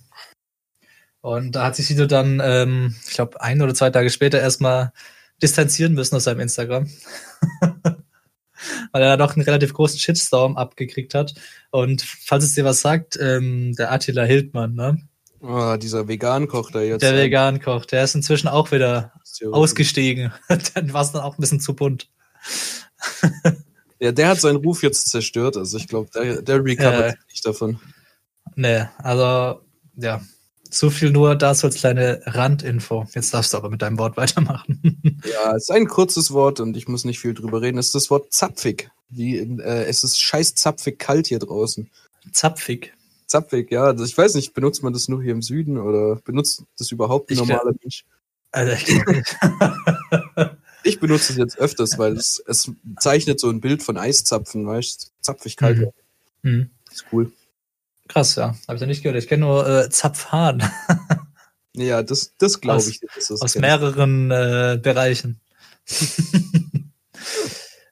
Und 1.25 1.53
da 1.53 1.65
hat 1.65 1.75
sich 1.75 1.87
Sido 1.87 2.05
dann, 2.05 2.39
ähm, 2.43 2.93
ich 3.07 3.15
glaube, 3.15 3.41
ein 3.41 3.59
oder 3.59 3.73
zwei 3.73 3.89
Tage 3.89 4.11
später 4.11 4.39
erstmal 4.39 4.93
distanzieren 5.41 5.95
müssen 5.95 6.15
aus 6.15 6.25
seinem 6.25 6.41
Instagram. 6.41 6.87
Weil 8.91 9.01
er 9.01 9.09
da 9.09 9.17
doch 9.17 9.35
einen 9.35 9.43
relativ 9.43 9.73
großen 9.73 9.97
Shitstorm 9.97 10.55
abgekriegt 10.55 11.15
hat. 11.15 11.33
Und 11.71 12.03
falls 12.03 12.43
es 12.43 12.53
dir 12.53 12.63
was 12.63 12.81
sagt, 12.81 13.17
ähm, 13.19 13.73
der 13.73 13.91
Attila 13.91 14.21
Hildmann, 14.21 14.75
ne? 14.75 15.01
Oh, 15.41 15.75
dieser 15.77 16.07
Vegan-Koch 16.07 16.69
da 16.69 16.81
jetzt. 16.81 17.01
der 17.01 17.15
Vegan-Koch, 17.15 17.85
der 17.85 18.03
ist 18.03 18.13
inzwischen 18.13 18.47
auch 18.47 18.71
wieder 18.71 19.11
Ausge 19.19 19.51
ausgestiegen. 19.51 20.31
dann 20.75 20.93
war 20.93 21.01
es 21.01 21.11
dann 21.11 21.23
auch 21.23 21.39
ein 21.39 21.41
bisschen 21.41 21.59
zu 21.59 21.75
bunt. 21.75 22.07
Ja, 23.99 24.11
der 24.11 24.27
hat 24.27 24.41
seinen 24.41 24.57
Ruf 24.57 24.83
jetzt 24.83 25.09
zerstört. 25.09 25.57
Also 25.57 25.77
ich 25.77 25.87
glaube, 25.87 26.07
der, 26.13 26.43
der 26.43 26.63
recovert 26.63 27.15
Ja. 27.15 27.19
nicht 27.31 27.43
davon. 27.43 27.79
Nee, 28.55 28.85
also, 28.99 29.61
ja. 29.95 30.21
So 30.69 30.89
viel 30.89 31.11
nur 31.11 31.35
dazu 31.35 31.67
als 31.67 31.75
kleine 31.75 32.21
Randinfo. 32.25 33.05
Jetzt 33.13 33.33
darfst 33.33 33.53
du 33.53 33.57
aber 33.57 33.69
mit 33.69 33.81
deinem 33.81 33.97
Wort 33.97 34.17
weitermachen. 34.17 35.21
Ja, 35.23 35.55
es 35.55 35.63
ist 35.63 35.71
ein 35.71 35.87
kurzes 35.87 36.31
Wort 36.31 36.59
und 36.59 36.75
ich 36.75 36.87
muss 36.87 37.05
nicht 37.05 37.19
viel 37.19 37.33
drüber 37.33 37.61
reden. 37.61 37.77
Es 37.77 37.87
ist 37.87 37.95
das 37.95 38.09
Wort 38.09 38.33
zapfig. 38.33 38.89
Wie 39.09 39.37
äh, 39.37 39.85
es 39.85 40.03
ist 40.03 40.21
scheiß 40.21 40.55
zapfig 40.55 40.99
kalt 40.99 41.27
hier 41.27 41.39
draußen. 41.39 41.89
Zapfig. 42.31 42.93
Zapfig, 43.27 43.71
ja. 43.71 43.93
Ich 43.93 44.17
weiß 44.17 44.35
nicht, 44.35 44.53
benutzt 44.53 44.83
man 44.83 44.93
das 44.93 45.07
nur 45.07 45.21
hier 45.21 45.31
im 45.31 45.41
Süden 45.41 45.77
oder 45.77 46.17
benutzt 46.17 46.63
das 46.77 46.91
überhaupt 46.91 47.31
ein 47.31 47.37
normaler 47.37 47.73
Mensch? 47.81 48.05
Also, 48.51 48.73
ich. 48.73 49.01
Ich 50.85 50.99
benutze 50.99 51.33
es 51.33 51.37
jetzt 51.39 51.57
öfters, 51.57 51.97
weil 51.97 52.13
es, 52.13 52.43
es 52.45 52.71
zeichnet 52.99 53.39
so 53.39 53.49
ein 53.49 53.59
Bild 53.59 53.81
von 53.81 53.97
Eiszapfen, 53.97 54.67
weißt 54.67 55.03
du? 55.03 55.07
Zapfig 55.19 55.57
kalt. 55.57 55.79
Mhm. 56.43 56.49
Hm. 56.49 56.69
Ist 56.91 57.05
cool. 57.11 57.31
Krass, 58.07 58.35
ja. 58.35 58.55
Habe 58.67 58.75
ich 58.75 58.81
noch 58.81 58.87
nicht 58.87 59.03
gehört. 59.03 59.21
Ich 59.21 59.27
kenne 59.27 59.45
nur 59.45 59.67
äh, 59.67 59.89
Zapfhahn 59.89 60.63
Ja, 61.75 62.03
das, 62.03 62.33
das 62.37 62.61
glaube 62.61 62.83
ich. 62.87 63.01
Das 63.15 63.31
aus 63.31 63.55
mehreren 63.55 64.31
äh, 64.31 64.79
Bereichen. 64.81 65.41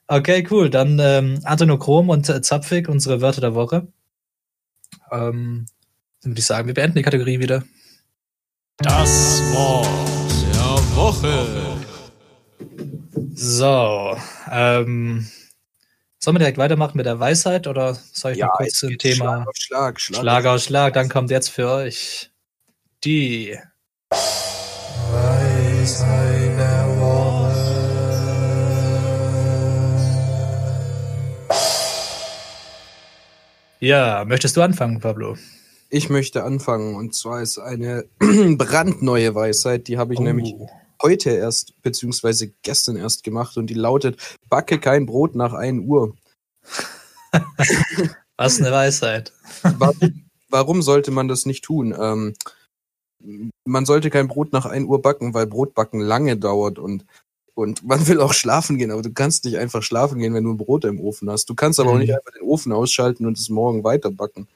okay, 0.06 0.46
cool. 0.50 0.70
Dann 0.70 0.98
ähm, 0.98 1.40
Adrenochrom 1.44 2.08
und 2.08 2.28
äh, 2.28 2.40
Zapfig, 2.40 2.88
unsere 2.88 3.20
Wörter 3.20 3.42
der 3.42 3.54
Woche. 3.54 3.86
Ähm, 5.10 5.66
dann 6.22 6.32
würde 6.32 6.38
ich 6.38 6.46
sagen, 6.46 6.66
wir 6.66 6.74
beenden 6.74 6.96
die 6.96 7.02
Kategorie 7.02 7.40
wieder. 7.40 7.62
Das 8.78 9.40
Wort 9.52 9.86
der 10.54 10.96
Woche. 10.96 11.76
So, 13.34 14.16
ähm, 14.50 15.28
sollen 16.24 16.36
wir 16.36 16.40
direkt 16.40 16.58
weitermachen 16.58 16.96
mit 16.96 17.06
der 17.06 17.20
Weisheit 17.20 17.66
oder 17.66 17.94
soll 18.12 18.32
ich 18.32 18.38
Ja, 18.38 18.46
noch 18.46 18.54
kurz 18.54 18.78
zum 18.78 18.96
Thema 18.98 19.44
Schlag 19.44 19.48
auf 19.48 19.56
Schlag. 19.56 20.00
Schlag, 20.00 20.20
Schlag 20.20 20.46
auf 20.46 20.60
Schlag? 20.62 20.94
Dann 20.94 21.08
kommt 21.10 21.30
jetzt 21.30 21.50
für 21.50 21.68
euch 21.68 22.30
die 23.04 23.56
Weisheit 25.10 26.58
der 26.58 26.84
Ja, 33.80 34.24
möchtest 34.24 34.56
du 34.56 34.62
anfangen, 34.62 35.00
Pablo? 35.00 35.36
Ich 35.90 36.08
möchte 36.08 36.42
anfangen 36.42 36.94
und 36.96 37.14
zwar 37.14 37.42
ist 37.42 37.58
eine 37.58 38.06
brandneue 38.18 39.34
Weisheit, 39.34 39.88
die 39.88 39.98
habe 39.98 40.14
ich 40.14 40.20
nämlich 40.20 40.54
Oh. 40.56 40.70
Heute 41.02 41.30
erst, 41.30 41.80
beziehungsweise 41.82 42.52
gestern 42.62 42.96
erst 42.96 43.24
gemacht 43.24 43.56
und 43.56 43.68
die 43.68 43.74
lautet, 43.74 44.38
backe 44.48 44.78
kein 44.78 45.06
Brot 45.06 45.34
nach 45.34 45.52
1 45.52 45.86
Uhr. 45.86 46.14
Was 48.36 48.60
eine 48.60 48.72
Weisheit. 48.72 49.32
Warum, 49.62 50.24
warum 50.48 50.82
sollte 50.82 51.10
man 51.10 51.28
das 51.28 51.46
nicht 51.46 51.64
tun? 51.64 51.94
Ähm, 51.98 52.34
man 53.64 53.86
sollte 53.86 54.10
kein 54.10 54.28
Brot 54.28 54.52
nach 54.52 54.66
1 54.66 54.86
Uhr 54.86 55.00
backen, 55.00 55.34
weil 55.34 55.46
Brotbacken 55.46 56.00
lange 56.00 56.36
dauert 56.36 56.78
und, 56.78 57.04
und 57.54 57.84
man 57.84 58.06
will 58.06 58.20
auch 58.20 58.34
schlafen 58.34 58.76
gehen, 58.76 58.90
aber 58.90 59.02
du 59.02 59.12
kannst 59.12 59.44
nicht 59.44 59.58
einfach 59.58 59.82
schlafen 59.82 60.18
gehen, 60.18 60.34
wenn 60.34 60.44
du 60.44 60.52
ein 60.52 60.58
Brot 60.58 60.84
im 60.84 61.00
Ofen 61.00 61.30
hast. 61.30 61.48
Du 61.48 61.54
kannst 61.54 61.80
aber 61.80 61.90
auch 61.90 61.94
Mhm. 61.94 62.00
nicht 62.00 62.14
einfach 62.14 62.32
den 62.32 62.42
Ofen 62.42 62.72
ausschalten 62.72 63.26
und 63.26 63.38
es 63.38 63.48
morgen 63.48 63.84
weiter 63.84 64.10
backen. 64.10 64.48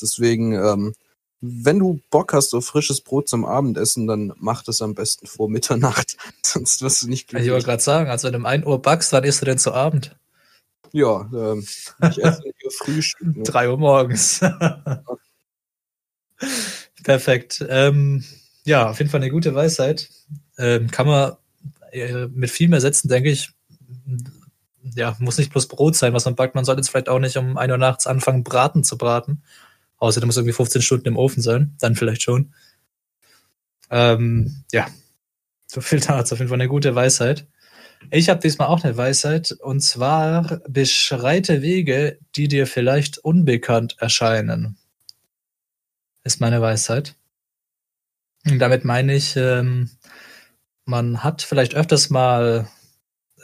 Deswegen, 0.00 0.52
ähm, 0.52 0.94
wenn 1.42 1.80
du 1.80 2.00
Bock 2.10 2.32
hast 2.32 2.54
auf 2.54 2.66
frisches 2.66 3.00
Brot 3.00 3.28
zum 3.28 3.44
Abendessen, 3.44 4.06
dann 4.06 4.32
mach 4.38 4.62
das 4.62 4.80
am 4.80 4.94
besten 4.94 5.26
vor 5.26 5.50
Mitternacht. 5.50 6.16
Sonst 6.42 6.82
wirst 6.82 7.02
du 7.02 7.08
nicht 7.08 7.28
Ich 7.28 7.34
wollte 7.34 7.44
glücklich. 7.46 7.64
gerade 7.64 7.82
sagen, 7.82 8.10
also 8.10 8.26
wenn 8.26 8.32
du 8.34 8.38
um 8.38 8.46
1 8.46 8.64
Uhr 8.64 8.80
backst, 8.80 9.12
wann 9.12 9.24
isst 9.24 9.42
du 9.42 9.46
denn 9.46 9.58
zu 9.58 9.72
Abend? 9.72 10.16
Ja, 10.92 11.28
ähm, 11.34 11.66
ich 12.10 12.22
esse 12.22 12.42
hier 12.42 12.70
Frühstück. 12.70 13.36
Ne? 13.36 13.42
3 13.42 13.70
Uhr 13.70 13.78
morgens. 13.78 14.40
Perfekt. 17.02 17.64
Ähm, 17.68 18.24
ja, 18.64 18.90
auf 18.90 18.98
jeden 18.98 19.10
Fall 19.10 19.20
eine 19.20 19.30
gute 19.30 19.54
Weisheit. 19.54 20.08
Ähm, 20.58 20.90
kann 20.90 21.06
man 21.06 21.32
äh, 21.90 22.26
mit 22.28 22.50
viel 22.50 22.68
mehr 22.68 22.80
setzen, 22.80 23.08
denke 23.08 23.30
ich. 23.30 23.50
Ja, 24.94 25.16
muss 25.18 25.38
nicht 25.38 25.50
bloß 25.50 25.68
Brot 25.68 25.96
sein, 25.96 26.12
was 26.12 26.24
man 26.24 26.36
backt. 26.36 26.54
Man 26.54 26.64
sollte 26.64 26.80
jetzt 26.80 26.90
vielleicht 26.90 27.08
auch 27.08 27.18
nicht 27.18 27.36
um 27.36 27.56
1 27.56 27.70
Uhr 27.72 27.78
nachts 27.78 28.06
anfangen, 28.06 28.44
Braten 28.44 28.84
zu 28.84 28.98
braten. 28.98 29.42
Außer 30.02 30.18
der 30.18 30.26
muss 30.26 30.36
irgendwie 30.36 30.52
15 30.52 30.82
Stunden 30.82 31.06
im 31.06 31.16
Ofen 31.16 31.42
sein. 31.42 31.76
Dann 31.78 31.94
vielleicht 31.94 32.22
schon. 32.22 32.52
Ähm, 33.88 34.64
ja, 34.72 34.88
so 35.68 35.80
viel 35.80 36.00
dazu. 36.06 36.34
Auf 36.34 36.40
jeden 36.40 36.48
Fall 36.48 36.60
eine 36.60 36.66
gute 36.68 36.96
Weisheit. 36.96 37.46
Ich 38.10 38.28
habe 38.28 38.40
diesmal 38.40 38.66
auch 38.66 38.82
eine 38.82 38.96
Weisheit. 38.96 39.52
Und 39.52 39.80
zwar 39.80 40.60
beschreite 40.68 41.62
Wege, 41.62 42.18
die 42.34 42.48
dir 42.48 42.66
vielleicht 42.66 43.18
unbekannt 43.18 43.94
erscheinen. 44.00 44.76
Ist 46.24 46.40
meine 46.40 46.60
Weisheit. 46.60 47.14
Und 48.44 48.58
damit 48.58 48.84
meine 48.84 49.14
ich, 49.14 49.36
ähm, 49.36 49.88
man 50.84 51.22
hat 51.22 51.42
vielleicht 51.42 51.76
öfters 51.76 52.10
mal 52.10 52.66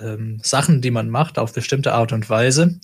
ähm, 0.01 0.41
Sachen, 0.43 0.83
die 0.83 0.91
man 0.91 1.09
macht, 1.09 1.39
auf 1.39 1.53
bestimmte 1.53 1.95
Art 1.95 2.13
und 2.13 2.29
Weise 2.29 2.81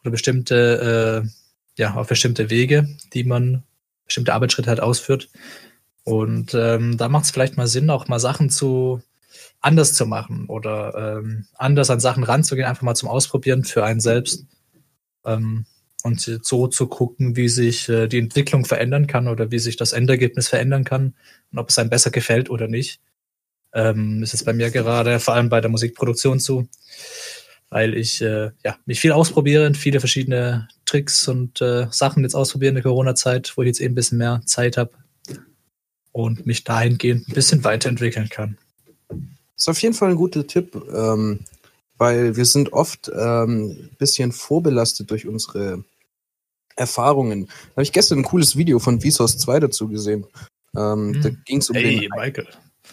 oder 0.00 0.10
bestimmte, 0.10 1.22
äh, 1.24 1.43
ja, 1.76 1.94
auf 1.94 2.08
bestimmte 2.08 2.50
Wege, 2.50 2.88
die 3.12 3.24
man 3.24 3.62
bestimmte 4.04 4.34
Arbeitsschritte 4.34 4.68
halt 4.68 4.80
ausführt. 4.80 5.28
Und 6.04 6.54
ähm, 6.54 6.98
da 6.98 7.08
macht 7.08 7.24
es 7.24 7.30
vielleicht 7.30 7.56
mal 7.56 7.66
Sinn, 7.66 7.90
auch 7.90 8.08
mal 8.08 8.20
Sachen 8.20 8.50
zu 8.50 9.02
anders 9.60 9.94
zu 9.94 10.06
machen 10.06 10.46
oder 10.46 11.18
ähm, 11.18 11.46
anders 11.54 11.88
an 11.88 11.98
Sachen 12.00 12.22
ranzugehen, 12.22 12.68
einfach 12.68 12.82
mal 12.82 12.94
zum 12.94 13.08
Ausprobieren 13.08 13.64
für 13.64 13.84
einen 13.84 14.00
selbst. 14.00 14.46
Ähm, 15.24 15.64
und 16.04 16.20
so 16.20 16.66
zu 16.66 16.86
gucken, 16.86 17.34
wie 17.34 17.48
sich 17.48 17.88
äh, 17.88 18.06
die 18.08 18.18
Entwicklung 18.18 18.66
verändern 18.66 19.06
kann 19.06 19.26
oder 19.26 19.50
wie 19.50 19.58
sich 19.58 19.76
das 19.76 19.94
Endergebnis 19.94 20.48
verändern 20.48 20.84
kann 20.84 21.14
und 21.50 21.58
ob 21.58 21.70
es 21.70 21.78
einem 21.78 21.88
besser 21.88 22.10
gefällt 22.10 22.50
oder 22.50 22.68
nicht. 22.68 23.00
Ähm, 23.72 24.22
ist 24.22 24.34
es 24.34 24.44
bei 24.44 24.52
mir 24.52 24.70
gerade 24.70 25.18
vor 25.18 25.32
allem 25.32 25.48
bei 25.48 25.62
der 25.62 25.70
Musikproduktion 25.70 26.40
so, 26.40 26.68
weil 27.74 27.94
ich 27.94 28.22
äh, 28.22 28.52
ja, 28.64 28.76
mich 28.86 29.00
viel 29.00 29.10
ausprobiere 29.10 29.66
und 29.66 29.76
viele 29.76 29.98
verschiedene 29.98 30.68
Tricks 30.84 31.26
und 31.26 31.60
äh, 31.60 31.88
Sachen 31.90 32.22
jetzt 32.22 32.36
ausprobiere 32.36 32.68
in 32.68 32.76
der 32.76 32.84
Corona-Zeit, 32.84 33.52
wo 33.56 33.62
ich 33.62 33.66
jetzt 33.66 33.80
eben 33.80 33.92
ein 33.92 33.94
bisschen 33.96 34.18
mehr 34.18 34.42
Zeit 34.46 34.76
habe 34.76 34.92
und 36.12 36.46
mich 36.46 36.62
dahingehend 36.62 37.28
ein 37.28 37.34
bisschen 37.34 37.64
weiterentwickeln 37.64 38.28
kann. 38.28 38.58
Ist 39.56 39.68
auf 39.68 39.82
jeden 39.82 39.94
Fall 39.94 40.10
ein 40.10 40.16
guter 40.16 40.46
Tipp, 40.46 40.80
ähm, 40.94 41.40
weil 41.98 42.36
wir 42.36 42.44
sind 42.44 42.72
oft 42.72 43.10
ähm, 43.12 43.70
ein 43.70 43.96
bisschen 43.98 44.30
vorbelastet 44.30 45.10
durch 45.10 45.26
unsere 45.26 45.82
Erfahrungen. 46.76 47.46
Da 47.46 47.72
habe 47.72 47.82
ich 47.82 47.92
gestern 47.92 48.20
ein 48.20 48.24
cooles 48.24 48.56
Video 48.56 48.78
von 48.78 49.00
Vsauce 49.00 49.36
2 49.38 49.58
dazu 49.58 49.88
gesehen. 49.88 50.24
Ähm, 50.76 51.12
Hm. 51.12 51.22
Da 51.22 51.30
ging 51.44 51.58
es 51.58 51.70
um 51.70 51.74
Hey, 51.74 51.98
den. 51.98 52.10
Michael. 52.14 52.46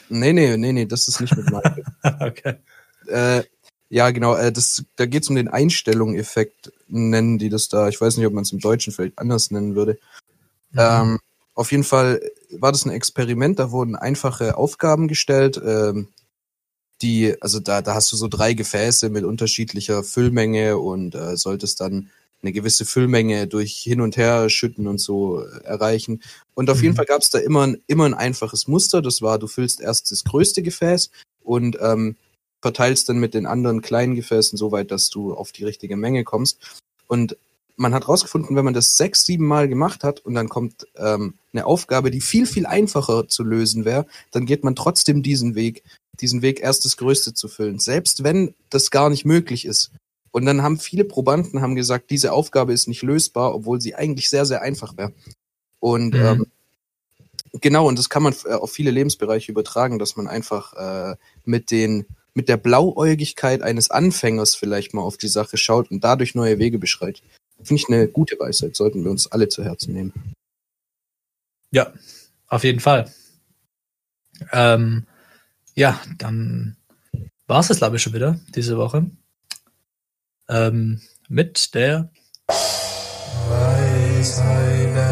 Nee, 0.10 0.34
nee, 0.34 0.58
nee, 0.58 0.74
nee, 0.74 0.86
das 0.88 1.08
ist 1.08 1.22
nicht 1.22 1.38
mit 1.38 1.52
Michael. 1.52 1.84
okay. 2.20 2.56
äh, 3.06 3.44
ja, 3.92 4.10
genau, 4.12 4.36
äh, 4.36 4.54
das, 4.54 4.84
da 4.96 5.06
geht 5.06 5.24
es 5.24 5.30
um 5.30 5.36
den 5.36 5.50
Einstellung-Effekt, 5.50 6.72
nennen 6.88 7.38
die 7.38 7.50
das 7.50 7.68
da. 7.68 7.90
Ich 7.90 8.00
weiß 8.00 8.16
nicht, 8.16 8.26
ob 8.26 8.34
man 8.34 8.44
es 8.44 8.54
im 8.54 8.60
Deutschen 8.60 8.94
vielleicht 8.94 9.20
anders 9.20 9.52
nennen 9.52 9.76
würde. 9.76 10.00
Mhm. 10.72 10.80
Ähm, 10.80 11.20
auf 11.56 11.72
jeden 11.72 11.84
Fall 11.84 12.22
war 12.52 12.72
das 12.72 12.86
ein 12.86 12.92
Experiment, 12.92 13.60
da 13.60 13.72
wurden 13.72 13.98
einfache 13.98 14.56
Aufgaben 14.58 15.10
gestellt, 15.10 15.62
ähm, 15.64 16.08
die, 17.02 17.36
also 17.42 17.60
da, 17.60 17.82
da 17.82 17.96
hast 17.96 18.12
du 18.14 18.16
so 18.16 18.28
drei 18.30 18.54
Gefäße 18.54 19.10
mit 19.10 19.26
unterschiedlicher 19.26 20.04
Füllmenge 20.04 20.78
und 20.78 21.16
äh, 21.16 21.36
solltest 21.36 21.82
dann 21.82 22.10
eine 22.44 22.54
gewisse 22.54 22.86
Füllmenge 22.86 23.48
durch 23.48 23.74
hin 23.76 24.00
und 24.02 24.18
her 24.18 24.50
schütten 24.50 24.88
und 24.88 25.00
so 25.00 25.42
äh, 25.44 25.64
erreichen. 25.66 26.22
Und 26.54 26.70
auf 26.70 26.82
jeden 26.82 26.94
Mhm. 26.94 26.98
Fall 26.98 27.06
gab 27.06 27.22
es 27.22 27.30
da 27.30 27.40
immer 27.40 27.68
ein, 27.68 27.82
immer 27.88 28.06
ein 28.06 28.14
einfaches 28.14 28.68
Muster. 28.68 29.02
Das 29.02 29.22
war, 29.22 29.38
du 29.38 29.48
füllst 29.48 29.82
erst 29.82 30.12
das 30.12 30.24
größte 30.24 30.62
Gefäß 30.64 31.12
und 31.44 31.78
ähm, 31.82 32.16
verteilst 32.62 33.10
dann 33.10 33.20
mit 33.20 33.34
den 33.34 33.46
anderen 33.46 33.82
kleinen 33.82 34.16
Gefäßen 34.16 34.58
so 34.58 34.72
weit, 34.72 34.92
dass 34.92 35.10
du 35.10 35.34
auf 35.34 35.52
die 35.52 35.64
richtige 35.64 35.98
Menge 35.98 36.24
kommst. 36.24 36.82
Und 37.08 37.38
man 37.76 37.94
hat 37.94 38.08
rausgefunden, 38.08 38.56
wenn 38.56 38.66
man 38.66 38.74
das 38.74 38.98
sechs, 38.98 39.26
sieben 39.26 39.46
Mal 39.46 39.68
gemacht 39.68 40.04
hat 40.04 40.20
und 40.20 40.36
dann 40.36 40.50
kommt 40.50 40.88
ähm, 40.98 41.34
eine 41.52 41.66
Aufgabe, 41.66 42.12
die 42.12 42.22
viel, 42.22 42.46
viel 42.46 42.66
einfacher 42.66 43.28
zu 43.28 43.44
lösen 43.44 43.86
wäre, 43.86 44.06
dann 44.32 44.46
geht 44.46 44.64
man 44.64 44.76
trotzdem 44.76 45.24
diesen 45.24 45.56
Weg, 45.56 45.84
diesen 46.20 46.42
Weg 46.42 46.60
erst 46.62 46.86
das 46.86 46.98
Größte 46.98 47.34
zu 47.34 47.48
füllen, 47.48 47.80
selbst 47.80 48.24
wenn 48.24 48.54
das 48.70 48.92
gar 48.92 49.10
nicht 49.10 49.26
möglich 49.26 49.66
ist. 49.66 49.92
Und 50.32 50.46
dann 50.46 50.62
haben 50.62 50.78
viele 50.80 51.04
Probanden 51.04 51.62
haben 51.62 51.76
gesagt, 51.76 52.10
diese 52.10 52.32
Aufgabe 52.32 52.72
ist 52.72 52.88
nicht 52.88 53.02
lösbar, 53.02 53.54
obwohl 53.56 53.82
sie 53.82 53.96
eigentlich 53.96 54.30
sehr, 54.30 54.46
sehr 54.46 54.62
einfach 54.62 54.96
wäre. 54.96 55.12
Und 55.80 56.14
Mhm. 56.14 56.22
ähm, 56.22 56.46
genau, 57.60 57.88
und 57.88 57.98
das 57.98 58.10
kann 58.10 58.24
man 58.24 58.36
äh, 58.46 58.54
auf 58.54 58.72
viele 58.72 58.92
Lebensbereiche 58.92 59.52
übertragen, 59.52 60.00
dass 60.00 60.16
man 60.16 60.28
einfach 60.28 60.74
äh, 60.74 61.16
mit 61.44 61.72
den 61.72 62.06
mit 62.34 62.50
der 62.50 62.58
Blauäugigkeit 62.58 63.62
eines 63.62 63.92
Anfängers 63.92 64.56
vielleicht 64.56 64.94
mal 64.94 65.02
auf 65.02 65.18
die 65.18 65.28
Sache 65.28 65.58
schaut 65.58 65.92
und 65.92 66.04
dadurch 66.04 66.36
neue 66.36 66.60
Wege 66.60 66.80
beschreitet. 66.80 67.24
Finde 67.64 67.82
ich 67.82 67.90
eine 67.90 68.08
gute 68.08 68.40
Weisheit, 68.40 68.76
sollten 68.76 69.04
wir 69.04 69.12
uns 69.12 69.32
alle 69.32 69.50
zu 69.50 69.64
Herzen 69.64 69.94
nehmen. 69.94 70.14
Ja, 71.72 71.94
auf 72.48 72.64
jeden 72.64 72.80
Fall. 72.80 73.12
Ähm, 74.52 75.06
ja, 75.76 76.00
dann 76.18 76.76
war 77.48 77.60
es 77.60 77.68
das, 77.68 77.78
glaube 77.78 77.98
ich, 77.98 78.02
schon 78.02 78.14
wieder 78.14 78.40
diese 78.56 78.78
Woche. 78.78 79.10
Ähm, 80.50 81.02
mit 81.30 81.76
der 81.76 82.12
Weisheit 83.48 85.11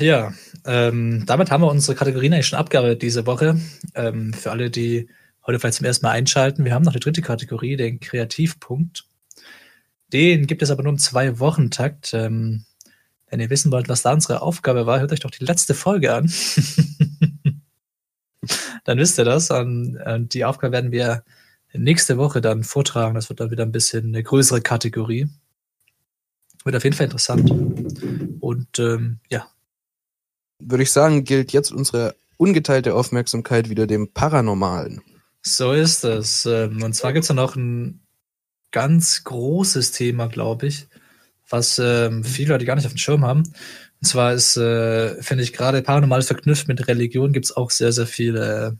Ja, 0.00 0.32
ähm, 0.64 1.24
damit 1.26 1.50
haben 1.50 1.62
wir 1.62 1.70
unsere 1.70 1.96
Kategorien 1.96 2.32
eigentlich 2.32 2.46
schon 2.46 2.58
abgearbeitet 2.58 3.02
diese 3.02 3.26
Woche. 3.26 3.60
Ähm, 3.94 4.32
für 4.32 4.50
alle, 4.50 4.70
die 4.70 5.08
heute 5.46 5.58
vielleicht 5.58 5.78
zum 5.78 5.86
ersten 5.86 6.06
Mal 6.06 6.12
einschalten, 6.12 6.64
wir 6.64 6.72
haben 6.72 6.84
noch 6.84 6.92
die 6.92 7.00
dritte 7.00 7.22
Kategorie, 7.22 7.76
den 7.76 7.98
Kreativpunkt. 7.98 9.04
Den 10.12 10.46
gibt 10.46 10.62
es 10.62 10.70
aber 10.70 10.82
nur 10.82 10.92
im 10.92 10.98
Zwei-Wochen-Takt. 10.98 12.14
Ähm, 12.14 12.64
wenn 13.28 13.40
ihr 13.40 13.50
wissen 13.50 13.72
wollt, 13.72 13.88
was 13.88 14.02
da 14.02 14.12
unsere 14.12 14.40
Aufgabe 14.40 14.86
war, 14.86 15.00
hört 15.00 15.12
euch 15.12 15.20
doch 15.20 15.30
die 15.30 15.44
letzte 15.44 15.74
Folge 15.74 16.14
an. 16.14 16.30
dann 18.84 18.98
wisst 18.98 19.18
ihr 19.18 19.24
das. 19.24 19.50
Und, 19.50 19.96
und 19.96 20.32
die 20.32 20.44
Aufgabe 20.44 20.72
werden 20.72 20.92
wir 20.92 21.24
nächste 21.72 22.18
Woche 22.18 22.40
dann 22.40 22.62
vortragen. 22.62 23.14
Das 23.14 23.28
wird 23.28 23.40
dann 23.40 23.50
wieder 23.50 23.64
ein 23.64 23.72
bisschen 23.72 24.06
eine 24.06 24.22
größere 24.22 24.60
Kategorie. 24.60 25.28
Wird 26.64 26.76
auf 26.76 26.84
jeden 26.84 26.96
Fall 26.96 27.06
interessant. 27.06 27.50
Und 28.40 28.78
ähm, 28.78 29.20
ja, 29.28 29.48
Würde 30.60 30.82
ich 30.82 30.92
sagen, 30.92 31.24
gilt 31.24 31.52
jetzt 31.52 31.72
unsere 31.72 32.14
ungeteilte 32.36 32.94
Aufmerksamkeit 32.94 33.68
wieder 33.68 33.86
dem 33.86 34.12
Paranormalen. 34.12 35.02
so 35.42 35.72
ist 35.72 36.04
es. 36.04 36.46
Ähm, 36.46 36.82
Und 36.82 36.94
zwar 36.94 37.12
gibt 37.12 37.24
es 37.24 37.28
da 37.28 37.34
noch 37.34 37.56
ein 37.56 38.00
ganz 38.70 39.24
großes 39.24 39.92
Thema, 39.92 40.26
glaube 40.28 40.66
ich, 40.66 40.88
was 41.48 41.78
ähm, 41.78 42.24
viele 42.24 42.52
Leute 42.52 42.64
gar 42.64 42.76
nicht 42.76 42.86
auf 42.86 42.92
dem 42.92 42.98
Schirm 42.98 43.24
haben. 43.24 43.44
Und 44.00 44.06
zwar 44.06 44.34
ist, 44.34 44.56
äh, 44.56 45.20
finde 45.22 45.42
ich, 45.42 45.52
gerade 45.52 45.82
paranormal 45.82 46.22
verknüpft 46.22 46.68
mit 46.68 46.86
Religion 46.86 47.32
gibt 47.32 47.46
es 47.46 47.56
auch 47.56 47.70
sehr, 47.70 47.92
sehr 47.92 48.06
viele 48.06 48.78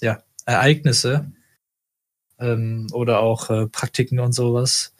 ja, 0.00 0.22
Ereignisse 0.46 1.30
ähm, 2.38 2.88
oder 2.92 3.20
auch 3.20 3.50
äh, 3.50 3.66
Praktiken 3.68 4.18
und 4.18 4.32
sowas, 4.32 4.94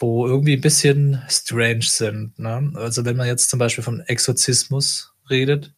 wo 0.00 0.26
irgendwie 0.26 0.54
ein 0.54 0.60
bisschen 0.60 1.22
strange 1.28 1.82
sind. 1.82 2.38
Ne? 2.38 2.72
Also 2.74 3.04
wenn 3.04 3.16
man 3.16 3.26
jetzt 3.26 3.50
zum 3.50 3.58
Beispiel 3.58 3.84
vom 3.84 4.00
Exorzismus 4.00 5.14
redet, 5.28 5.74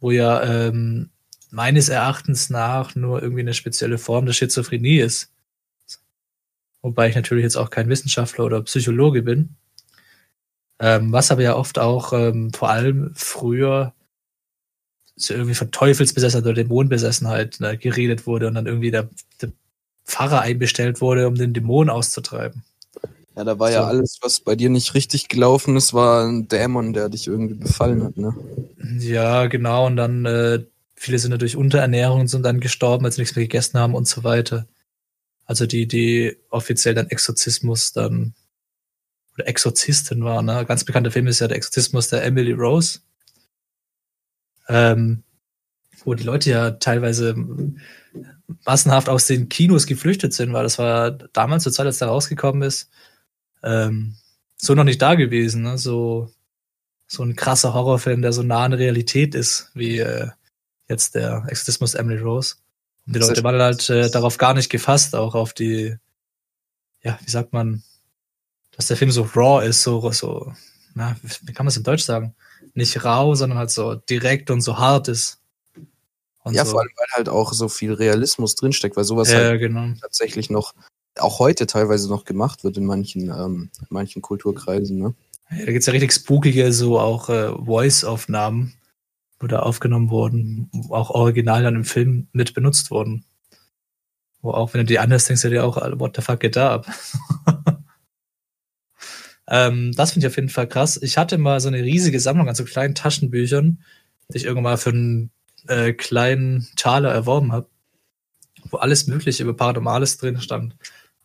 wo 0.00 0.12
ja 0.12 0.42
ähm, 0.44 1.10
meines 1.50 1.88
Erachtens 1.88 2.48
nach 2.48 2.94
nur 2.94 3.20
irgendwie 3.20 3.40
eine 3.40 3.54
spezielle 3.54 3.98
Form 3.98 4.26
der 4.26 4.32
Schizophrenie 4.32 5.00
ist. 5.00 5.32
Wobei 6.80 7.08
ich 7.08 7.16
natürlich 7.16 7.42
jetzt 7.42 7.56
auch 7.56 7.70
kein 7.70 7.88
Wissenschaftler 7.88 8.44
oder 8.44 8.62
Psychologe 8.62 9.22
bin. 9.22 9.56
Ähm, 10.78 11.10
was 11.10 11.32
aber 11.32 11.42
ja 11.42 11.56
oft 11.56 11.78
auch 11.80 12.12
ähm, 12.12 12.52
vor 12.52 12.70
allem 12.70 13.12
früher 13.16 13.94
so 15.16 15.34
irgendwie 15.34 15.56
von 15.56 15.72
Teufelsbesessenheit 15.72 16.44
oder 16.44 16.54
Dämonenbesessenheit 16.54 17.58
ne, 17.58 17.76
geredet 17.76 18.28
wurde 18.28 18.46
und 18.46 18.54
dann 18.54 18.66
irgendwie 18.66 18.92
der, 18.92 19.08
der 19.42 19.50
Pfarrer 20.04 20.42
einbestellt 20.42 21.00
wurde, 21.00 21.26
um 21.26 21.34
den 21.34 21.52
Dämon 21.52 21.90
auszutreiben. 21.90 22.62
Ja, 23.38 23.44
da 23.44 23.56
war 23.60 23.70
ja 23.70 23.82
So. 23.82 23.86
alles, 23.86 24.18
was 24.20 24.40
bei 24.40 24.56
dir 24.56 24.68
nicht 24.68 24.94
richtig 24.94 25.28
gelaufen 25.28 25.76
ist, 25.76 25.94
war 25.94 26.26
ein 26.26 26.48
Dämon, 26.48 26.92
der 26.92 27.08
dich 27.08 27.28
irgendwie 27.28 27.54
befallen 27.54 28.02
hat, 28.02 28.16
ne? 28.16 28.34
Ja, 28.98 29.46
genau. 29.46 29.86
Und 29.86 29.94
dann 29.94 30.26
äh, 30.26 30.64
viele 30.96 31.20
sind 31.20 31.30
natürlich 31.30 31.56
Unterernährung 31.56 32.22
und 32.22 32.26
sind 32.26 32.42
dann 32.42 32.58
gestorben, 32.58 33.04
als 33.04 33.14
sie 33.14 33.20
nichts 33.20 33.36
mehr 33.36 33.44
gegessen 33.44 33.78
haben 33.78 33.94
und 33.94 34.08
so 34.08 34.24
weiter. 34.24 34.66
Also 35.44 35.66
die, 35.66 35.86
die 35.86 36.36
offiziell 36.50 36.94
dann 36.94 37.10
Exorzismus 37.10 37.92
dann 37.92 38.34
oder 39.34 39.46
Exorzistin 39.46 40.24
war, 40.24 40.42
ne? 40.42 40.64
Ganz 40.66 40.82
bekannter 40.82 41.12
Film 41.12 41.28
ist 41.28 41.38
ja 41.38 41.46
der 41.46 41.58
Exorzismus 41.58 42.08
der 42.08 42.24
Emily 42.24 42.50
Rose. 42.50 42.98
Ähm, 44.68 45.22
wo 46.04 46.14
die 46.14 46.24
Leute 46.24 46.50
ja 46.50 46.72
teilweise 46.72 47.36
massenhaft 48.64 49.08
aus 49.08 49.26
den 49.28 49.48
Kinos 49.48 49.86
geflüchtet 49.86 50.34
sind, 50.34 50.52
weil 50.52 50.64
das 50.64 50.78
war 50.80 51.12
damals 51.12 51.62
zur 51.62 51.72
Zeit, 51.72 51.86
als 51.86 51.98
der 51.98 52.08
rausgekommen 52.08 52.62
ist, 52.62 52.90
ähm, 53.62 54.16
so 54.56 54.74
noch 54.74 54.84
nicht 54.84 55.00
da 55.00 55.14
gewesen, 55.14 55.62
ne? 55.62 55.78
So, 55.78 56.30
so 57.06 57.22
ein 57.22 57.36
krasser 57.36 57.74
Horrorfilm, 57.74 58.22
der 58.22 58.32
so 58.32 58.42
nah 58.42 58.64
an 58.64 58.72
der 58.72 58.80
Realität 58.80 59.34
ist, 59.34 59.70
wie 59.74 59.98
äh, 59.98 60.28
jetzt 60.88 61.14
der 61.14 61.44
Exorzismus 61.48 61.94
Emily 61.94 62.20
Rose. 62.20 62.56
Und 63.06 63.16
die 63.16 63.20
Leute 63.20 63.42
waren 63.42 63.60
halt 63.60 63.88
äh, 63.88 64.10
darauf 64.10 64.36
gar 64.36 64.54
nicht 64.54 64.70
gefasst, 64.70 65.14
auch 65.14 65.34
auf 65.34 65.54
die, 65.54 65.96
ja, 67.02 67.18
wie 67.24 67.30
sagt 67.30 67.52
man, 67.52 67.82
dass 68.72 68.86
der 68.88 68.96
Film 68.96 69.10
so 69.10 69.22
raw 69.34 69.66
ist, 69.66 69.82
so, 69.82 70.10
so, 70.12 70.52
na, 70.94 71.16
wie 71.42 71.52
kann 71.52 71.64
man 71.64 71.68
es 71.68 71.76
im 71.76 71.84
Deutsch 71.84 72.04
sagen? 72.04 72.34
Nicht 72.74 73.04
rau, 73.04 73.34
sondern 73.34 73.58
halt 73.58 73.70
so 73.70 73.94
direkt 73.94 74.50
und 74.50 74.60
so 74.60 74.78
hart 74.78 75.08
ist. 75.08 75.40
Und 76.44 76.54
Ja, 76.54 76.64
so. 76.64 76.72
vor 76.72 76.80
allem, 76.80 76.90
weil 76.96 77.06
halt 77.12 77.28
auch 77.28 77.52
so 77.52 77.68
viel 77.68 77.92
Realismus 77.92 78.54
drinsteckt, 78.54 78.96
weil 78.96 79.04
sowas 79.04 79.30
ja, 79.30 79.38
halt 79.38 79.60
genau. 79.60 79.94
tatsächlich 80.00 80.50
noch, 80.50 80.74
auch 81.20 81.38
heute 81.38 81.66
teilweise 81.66 82.08
noch 82.08 82.24
gemacht 82.24 82.64
wird 82.64 82.76
in 82.76 82.84
manchen, 82.84 83.30
ähm, 83.30 83.70
manchen 83.88 84.22
Kulturkreisen, 84.22 84.98
ne? 84.98 85.14
Ja, 85.50 85.64
da 85.64 85.72
gibt's 85.72 85.86
ja 85.86 85.92
richtig 85.92 86.12
spookige, 86.12 86.72
so 86.72 86.98
auch 86.98 87.28
äh, 87.30 87.48
Voice-Aufnahmen, 87.52 88.74
wo 89.40 89.46
da 89.46 89.60
aufgenommen 89.60 90.10
wurden, 90.10 90.70
auch 90.90 91.10
original 91.10 91.62
dann 91.62 91.76
im 91.76 91.84
Film 91.84 92.28
mit 92.32 92.54
benutzt 92.54 92.90
wurden. 92.90 93.24
Wo 94.42 94.50
auch, 94.50 94.74
wenn 94.74 94.80
du 94.80 94.84
die 94.84 94.98
anders 94.98 95.24
denkst, 95.24 95.42
du 95.42 95.50
dir 95.50 95.64
auch, 95.64 95.76
what 95.98 96.16
the 96.16 96.22
fuck 96.22 96.40
geht 96.40 96.56
da 96.56 96.74
ab? 96.74 96.86
ähm, 99.48 99.92
das 99.94 100.12
finde 100.12 100.26
ich 100.26 100.32
auf 100.32 100.36
jeden 100.36 100.48
Fall 100.48 100.68
krass. 100.68 101.00
Ich 101.02 101.16
hatte 101.16 101.38
mal 101.38 101.60
so 101.60 101.68
eine 101.68 101.82
riesige 101.82 102.20
Sammlung 102.20 102.48
an 102.48 102.54
so 102.54 102.64
kleinen 102.64 102.94
Taschenbüchern, 102.94 103.82
die 104.28 104.36
ich 104.36 104.44
irgendwann 104.44 104.64
mal 104.64 104.76
für 104.76 104.90
einen 104.90 105.30
äh, 105.66 105.92
kleinen 105.92 106.68
Taler 106.76 107.12
erworben 107.12 107.52
habe, 107.52 107.68
wo 108.70 108.76
alles 108.76 109.06
Mögliche 109.06 109.42
über 109.42 109.56
Paranormales 109.56 110.18
drin 110.18 110.40
stand. 110.40 110.76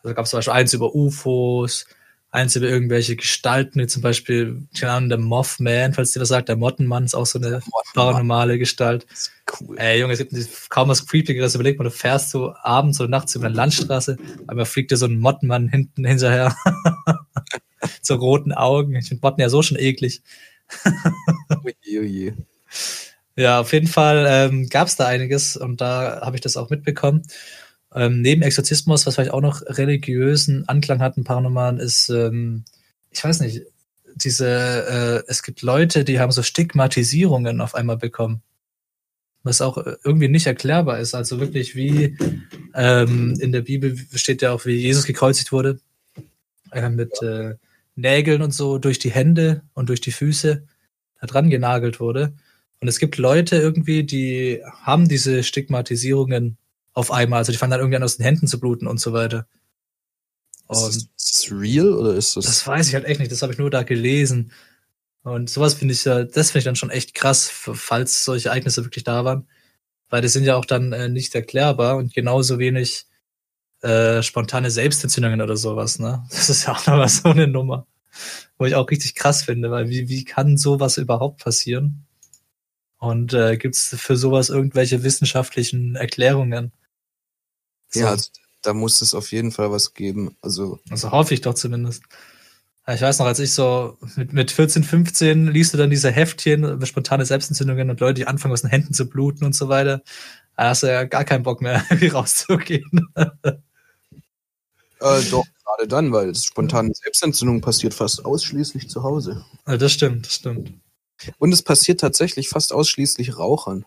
Also 0.03 0.15
gab 0.15 0.25
es 0.25 0.31
zum 0.31 0.37
Beispiel 0.37 0.53
eins 0.53 0.73
über 0.73 0.93
UFOs, 0.93 1.87
eins 2.29 2.55
über 2.55 2.67
irgendwelche 2.67 3.15
Gestalten, 3.15 3.79
wie 3.79 3.87
zum 3.87 4.01
Beispiel, 4.01 4.67
keine 4.77 4.91
Ahnung, 4.93 5.09
der 5.09 5.17
Mothman, 5.19 5.93
falls 5.93 6.11
dir 6.11 6.19
das 6.19 6.29
sagt, 6.29 6.49
der 6.49 6.55
Mottenmann 6.55 7.05
ist 7.05 7.15
auch 7.15 7.25
so 7.25 7.39
eine 7.39 7.61
paranormale 7.93 8.57
Gestalt. 8.57 9.05
Cool. 9.59 9.77
Ey, 9.77 9.99
Junge, 9.99 10.13
es 10.13 10.19
gibt 10.19 10.33
kaum 10.69 10.89
was 10.89 11.05
Creepigeres. 11.05 11.55
Überleg 11.55 11.77
mal, 11.77 11.85
du 11.85 11.91
fährst 11.91 12.31
so 12.31 12.53
abends 12.63 12.99
oder 12.99 13.09
nachts 13.09 13.35
über 13.35 13.45
eine 13.45 13.55
Landstraße, 13.55 14.17
aber 14.47 14.65
fliegt 14.65 14.91
dir 14.91 14.97
so 14.97 15.05
ein 15.05 15.19
Mottenmann 15.19 15.69
hinten 15.69 16.05
hinterher. 16.05 16.55
so 18.01 18.15
roten 18.15 18.51
Augen. 18.51 18.95
Ich 18.95 19.07
finde 19.09 19.21
Motten 19.21 19.41
ja 19.41 19.49
so 19.49 19.61
schon 19.61 19.77
eklig. 19.77 20.23
Oje, 21.63 22.01
oje. 22.01 22.37
Ja, 23.35 23.59
auf 23.59 23.73
jeden 23.73 23.87
Fall 23.87 24.25
ähm, 24.27 24.69
gab 24.69 24.87
es 24.87 24.95
da 24.95 25.07
einiges 25.07 25.57
und 25.57 25.81
da 25.81 26.21
habe 26.21 26.35
ich 26.35 26.41
das 26.41 26.57
auch 26.57 26.69
mitbekommen. 26.69 27.23
Ähm, 27.95 28.21
neben 28.21 28.41
Exorzismus, 28.41 29.05
was 29.05 29.15
vielleicht 29.15 29.31
auch 29.31 29.41
noch 29.41 29.61
religiösen 29.65 30.67
Anklang 30.67 30.99
hat, 30.99 31.17
ein 31.17 31.23
Paranormalen, 31.23 31.79
ist, 31.79 32.09
ähm, 32.09 32.65
ich 33.11 33.23
weiß 33.23 33.41
nicht, 33.41 33.61
diese, 34.15 34.47
äh, 34.47 35.29
es 35.29 35.43
gibt 35.43 35.61
Leute, 35.61 36.03
die 36.03 36.19
haben 36.19 36.31
so 36.31 36.43
Stigmatisierungen 36.43 37.61
auf 37.61 37.75
einmal 37.75 37.97
bekommen. 37.97 38.41
Was 39.43 39.61
auch 39.61 39.77
äh, 39.77 39.95
irgendwie 40.03 40.29
nicht 40.29 40.47
erklärbar 40.47 40.99
ist. 40.99 41.13
Also 41.13 41.39
wirklich 41.39 41.75
wie 41.75 42.17
ähm, 42.73 43.35
in 43.39 43.51
der 43.51 43.61
Bibel 43.61 43.97
steht 44.13 44.41
ja 44.41 44.51
auch, 44.51 44.65
wie 44.65 44.75
Jesus 44.75 45.05
gekreuzigt 45.05 45.51
wurde. 45.51 45.79
Äh, 46.71 46.89
mit 46.89 47.21
äh, 47.21 47.55
Nägeln 47.95 48.41
und 48.41 48.53
so 48.53 48.79
durch 48.79 48.97
die 48.97 49.11
Hände 49.11 49.61
und 49.73 49.89
durch 49.89 50.01
die 50.01 50.11
Füße 50.11 50.63
da 51.21 51.27
dran 51.27 51.49
genagelt 51.49 51.99
wurde. 51.99 52.33
Und 52.79 52.87
es 52.87 52.99
gibt 52.99 53.17
Leute 53.17 53.57
irgendwie, 53.57 54.03
die 54.03 54.61
haben 54.81 55.07
diese 55.07 55.43
Stigmatisierungen 55.43 56.57
auf 56.93 57.11
einmal. 57.11 57.39
Also 57.39 57.51
die 57.51 57.57
fangen 57.57 57.71
dann 57.71 57.79
irgendwie 57.79 57.97
an, 57.97 58.03
aus 58.03 58.17
den 58.17 58.25
Händen 58.25 58.47
zu 58.47 58.59
bluten 58.59 58.87
und 58.87 58.99
so 58.99 59.13
weiter. 59.13 59.47
Ist 60.69 60.87
das, 60.87 60.95
Und 60.95 61.09
ist 61.17 61.49
das 61.51 61.51
real 61.51 61.93
oder 61.93 62.13
ist 62.15 62.35
das? 62.37 62.45
das 62.45 62.65
weiß 62.65 62.87
ich 62.87 62.93
halt 62.95 63.05
echt 63.05 63.19
nicht. 63.19 63.31
Das 63.31 63.41
habe 63.41 63.53
ich 63.53 63.59
nur 63.59 63.69
da 63.69 63.83
gelesen. 63.83 64.51
Und 65.23 65.49
sowas 65.49 65.73
finde 65.75 65.93
ich 65.93 66.03
ja, 66.05 66.23
das 66.23 66.51
finde 66.51 66.59
ich 66.59 66.65
dann 66.65 66.75
schon 66.75 66.89
echt 66.89 67.13
krass, 67.13 67.49
falls 67.49 68.25
solche 68.25 68.49
Ereignisse 68.49 68.83
wirklich 68.83 69.03
da 69.03 69.23
waren. 69.25 69.47
Weil 70.09 70.21
die 70.21 70.27
sind 70.27 70.43
ja 70.45 70.55
auch 70.57 70.65
dann 70.65 70.93
äh, 70.93 71.09
nicht 71.09 71.33
erklärbar 71.35 71.97
und 71.97 72.13
genauso 72.13 72.59
wenig 72.59 73.07
äh, 73.81 74.23
spontane 74.23 74.71
Selbstentzündungen 74.71 75.41
oder 75.41 75.57
sowas, 75.57 75.99
ne? 75.99 76.25
Das 76.31 76.49
ist 76.49 76.65
ja 76.67 76.73
auch 76.73 76.85
nochmal 76.87 77.09
so 77.09 77.29
eine 77.29 77.47
Nummer. 77.47 77.87
Wo 78.57 78.65
ich 78.65 78.75
auch 78.75 78.89
richtig 78.89 79.15
krass 79.15 79.43
finde, 79.43 79.71
weil 79.71 79.89
wie, 79.89 80.09
wie 80.09 80.23
kann 80.25 80.57
sowas 80.57 80.97
überhaupt 80.97 81.43
passieren? 81.43 82.05
Und 82.97 83.33
äh, 83.33 83.57
gibt 83.57 83.75
es 83.75 83.95
für 83.99 84.15
sowas 84.17 84.49
irgendwelche 84.49 85.03
wissenschaftlichen 85.03 85.95
Erklärungen? 85.95 86.71
So. 87.93 88.01
ja, 88.01 88.09
also, 88.09 88.29
da 88.63 88.73
muss 88.73 89.01
es 89.01 89.13
auf 89.13 89.31
jeden 89.31 89.51
Fall 89.51 89.71
was 89.71 89.93
geben. 89.93 90.35
Also, 90.41 90.79
Also 90.89 91.11
hoffe 91.11 91.33
ich 91.33 91.41
doch 91.41 91.53
zumindest. 91.53 92.03
Ich 92.87 93.01
weiß 93.01 93.19
noch, 93.19 93.27
als 93.27 93.39
ich 93.39 93.53
so 93.53 93.97
mit, 94.17 94.33
mit 94.33 94.51
14, 94.51 94.83
15 94.83 95.47
liest 95.47 95.73
du 95.73 95.77
dann 95.77 95.89
diese 95.89 96.11
Heftchen 96.11 96.65
über 96.65 96.85
spontane 96.85 97.25
Selbstentzündungen 97.25 97.89
und 97.89 98.01
Leute, 98.01 98.15
die 98.15 98.27
anfangen 98.27 98.53
aus 98.53 98.61
den 98.61 98.71
Händen 98.71 98.93
zu 98.93 99.07
bluten 99.07 99.45
und 99.45 99.55
so 99.55 99.69
weiter. 99.69 100.01
Da 100.57 100.69
hast 100.69 100.83
du 100.83 100.87
ja 100.87 101.05
gar 101.05 101.23
keinen 101.23 101.43
Bock 101.43 101.61
mehr, 101.61 101.83
irgendwie 101.89 102.07
rauszugehen. 102.07 103.07
äh, 103.15 103.53
doch, 104.99 105.45
gerade 105.63 105.87
dann, 105.87 106.11
weil 106.11 106.35
spontane 106.35 106.91
Selbstentzündung 106.93 107.61
passiert 107.61 107.93
fast 107.93 108.25
ausschließlich 108.25 108.89
zu 108.89 109.03
Hause. 109.03 109.45
Ja, 109.65 109.77
das 109.77 109.93
stimmt, 109.93 110.25
das 110.25 110.35
stimmt. 110.35 110.73
Und 111.37 111.53
es 111.53 111.61
passiert 111.61 112.01
tatsächlich 112.01 112.49
fast 112.49 112.73
ausschließlich 112.73 113.37
Rauchern. 113.37 113.85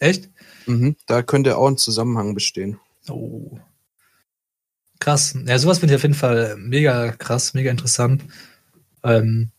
Echt? 0.00 0.28
Mhm, 0.66 0.96
da 1.06 1.22
könnte 1.22 1.56
auch 1.56 1.68
ein 1.68 1.78
Zusammenhang 1.78 2.34
bestehen. 2.34 2.78
Oh. 3.10 3.58
Krass. 5.00 5.36
Ja, 5.46 5.58
sowas 5.58 5.78
finde 5.78 5.94
ich 5.94 5.96
auf 5.96 6.02
jeden 6.02 6.14
Fall 6.14 6.56
mega 6.56 7.12
krass, 7.12 7.54
mega 7.54 7.70
interessant. 7.70 8.24
Ähm, 9.02 9.50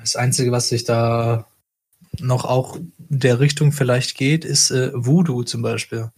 das 0.00 0.16
Einzige, 0.16 0.52
was 0.52 0.68
sich 0.68 0.84
da 0.84 1.46
noch 2.20 2.44
auch 2.44 2.78
der 2.98 3.40
Richtung 3.40 3.72
vielleicht 3.72 4.16
geht, 4.16 4.44
ist 4.44 4.70
äh, 4.70 4.90
Voodoo 4.94 5.42
zum 5.42 5.62
Beispiel. 5.62 6.10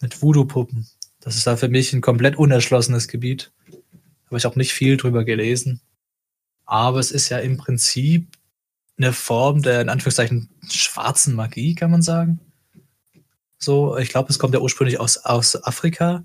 Mit 0.00 0.20
Voodoo-Puppen. 0.20 0.86
Das 1.20 1.36
ist 1.36 1.46
da 1.46 1.56
für 1.56 1.68
mich 1.68 1.92
ein 1.92 2.00
komplett 2.00 2.36
unerschlossenes 2.36 3.08
Gebiet. 3.08 3.52
Habe 4.26 4.38
ich 4.38 4.46
auch 4.46 4.56
nicht 4.56 4.72
viel 4.72 4.96
drüber 4.96 5.24
gelesen. 5.24 5.80
Aber 6.66 6.98
es 6.98 7.10
ist 7.10 7.28
ja 7.28 7.38
im 7.38 7.56
Prinzip 7.56 8.28
eine 8.96 9.12
Form 9.12 9.62
der, 9.62 9.80
in 9.80 9.88
Anführungszeichen, 9.88 10.50
schwarzen 10.68 11.34
Magie, 11.34 11.74
kann 11.74 11.90
man 11.90 12.02
sagen. 12.02 12.40
So, 13.64 13.96
ich 13.96 14.10
glaube, 14.10 14.28
es 14.30 14.38
kommt 14.38 14.54
ja 14.54 14.60
ursprünglich 14.60 15.00
aus, 15.00 15.16
aus 15.18 15.62
Afrika. 15.64 16.24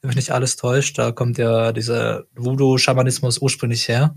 Wenn 0.00 0.08
mich 0.08 0.16
nicht 0.16 0.32
alles 0.32 0.56
täuscht, 0.56 0.98
da 0.98 1.12
kommt 1.12 1.38
ja 1.38 1.72
dieser 1.72 2.24
Voodoo-Schamanismus 2.34 3.38
ursprünglich 3.38 3.86
her. 3.88 4.16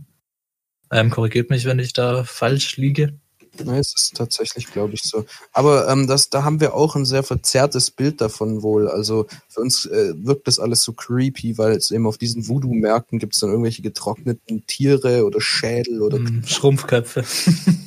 Ähm, 0.92 1.10
korrigiert 1.10 1.50
mich, 1.50 1.66
wenn 1.66 1.80
ich 1.80 1.94
da 1.94 2.24
falsch 2.24 2.78
liege. 2.78 3.20
Ja, 3.64 3.78
es 3.78 3.94
ist 3.96 4.16
tatsächlich, 4.16 4.68
glaube 4.72 4.94
ich, 4.96 5.04
so. 5.04 5.26
Aber 5.54 5.88
ähm, 5.88 6.08
das, 6.08 6.30
da 6.30 6.44
haben 6.44 6.60
wir 6.60 6.74
auch 6.74 6.96
ein 6.96 7.06
sehr 7.06 7.24
verzerrtes 7.24 7.92
Bild 7.92 8.20
davon 8.20 8.64
wohl. 8.64 8.88
Also 8.88 9.28
für 9.48 9.62
uns 9.62 9.86
äh, 9.86 10.14
wirkt 10.18 10.48
das 10.48 10.60
alles 10.60 10.84
so 10.84 10.94
creepy, 10.94 11.58
weil 11.58 11.72
es 11.74 11.92
eben 11.92 12.08
auf 12.08 12.18
diesen 12.18 12.48
Voodoo-Märkten 12.48 13.20
gibt 13.20 13.34
es 13.34 13.40
dann 13.40 13.52
irgendwelche 13.52 13.82
getrockneten 13.82 14.66
Tiere 14.68 15.26
oder 15.26 15.40
Schädel 15.40 16.02
oder 16.02 16.18
Hm, 16.18 16.44
Schrumpfköpfe. 16.46 17.24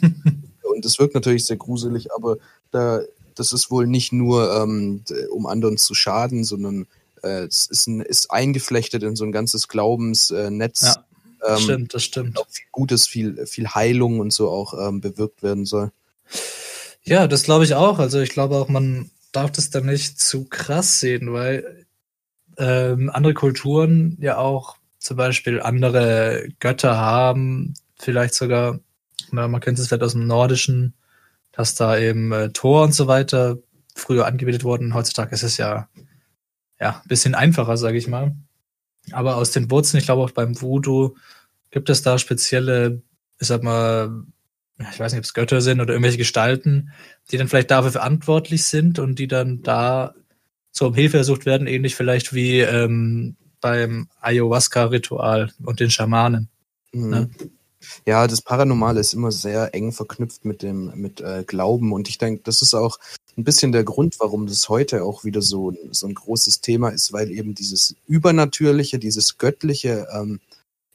und 0.63 0.85
das 0.85 0.99
wirkt 0.99 1.15
natürlich 1.15 1.45
sehr 1.45 1.57
gruselig, 1.57 2.13
aber 2.15 2.39
da, 2.71 3.01
das 3.39 3.53
ist 3.53 3.71
wohl 3.71 3.87
nicht 3.87 4.13
nur, 4.13 4.55
ähm, 4.55 5.03
um 5.31 5.47
anderen 5.47 5.77
zu 5.77 5.95
schaden, 5.95 6.45
sondern 6.45 6.87
äh, 7.23 7.45
es 7.45 7.67
ist, 7.67 7.87
ein, 7.87 8.01
ist 8.01 8.31
eingeflechtet 8.31 9.03
in 9.03 9.17
so 9.17 9.25
ein 9.25 9.33
ganzes 9.33 9.69
Glaubensnetz. 9.69 10.83
Äh, 10.83 10.87
Ja, 10.87 11.05
Das 11.41 11.59
ähm, 11.61 11.65
stimmt, 11.65 11.95
das 11.95 12.05
stimmt. 12.05 12.39
auch 12.39 12.47
viel 12.51 12.67
Gutes, 12.73 13.07
viel, 13.07 13.47
viel 13.47 13.69
Heilung 13.69 14.21
und 14.21 14.33
so 14.33 14.51
auch 14.51 14.75
ähm, 14.89 15.01
bewirkt 15.01 15.43
werden 15.43 15.65
soll. 15.65 15.93
Ja, 17.05 17.27
das 17.27 17.45
glaube 17.45 17.65
ich 17.65 17.75
auch. 17.75 17.99
Also 17.99 18.21
ich 18.21 18.31
glaube 18.31 18.57
auch, 18.57 18.69
man 18.69 19.11
darf 19.33 19.53
das 19.53 19.71
dann 19.71 19.87
nicht 19.87 20.21
zu 20.21 20.45
krass 20.45 21.01
sehen, 21.01 21.33
weil 21.33 21.87
ähm, 22.57 23.11
andere 23.13 23.35
Kulturen 23.35 24.17
ja 24.21 24.39
auch 24.39 24.77
zum 24.99 25.17
Beispiel 25.17 25.61
andere 25.61 26.49
Götter 26.59 26.97
haben, 26.97 27.75
vielleicht 27.99 28.35
sogar, 28.35 28.81
na, 29.31 29.47
man 29.47 29.61
kennt 29.61 29.79
es 29.79 29.87
vielleicht 29.89 30.03
aus 30.03 30.13
dem 30.13 30.27
Nordischen, 30.27 30.95
dass 31.59 31.75
da 31.75 31.99
eben 31.99 32.31
äh, 32.31 32.51
Thor 32.51 32.85
und 32.85 32.95
so 32.95 33.09
weiter 33.09 33.59
früher 33.93 34.27
angebetet 34.27 34.63
wurden. 34.63 34.95
Heutzutage 34.95 35.35
ist 35.35 35.43
es 35.43 35.57
ja 35.57 35.89
ja 36.81 37.01
ein 37.03 37.09
bisschen 37.09 37.35
einfacher, 37.35 37.77
sage 37.77 37.99
ich 37.99 38.07
mal. 38.07 38.37
Aber 39.11 39.35
aus 39.37 39.51
den 39.51 39.69
Wurzeln, 39.69 39.99
ich 39.99 40.05
glaube 40.05 40.23
auch 40.23 40.31
beim 40.31 40.61
Voodoo 40.61 41.17
gibt 41.73 41.91
es 41.91 42.03
da 42.03 42.17
spezielle, 42.17 43.03
ich 43.41 43.49
sag 43.49 43.65
mal, 43.65 44.23
ich 44.79 45.01
weiß 45.01 45.11
nicht, 45.11 45.19
ob 45.19 45.25
es 45.25 45.35
Götter 45.35 45.61
sind 45.61 45.81
oder 45.81 45.95
irgendwelche 45.95 46.19
Gestalten, 46.19 46.93
die 47.33 47.39
dann 47.39 47.49
vielleicht 47.49 47.73
dafür 47.73 47.91
verantwortlich 47.91 48.63
sind 48.63 49.01
und 49.01 49.19
die 49.19 49.27
dann 49.27 49.61
da 49.63 50.15
so 50.71 50.87
um 50.87 50.95
Hilfe 50.95 51.17
ersucht 51.17 51.45
werden, 51.45 51.67
ähnlich 51.67 51.97
vielleicht 51.97 52.33
wie 52.35 52.61
ähm, 52.61 53.37
beim 53.61 54.09
Ayahuasca-Ritual 54.21 55.51
und 55.65 55.81
den 55.81 55.91
Schamanen. 55.91 56.51
Mhm. 56.93 57.11
Ne? 57.11 57.31
Ja, 58.07 58.27
das 58.27 58.43
Paranormale 58.43 59.01
ist 59.01 59.15
immer 59.15 59.31
sehr 59.33 59.75
eng 59.75 59.93
verknüpft 59.93 60.45
mit 60.45 60.63
dem 60.63 60.93
mit 60.97 61.21
äh, 61.21 61.45
Glauben 61.47 61.93
und 61.93 62.09
ich 62.09 62.19
denke, 62.19 62.43
das 62.45 62.63
ist 62.63 62.75
auch 62.75 62.99
ein 63.37 63.45
bisschen 63.45 63.71
der 63.71 63.85
Grund, 63.85 64.19
warum 64.19 64.47
das 64.47 64.69
heute 64.69 65.05
auch 65.05 65.25
wieder 65.25 65.43
so, 65.43 65.73
so 65.93 66.07
ein 66.09 66.15
großes 66.15 66.61
Thema 66.61 66.89
ist, 66.89 67.13
weil 67.13 67.31
eben 67.31 67.55
dieses 67.55 67.95
Übernatürliche, 68.09 68.99
dieses 68.99 69.39
Göttliche, 69.39 70.09
ähm, 70.13 70.41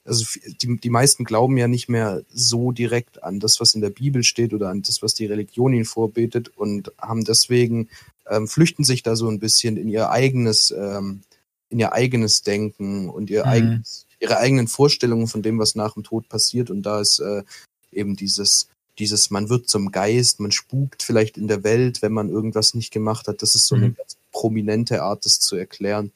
also 0.05 0.25
die, 0.61 0.77
die 0.77 0.89
meisten 0.89 1.23
glauben 1.23 1.55
ja 1.57 1.69
nicht 1.69 1.87
mehr 1.87 2.23
so 2.33 2.73
direkt 2.73 3.23
an 3.23 3.39
das, 3.39 3.61
was 3.61 3.73
in 3.75 3.81
der 3.81 3.89
Bibel 3.91 4.23
steht 4.23 4.53
oder 4.53 4.69
an 4.69 4.81
das, 4.81 5.01
was 5.01 5.13
die 5.13 5.25
Religion 5.25 5.73
ihnen 5.73 5.85
vorbetet 5.85 6.49
und 6.57 6.91
haben 6.99 7.23
deswegen, 7.23 7.87
ähm, 8.29 8.47
flüchten 8.49 8.83
sich 8.83 9.03
da 9.03 9.15
so 9.15 9.29
ein 9.29 9.39
bisschen 9.39 9.77
in 9.77 9.87
ihr 9.87 10.09
eigenes, 10.09 10.71
ähm, 10.77 11.21
in 11.69 11.79
ihr 11.79 11.93
eigenes 11.93 12.41
Denken 12.43 13.09
und 13.09 13.29
ihr 13.29 13.45
Mhm. 13.45 13.49
eigenes, 13.51 14.05
ihre 14.23 14.37
eigenen 14.37 14.67
Vorstellungen 14.67 15.27
von 15.27 15.41
dem, 15.41 15.59
was 15.59 15.75
nach 15.75 15.93
dem 15.93 16.03
Tod 16.03 16.29
passiert. 16.29 16.71
Und 16.71 16.83
da 16.83 17.01
ist 17.01 17.19
äh, 17.19 17.43
eben 17.91 18.15
dieses, 18.15 18.69
dieses, 18.97 19.29
man 19.29 19.49
wird 19.49 19.67
zum 19.67 19.91
Geist, 19.91 20.39
man 20.39 20.51
spukt 20.51 21.03
vielleicht 21.03 21.37
in 21.37 21.47
der 21.47 21.63
Welt, 21.63 22.01
wenn 22.01 22.13
man 22.13 22.29
irgendwas 22.29 22.73
nicht 22.73 22.91
gemacht 22.91 23.27
hat. 23.27 23.41
Das 23.41 23.53
ist 23.53 23.67
so 23.67 23.75
eine 23.75 23.89
Mhm. 23.89 23.95
ganz 23.95 24.17
prominente 24.31 25.03
Art, 25.03 25.25
das 25.25 25.39
zu 25.39 25.55
erklären. 25.55 26.11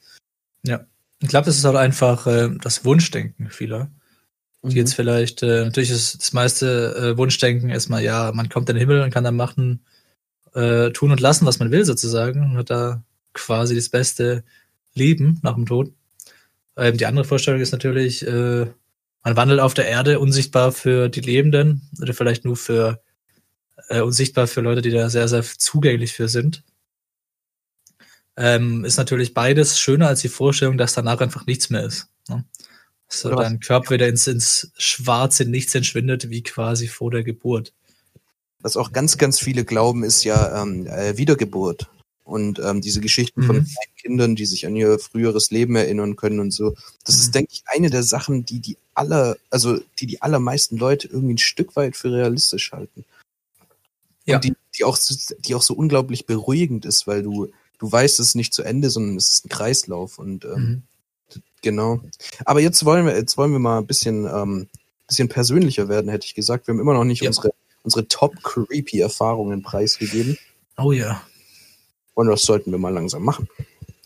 Ich 1.20 1.28
glaube, 1.28 1.46
das 1.46 1.56
ist 1.58 1.64
halt 1.64 1.76
einfach 1.76 2.26
äh, 2.26 2.48
das 2.62 2.84
Wunschdenken 2.84 3.50
vieler. 3.50 3.90
Die 4.62 4.76
jetzt 4.76 4.94
vielleicht, 4.94 5.42
äh, 5.42 5.64
natürlich 5.64 5.90
ist 5.90 6.20
das 6.20 6.32
meiste 6.32 6.94
äh, 6.94 7.16
Wunschdenken 7.18 7.70
erstmal, 7.70 8.02
ja, 8.02 8.32
man 8.34 8.48
kommt 8.48 8.68
in 8.68 8.76
den 8.76 8.80
Himmel 8.80 9.02
und 9.02 9.10
kann 9.12 9.24
dann 9.24 9.36
machen, 9.36 9.80
äh, 10.54 10.90
tun 10.90 11.10
und 11.10 11.20
lassen, 11.20 11.46
was 11.46 11.58
man 11.58 11.70
will 11.70 11.84
sozusagen 11.84 12.42
und 12.42 12.56
hat 12.56 12.70
da 12.70 13.02
quasi 13.34 13.74
das 13.74 13.88
beste 13.88 14.44
Leben 14.94 15.38
nach 15.42 15.54
dem 15.54 15.66
Tod. 15.66 15.92
Ähm, 16.78 16.96
die 16.96 17.06
andere 17.06 17.24
Vorstellung 17.24 17.60
ist 17.60 17.72
natürlich, 17.72 18.26
äh, 18.26 18.66
man 19.24 19.36
wandelt 19.36 19.60
auf 19.60 19.74
der 19.74 19.88
Erde 19.88 20.20
unsichtbar 20.20 20.72
für 20.72 21.08
die 21.08 21.20
Lebenden 21.20 21.88
oder 22.00 22.14
vielleicht 22.14 22.44
nur 22.44 22.56
für 22.56 23.02
äh, 23.88 24.00
unsichtbar 24.00 24.46
für 24.46 24.60
Leute, 24.60 24.82
die 24.82 24.90
da 24.90 25.10
sehr, 25.10 25.28
sehr 25.28 25.42
zugänglich 25.42 26.12
für 26.12 26.28
sind. 26.28 26.62
Ähm, 28.36 28.84
ist 28.84 28.96
natürlich 28.96 29.34
beides 29.34 29.80
schöner 29.80 30.06
als 30.08 30.20
die 30.20 30.28
Vorstellung, 30.28 30.78
dass 30.78 30.94
danach 30.94 31.20
einfach 31.20 31.46
nichts 31.46 31.70
mehr 31.70 31.82
ist. 31.84 32.06
Ne? 32.28 32.44
So 33.08 33.28
Oder 33.28 33.38
was- 33.38 33.48
dein 33.48 33.60
Körper 33.60 33.90
wieder 33.90 34.06
ins, 34.08 34.26
ins 34.26 34.70
schwarze 34.78 35.44
Nichts 35.44 35.74
entschwindet, 35.74 36.30
wie 36.30 36.42
quasi 36.42 36.86
vor 36.86 37.10
der 37.10 37.24
Geburt. 37.24 37.72
Was 38.60 38.76
auch 38.76 38.92
ganz, 38.92 39.18
ganz 39.18 39.38
viele 39.40 39.64
glauben, 39.64 40.04
ist 40.04 40.24
ja 40.24 40.62
ähm, 40.62 40.86
äh, 40.86 41.16
Wiedergeburt. 41.16 41.88
Und 42.28 42.58
ähm, 42.58 42.80
diese 42.82 43.00
Geschichten 43.00 43.42
von 43.42 43.56
Mhm. 43.56 43.64
kleinen 43.64 43.96
Kindern, 43.96 44.36
die 44.36 44.44
sich 44.46 44.66
an 44.66 44.76
ihr 44.76 44.98
früheres 44.98 45.50
Leben 45.50 45.76
erinnern 45.76 46.14
können 46.14 46.40
und 46.40 46.50
so. 46.50 46.74
Das 47.04 47.16
Mhm. 47.16 47.22
ist, 47.22 47.34
denke 47.34 47.52
ich, 47.54 47.62
eine 47.66 47.88
der 47.88 48.02
Sachen, 48.02 48.44
die 48.44 48.60
die 48.60 48.76
aller, 48.94 49.36
also 49.50 49.78
die 49.98 50.06
die 50.06 50.20
allermeisten 50.20 50.76
Leute 50.76 51.08
irgendwie 51.08 51.34
ein 51.34 51.38
Stück 51.38 51.74
weit 51.76 51.96
für 51.96 52.12
realistisch 52.12 52.70
halten. 52.72 53.04
Ja. 54.26 54.36
Und 54.36 54.44
die, 54.44 54.54
die 54.76 54.84
auch, 54.84 54.96
so- 54.96 55.34
die 55.38 55.54
auch 55.54 55.62
so 55.62 55.72
unglaublich 55.74 56.26
beruhigend 56.26 56.84
ist, 56.84 57.06
weil 57.06 57.22
du, 57.22 57.48
du 57.78 57.90
weißt, 57.90 58.20
es 58.20 58.28
ist 58.28 58.34
nicht 58.34 58.52
zu 58.52 58.62
Ende, 58.62 58.90
sondern 58.90 59.16
es 59.16 59.30
ist 59.30 59.46
ein 59.46 59.48
Kreislauf. 59.48 60.18
Und 60.18 60.44
ähm, 60.44 60.50
Mhm. 60.52 60.82
Genau. 61.62 62.00
Aber 62.44 62.60
jetzt 62.60 62.84
wollen 62.84 63.04
wir, 63.06 63.16
jetzt 63.16 63.36
wollen 63.36 63.50
wir 63.52 63.58
mal 63.58 63.78
ein 63.78 63.86
bisschen, 63.86 64.26
ähm, 64.26 64.68
bisschen 65.08 65.28
persönlicher 65.28 65.88
werden, 65.88 66.08
hätte 66.10 66.26
ich 66.26 66.34
gesagt. 66.34 66.66
Wir 66.68 66.72
haben 66.74 66.80
immer 66.80 66.94
noch 66.94 67.02
nicht 67.04 67.22
Ja. 67.22 67.30
unsere, 67.30 67.50
unsere 67.82 68.06
top 68.06 68.40
creepy 68.44 69.00
Erfahrungen 69.00 69.62
preisgegeben. 69.62 70.38
Oh 70.76 70.92
ja. 70.92 71.20
Und 72.18 72.26
das 72.26 72.42
sollten 72.42 72.72
wir 72.72 72.78
mal 72.78 72.92
langsam 72.92 73.22
machen. 73.22 73.48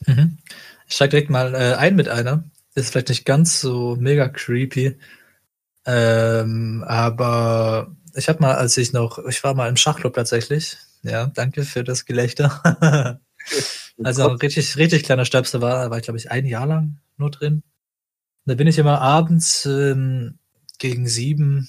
Mhm. 0.07 0.37
Ich 0.87 0.97
steig 0.97 1.09
direkt 1.09 1.31
mal 1.31 1.55
äh, 1.55 1.77
ein 1.77 1.97
mit 1.97 2.11
einer. 2.11 2.45
Ist 2.75 2.91
vielleicht 2.91 3.09
nicht 3.09 3.25
ganz 3.25 3.59
so 3.59 3.97
mega 3.99 4.29
creepy. 4.29 4.99
Ähm, 5.87 6.85
aber 6.87 7.97
ich 8.15 8.29
habe 8.29 8.41
mal, 8.41 8.57
als 8.57 8.77
ich 8.77 8.93
noch, 8.93 9.19
ich 9.27 9.43
war 9.43 9.55
mal 9.55 9.71
im 9.71 9.79
Schachclub 9.79 10.13
tatsächlich. 10.13 10.77
Ja, 11.03 11.29
danke 11.29 11.63
für 11.63 11.85
das 11.85 12.05
Gelächter. 12.05 13.19
also 14.05 14.27
richtig, 14.27 14.77
richtig 14.77 15.05
kleiner 15.05 15.25
Stöpsel 15.25 15.63
war, 15.63 15.91
war 15.91 15.97
ich 15.97 16.05
glaube 16.05 16.19
ich 16.19 16.31
ein 16.31 16.45
Jahr 16.45 16.67
lang 16.67 16.99
nur 17.17 17.31
drin. 17.31 17.63
Da 18.45 18.57
bin 18.57 18.67
ich 18.67 18.77
immer 18.77 19.01
abends 19.01 19.65
ähm, 19.65 20.39
gegen 20.79 21.07
sieben 21.07 21.67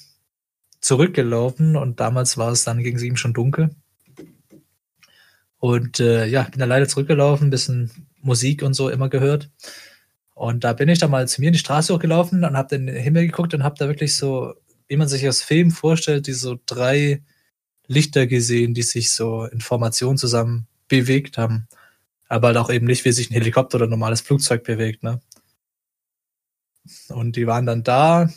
zurückgelaufen 0.82 1.78
und 1.78 2.02
damals 2.02 2.38
war 2.38 2.52
es 2.52 2.66
dann 2.66 2.84
gegen 2.84 3.00
sieben 3.00 3.16
schon 3.16 3.34
dunkel. 3.34 3.74
Und 5.64 6.02
äh, 6.02 6.26
ja, 6.26 6.44
bin 6.44 6.60
da 6.60 6.66
leider 6.66 6.90
zurückgelaufen, 6.90 7.50
bisschen 7.50 7.90
Musik 8.20 8.64
und 8.64 8.74
so 8.74 8.90
immer 8.90 9.08
gehört. 9.08 9.50
Und 10.34 10.66
da 10.66 10.74
bin 10.74 10.90
ich 10.90 11.00
dann 11.00 11.10
mal 11.10 11.26
zu 11.26 11.40
mir 11.40 11.48
in 11.48 11.54
die 11.54 11.60
Straße 11.60 11.94
hochgelaufen 11.94 12.44
und 12.44 12.58
habe 12.58 12.78
den 12.78 12.90
Himmel 12.90 13.28
geguckt 13.28 13.54
und 13.54 13.64
habe 13.64 13.78
da 13.80 13.88
wirklich 13.88 14.14
so, 14.14 14.56
wie 14.90 14.98
man 14.98 15.08
sich 15.08 15.26
aus 15.26 15.42
Film 15.42 15.72
vorstellt, 15.72 16.28
die 16.28 16.34
so 16.34 16.60
drei 16.66 17.24
Lichter 17.88 18.28
gesehen, 18.28 18.74
die 18.74 18.82
sich 18.82 19.14
so 19.14 19.46
in 19.46 19.62
Formation 19.62 20.18
zusammen 20.18 20.68
bewegt 20.90 21.38
haben. 21.38 21.70
Aber 22.28 22.48
halt 22.48 22.58
auch 22.58 22.70
eben 22.70 22.86
nicht, 22.86 23.06
wie 23.06 23.14
sich 23.14 23.32
ein 23.32 23.36
Helikopter 23.36 23.78
oder 23.78 23.88
ein 23.88 23.92
normales 23.92 24.20
Flugzeug 24.20 24.66
bewegt, 24.66 25.02
ne? 25.02 25.22
Und 27.08 27.38
die 27.38 27.48
waren 27.48 27.66
dann 27.66 27.84
da, 27.84 28.30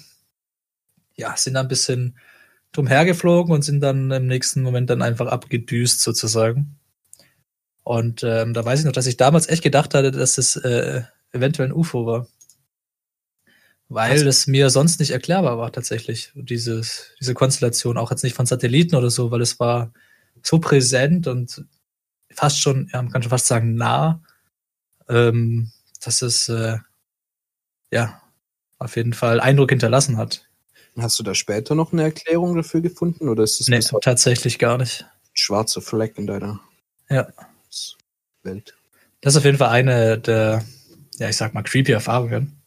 ja, 1.16 1.37
sind 1.37 1.55
dann 1.55 1.66
ein 1.66 1.70
bisschen 1.70 2.16
drum 2.70 2.87
hergeflogen 2.87 3.53
und 3.53 3.62
sind 3.62 3.81
dann 3.81 4.12
im 4.12 4.29
nächsten 4.29 4.62
Moment 4.62 4.91
dann 4.91 5.03
einfach 5.03 5.27
abgedüst 5.27 6.03
sozusagen. 6.03 6.79
Und 7.87 8.24
ähm, 8.24 8.53
da 8.53 8.64
weiß 8.64 8.80
ich 8.80 8.84
noch, 8.84 8.91
dass 8.91 9.07
ich 9.07 9.16
damals 9.16 9.49
echt 9.49 9.62
gedacht 9.62 9.95
hatte, 9.95 10.11
dass 10.11 10.39
es 10.39 10.57
äh, 10.57 11.03
eventuell 11.30 11.68
ein 11.68 11.72
UFO 11.72 12.05
war. 12.05 12.26
Weil 13.89 14.16
Was? 14.26 14.41
es 14.41 14.47
mir 14.49 14.70
sonst 14.70 14.99
nicht 14.99 15.12
erklärbar 15.12 15.57
war 15.59 15.70
tatsächlich, 15.70 16.32
dieses, 16.34 17.12
diese 17.20 17.34
Konstellation, 17.34 17.97
auch 17.97 18.11
jetzt 18.11 18.24
nicht 18.24 18.34
von 18.34 18.45
Satelliten 18.45 18.97
oder 18.97 19.09
so, 19.09 19.30
weil 19.30 19.41
es 19.41 19.61
war 19.61 19.93
so 20.43 20.59
präsent 20.59 21.28
und 21.28 21.64
fast 22.32 22.61
schon, 22.61 22.91
ja, 22.93 23.01
man 23.03 23.12
kann 23.12 23.22
schon 23.22 23.30
fast 23.30 23.47
sagen, 23.47 23.76
nah, 23.76 24.20
ähm, 25.09 25.70
dass 26.05 26.22
es 26.22 26.49
äh, 26.49 26.78
ja 27.93 28.20
auf 28.78 28.97
jeden 28.97 29.12
Fall 29.12 29.41
Eindruck 29.41 29.70
hinterlassen 29.70 30.16
hat. 30.16 30.49
Hast 30.99 31.18
du 31.18 31.22
da 31.22 31.34
später 31.34 31.74
noch 31.76 31.93
eine 31.93 32.03
Erklärung 32.03 32.57
dafür 32.57 32.80
gefunden 32.80 33.28
oder 33.28 33.45
ist 33.45 33.61
das 33.61 33.68
Nee, 33.68 33.80
tatsächlich 34.03 34.59
gar 34.59 34.78
nicht. 34.78 35.07
schwarzer 35.34 35.82
Fleck 35.82 36.18
in 36.18 36.26
deiner 36.26 36.61
Ja. 37.09 37.28
Welt? 38.47 38.74
Das 39.20 39.34
ist 39.34 39.38
auf 39.38 39.44
jeden 39.44 39.59
Fall 39.59 39.68
eine 39.68 40.18
der, 40.18 40.64
ja, 41.18 41.28
ich 41.28 41.36
sag 41.36 41.53
mal, 41.53 41.62
creepy 41.62 41.92
Erfahrungen. 41.92 42.62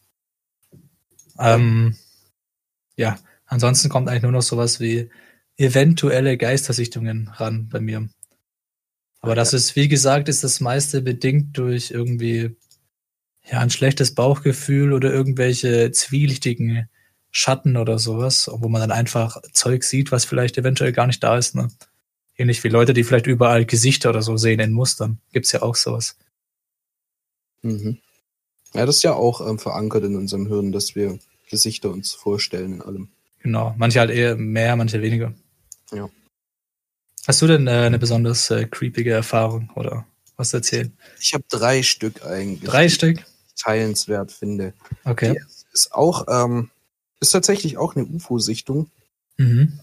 Ähm, 1.38 1.96
ja, 2.96 3.18
ansonsten 3.46 3.88
kommt 3.88 4.08
eigentlich 4.08 4.22
nur 4.22 4.32
noch 4.32 4.42
sowas 4.42 4.78
wie 4.78 5.10
eventuelle 5.56 6.36
Geistersichtungen 6.36 7.28
ran 7.28 7.68
bei 7.68 7.80
mir. 7.80 8.08
Aber 9.20 9.34
das 9.34 9.52
ist, 9.52 9.76
wie 9.76 9.88
gesagt, 9.88 10.28
ist 10.28 10.44
das 10.44 10.60
meiste 10.60 11.02
bedingt 11.02 11.56
durch 11.58 11.90
irgendwie, 11.90 12.56
ja, 13.44 13.60
ein 13.60 13.70
schlechtes 13.70 14.14
Bauchgefühl 14.14 14.92
oder 14.92 15.12
irgendwelche 15.12 15.90
zwielichtigen 15.92 16.88
Schatten 17.30 17.76
oder 17.76 17.98
sowas, 17.98 18.50
wo 18.52 18.68
man 18.68 18.80
dann 18.80 18.90
einfach 18.90 19.40
Zeug 19.52 19.84
sieht, 19.84 20.10
was 20.12 20.24
vielleicht 20.24 20.58
eventuell 20.58 20.92
gar 20.92 21.06
nicht 21.06 21.22
da 21.22 21.36
ist, 21.36 21.54
ne? 21.54 21.68
Ähnlich 22.40 22.64
wie 22.64 22.68
Leute, 22.68 22.94
die 22.94 23.04
vielleicht 23.04 23.26
überall 23.26 23.66
Gesichter 23.66 24.08
oder 24.08 24.22
so 24.22 24.38
sehen 24.38 24.60
in 24.60 24.72
Mustern. 24.72 25.18
Gibt's 25.30 25.52
ja 25.52 25.60
auch 25.60 25.74
sowas. 25.76 26.16
Mhm. 27.60 27.98
Ja, 28.72 28.86
das 28.86 28.96
ist 28.96 29.02
ja 29.02 29.12
auch 29.12 29.46
ähm, 29.46 29.58
verankert 29.58 30.04
in 30.04 30.16
unserem 30.16 30.46
Hirn, 30.46 30.72
dass 30.72 30.94
wir 30.94 31.18
Gesichter 31.50 31.90
uns 31.90 32.14
vorstellen 32.14 32.76
in 32.76 32.80
allem. 32.80 33.08
Genau. 33.40 33.74
Manche 33.76 34.00
halt 34.00 34.10
eher 34.10 34.36
mehr, 34.36 34.74
manche 34.76 35.02
weniger. 35.02 35.34
Ja. 35.92 36.08
Hast 37.26 37.42
du 37.42 37.46
denn 37.46 37.66
äh, 37.66 37.72
eine 37.72 37.98
besonders 37.98 38.50
äh, 38.50 38.64
creepige 38.64 39.10
Erfahrung 39.12 39.68
oder 39.74 40.06
was 40.36 40.48
zu 40.48 40.56
erzählen? 40.56 40.96
Ich 41.20 41.34
habe 41.34 41.44
drei 41.50 41.82
Stück 41.82 42.24
eigentlich, 42.24 42.70
Drei 42.70 42.88
Stück? 42.88 43.22
teilenswert 43.54 44.32
finde. 44.32 44.72
Okay. 45.04 45.34
Die 45.34 45.74
ist 45.74 45.92
auch, 45.92 46.26
ähm, 46.26 46.70
ist 47.20 47.32
tatsächlich 47.32 47.76
auch 47.76 47.96
eine 47.96 48.06
UFO-Sichtung. 48.06 48.90
Mhm. 49.36 49.80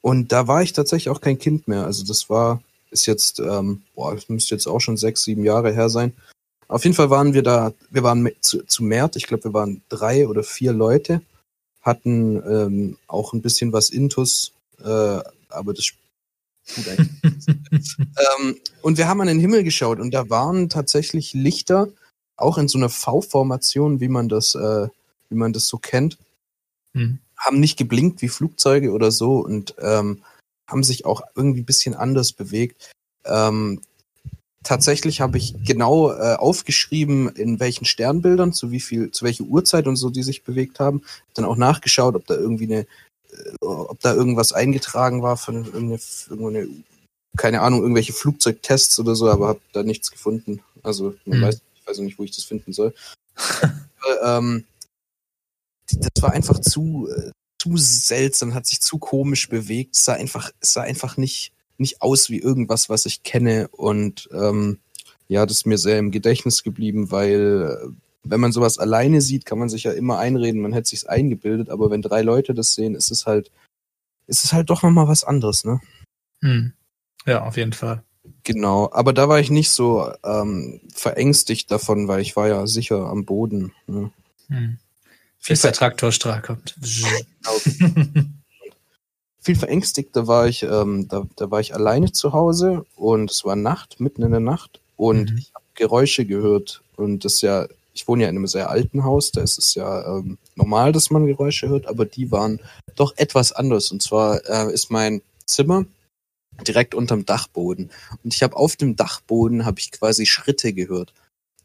Und 0.00 0.32
da 0.32 0.46
war 0.46 0.62
ich 0.62 0.72
tatsächlich 0.72 1.10
auch 1.10 1.20
kein 1.20 1.38
Kind 1.38 1.68
mehr. 1.68 1.84
Also 1.84 2.04
das 2.04 2.30
war, 2.30 2.62
ist 2.90 3.06
jetzt, 3.06 3.40
ähm, 3.40 3.82
boah, 3.94 4.14
das 4.14 4.28
müsste 4.28 4.54
jetzt 4.54 4.66
auch 4.66 4.80
schon 4.80 4.96
sechs, 4.96 5.24
sieben 5.24 5.44
Jahre 5.44 5.72
her 5.72 5.88
sein. 5.88 6.12
Auf 6.68 6.84
jeden 6.84 6.94
Fall 6.94 7.10
waren 7.10 7.34
wir 7.34 7.42
da, 7.42 7.72
wir 7.90 8.02
waren 8.02 8.28
zu, 8.40 8.62
zu 8.64 8.84
Mert, 8.84 9.16
ich 9.16 9.26
glaube, 9.26 9.44
wir 9.44 9.54
waren 9.54 9.82
drei 9.88 10.28
oder 10.28 10.42
vier 10.42 10.72
Leute, 10.72 11.22
hatten 11.80 12.36
ähm, 12.46 12.98
auch 13.06 13.32
ein 13.32 13.40
bisschen 13.40 13.72
was 13.72 13.88
Intus, 13.88 14.52
äh, 14.84 15.20
aber 15.48 15.72
das 15.72 15.86
tut 16.66 16.88
eigentlich 16.88 17.48
ähm, 17.98 18.56
Und 18.82 18.98
wir 18.98 19.08
haben 19.08 19.20
an 19.22 19.28
den 19.28 19.40
Himmel 19.40 19.64
geschaut 19.64 19.98
und 19.98 20.12
da 20.12 20.28
waren 20.28 20.68
tatsächlich 20.68 21.32
Lichter, 21.32 21.88
auch 22.36 22.58
in 22.58 22.68
so 22.68 22.78
einer 22.78 22.90
V-Formation, 22.90 24.00
wie 24.00 24.08
man 24.08 24.28
das, 24.28 24.54
äh, 24.54 24.88
wie 25.30 25.36
man 25.36 25.54
das 25.54 25.66
so 25.68 25.78
kennt 25.78 26.18
Mhm. 26.94 27.18
Haben 27.38 27.60
nicht 27.60 27.78
geblinkt 27.78 28.20
wie 28.22 28.28
Flugzeuge 28.28 28.92
oder 28.92 29.10
so 29.10 29.38
und 29.38 29.74
ähm, 29.80 30.22
haben 30.68 30.82
sich 30.82 31.04
auch 31.04 31.22
irgendwie 31.34 31.60
ein 31.62 31.66
bisschen 31.66 31.94
anders 31.94 32.32
bewegt. 32.32 32.90
Ähm, 33.24 33.80
tatsächlich 34.64 35.20
habe 35.20 35.38
ich 35.38 35.54
genau 35.64 36.12
äh, 36.12 36.34
aufgeschrieben, 36.34 37.28
in 37.30 37.60
welchen 37.60 37.84
Sternbildern, 37.84 38.52
zu 38.52 38.70
wie 38.70 38.80
viel, 38.80 39.10
zu 39.10 39.24
welcher 39.24 39.44
Uhrzeit 39.44 39.86
und 39.86 39.96
so 39.96 40.10
die 40.10 40.22
sich 40.22 40.42
bewegt 40.42 40.80
haben. 40.80 41.02
Dann 41.34 41.44
auch 41.44 41.56
nachgeschaut, 41.56 42.14
ob 42.16 42.26
da 42.26 42.34
irgendwie 42.34 42.64
eine, 42.64 42.80
äh, 42.80 43.56
ob 43.60 44.00
da 44.00 44.12
irgendwas 44.14 44.52
eingetragen 44.52 45.22
war 45.22 45.36
von 45.36 45.64
irgendeine, 45.64 46.00
irgendeine 46.28 46.68
keine 47.36 47.60
Ahnung, 47.60 47.82
irgendwelche 47.82 48.12
Flugzeugtests 48.12 48.98
oder 48.98 49.14
so, 49.14 49.30
aber 49.30 49.48
habe 49.48 49.60
da 49.72 49.82
nichts 49.82 50.10
gefunden. 50.10 50.60
Also 50.82 51.14
man 51.24 51.38
Mhm. 51.38 51.42
weiß, 51.42 51.60
ich 51.80 51.86
weiß 51.86 51.98
nicht, 51.98 52.18
wo 52.18 52.24
ich 52.24 52.32
das 52.34 52.44
finden 52.44 52.72
soll. 52.72 52.92
ähm, 54.24 54.64
das 55.92 56.22
war 56.22 56.32
einfach 56.32 56.58
zu, 56.58 57.08
äh, 57.08 57.30
zu 57.58 57.76
seltsam, 57.76 58.54
hat 58.54 58.66
sich 58.66 58.80
zu 58.80 58.98
komisch 58.98 59.48
bewegt. 59.48 59.96
Es 59.96 60.04
sah 60.04 60.14
einfach, 60.14 60.50
es 60.60 60.72
sah 60.72 60.82
einfach 60.82 61.16
nicht, 61.16 61.52
nicht 61.76 62.02
aus 62.02 62.30
wie 62.30 62.38
irgendwas, 62.38 62.88
was 62.88 63.06
ich 63.06 63.22
kenne. 63.22 63.68
Und 63.68 64.28
ähm, 64.32 64.78
ja, 65.28 65.44
das 65.46 65.58
ist 65.58 65.66
mir 65.66 65.78
sehr 65.78 65.98
im 65.98 66.10
Gedächtnis 66.10 66.62
geblieben, 66.62 67.10
weil 67.10 67.80
äh, 67.82 67.88
wenn 68.24 68.40
man 68.40 68.52
sowas 68.52 68.78
alleine 68.78 69.20
sieht, 69.20 69.46
kann 69.46 69.58
man 69.58 69.68
sich 69.68 69.84
ja 69.84 69.92
immer 69.92 70.18
einreden, 70.18 70.60
man 70.60 70.72
hätte 70.72 70.88
sich's 70.88 71.04
eingebildet, 71.04 71.70
aber 71.70 71.90
wenn 71.90 72.02
drei 72.02 72.22
Leute 72.22 72.54
das 72.54 72.74
sehen, 72.74 72.94
ist 72.94 73.10
es 73.10 73.26
halt, 73.26 73.50
ist 74.26 74.44
es 74.44 74.52
halt 74.52 74.70
doch 74.70 74.82
nochmal 74.82 75.08
was 75.08 75.24
anderes, 75.24 75.64
ne? 75.64 75.80
Mhm. 76.40 76.72
Ja, 77.26 77.44
auf 77.44 77.56
jeden 77.56 77.72
Fall. 77.72 78.02
Genau, 78.44 78.90
aber 78.92 79.12
da 79.12 79.28
war 79.28 79.40
ich 79.40 79.50
nicht 79.50 79.70
so 79.70 80.10
ähm, 80.24 80.80
verängstigt 80.94 81.70
davon, 81.70 82.08
weil 82.08 82.20
ich 82.20 82.36
war 82.36 82.48
ja 82.48 82.66
sicher 82.66 83.06
am 83.06 83.24
Boden. 83.24 83.72
Ne? 83.86 84.10
Mhm. 84.48 84.78
Stark 86.12 86.46
kommt. 86.46 86.74
viel 89.40 89.56
verängstigter 89.56 90.26
war 90.26 90.46
ich, 90.46 90.62
ähm, 90.62 91.08
da, 91.08 91.26
da 91.36 91.50
war 91.50 91.60
ich 91.60 91.74
alleine 91.74 92.12
zu 92.12 92.32
Hause 92.32 92.84
und 92.96 93.30
es 93.30 93.44
war 93.44 93.56
Nacht, 93.56 93.98
mitten 93.98 94.22
in 94.22 94.30
der 94.30 94.40
Nacht 94.40 94.80
und 94.96 95.30
Mhm. 95.30 95.38
ich 95.38 95.54
habe 95.54 95.64
Geräusche 95.74 96.26
gehört 96.26 96.82
und 96.96 97.24
das 97.24 97.36
ist 97.36 97.40
ja, 97.42 97.66
ich 97.94 98.06
wohne 98.06 98.24
ja 98.24 98.28
in 98.28 98.36
einem 98.36 98.46
sehr 98.46 98.68
alten 98.68 99.04
Haus, 99.04 99.32
da 99.32 99.40
ist 99.40 99.58
es 99.58 99.74
ja 99.74 100.18
ähm, 100.18 100.36
normal, 100.54 100.92
dass 100.92 101.10
man 101.10 101.26
Geräusche 101.26 101.68
hört, 101.68 101.86
aber 101.86 102.04
die 102.04 102.30
waren 102.30 102.60
doch 102.94 103.14
etwas 103.16 103.52
anders 103.52 103.90
und 103.90 104.02
zwar 104.02 104.44
äh, 104.44 104.72
ist 104.72 104.90
mein 104.90 105.22
Zimmer 105.46 105.86
direkt 106.66 106.94
unterm 106.94 107.24
Dachboden. 107.24 107.90
Und 108.24 108.34
ich 108.34 108.42
habe 108.42 108.56
auf 108.56 108.76
dem 108.76 108.96
Dachboden 108.96 109.64
habe 109.64 109.78
ich 109.78 109.92
quasi 109.92 110.26
Schritte 110.26 110.72
gehört. 110.72 111.12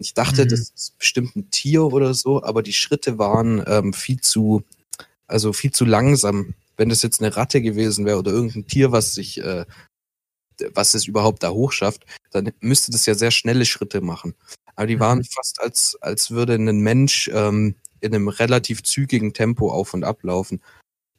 Ich 0.03 0.13
dachte, 0.13 0.43
Mhm. 0.45 0.49
das 0.49 0.59
ist 0.75 0.97
bestimmt 0.99 1.35
ein 1.35 1.49
Tier 1.49 1.83
oder 1.85 2.13
so, 2.13 2.43
aber 2.43 2.61
die 2.61 2.73
Schritte 2.73 3.17
waren 3.17 3.63
ähm, 3.67 3.93
viel 3.93 4.19
zu, 4.21 4.63
also 5.27 5.53
viel 5.53 5.71
zu 5.71 5.85
langsam. 5.85 6.53
Wenn 6.77 6.89
das 6.89 7.01
jetzt 7.03 7.21
eine 7.21 7.35
Ratte 7.35 7.61
gewesen 7.61 8.05
wäre 8.05 8.17
oder 8.19 8.31
irgendein 8.31 8.67
Tier, 8.67 8.91
was 8.91 9.13
sich, 9.15 9.39
äh, 9.41 9.65
was 10.73 10.93
es 10.93 11.07
überhaupt 11.07 11.43
da 11.43 11.49
hochschafft, 11.51 12.05
dann 12.31 12.51
müsste 12.59 12.91
das 12.91 13.05
ja 13.05 13.15
sehr 13.15 13.31
schnelle 13.31 13.65
Schritte 13.65 14.01
machen. 14.01 14.35
Aber 14.75 14.87
die 14.87 14.99
waren 14.99 15.19
Mhm. 15.19 15.23
fast 15.25 15.61
als, 15.61 15.97
als 16.01 16.31
würde 16.31 16.55
ein 16.55 16.79
Mensch 16.81 17.29
ähm, 17.33 17.75
in 18.01 18.13
einem 18.13 18.27
relativ 18.27 18.83
zügigen 18.83 19.33
Tempo 19.33 19.71
auf 19.71 19.93
und 19.93 20.03
ab 20.03 20.23
laufen. 20.23 20.61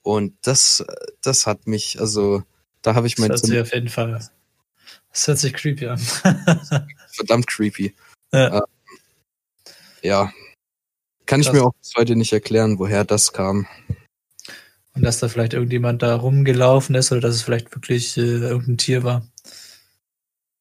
Und 0.02 0.34
das, 0.42 0.84
das 1.22 1.46
hat 1.46 1.66
mich, 1.66 1.98
also 2.00 2.42
da 2.82 2.94
habe 2.94 3.06
ich 3.06 3.14
Das 3.14 3.20
mein 3.22 3.30
hört 3.30 3.40
sich 3.40 3.48
Zimmer 3.50 3.62
auf 3.62 3.72
jeden 3.74 3.88
Fall. 3.88 4.28
Das 5.10 5.26
hört 5.26 5.38
sich 5.38 5.54
creepy 5.54 5.86
an. 5.86 5.98
verdammt 7.12 7.46
creepy. 7.46 7.94
ja. 8.34 8.62
Ja. 10.04 10.32
Kann 11.26 11.40
ich 11.40 11.46
Krass. 11.46 11.56
mir 11.56 11.64
auch 11.64 11.74
bis 11.74 11.94
heute 11.96 12.14
nicht 12.16 12.32
erklären, 12.32 12.78
woher 12.78 13.04
das 13.04 13.32
kam. 13.32 13.66
Und 14.94 15.02
dass 15.02 15.18
da 15.18 15.28
vielleicht 15.28 15.54
irgendjemand 15.54 16.02
da 16.02 16.14
rumgelaufen 16.16 16.94
ist 16.94 17.10
oder 17.10 17.22
dass 17.22 17.34
es 17.34 17.42
vielleicht 17.42 17.74
wirklich 17.74 18.16
äh, 18.16 18.20
irgendein 18.20 18.78
Tier 18.78 19.02
war. 19.02 19.26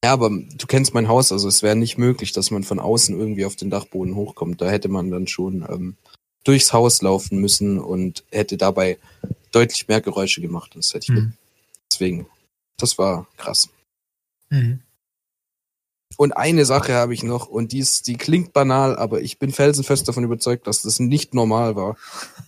Ja, 0.03 0.13
aber 0.13 0.29
du 0.29 0.65
kennst 0.67 0.93
mein 0.93 1.07
Haus, 1.07 1.31
also 1.31 1.47
es 1.47 1.61
wäre 1.63 1.75
nicht 1.75 1.97
möglich, 1.97 2.31
dass 2.31 2.49
man 2.51 2.63
von 2.63 2.79
außen 2.79 3.17
irgendwie 3.17 3.45
auf 3.45 3.55
den 3.55 3.69
Dachboden 3.69 4.15
hochkommt. 4.15 4.61
Da 4.61 4.69
hätte 4.69 4.87
man 4.89 5.11
dann 5.11 5.27
schon 5.27 5.61
ähm, 5.69 5.97
durchs 6.43 6.73
Haus 6.73 7.01
laufen 7.01 7.39
müssen 7.39 7.79
und 7.79 8.23
hätte 8.31 8.57
dabei 8.57 8.97
deutlich 9.51 9.87
mehr 9.87 10.01
Geräusche 10.01 10.41
gemacht. 10.41 10.71
Das 10.75 10.93
hätte 10.93 11.11
ich 11.13 11.19
Mhm. 11.19 11.33
deswegen. 11.91 12.25
Das 12.77 12.97
war 12.97 13.27
krass. 13.37 13.69
Mhm. 14.49 14.81
Und 16.18 16.34
eine 16.34 16.66
Sache 16.66 16.93
habe 16.93 17.14
ich 17.14 17.24
noch, 17.24 17.47
und 17.47 17.72
die 17.72 17.80
ist, 17.80 18.07
die 18.07 18.16
klingt 18.18 18.53
banal, 18.53 18.95
aber 18.95 19.22
ich 19.22 19.39
bin 19.39 19.51
felsenfest 19.51 20.07
davon 20.07 20.24
überzeugt, 20.24 20.68
dass 20.68 20.82
das 20.84 20.99
nicht 20.99 21.34
normal 21.34 21.76
war. 21.76 21.97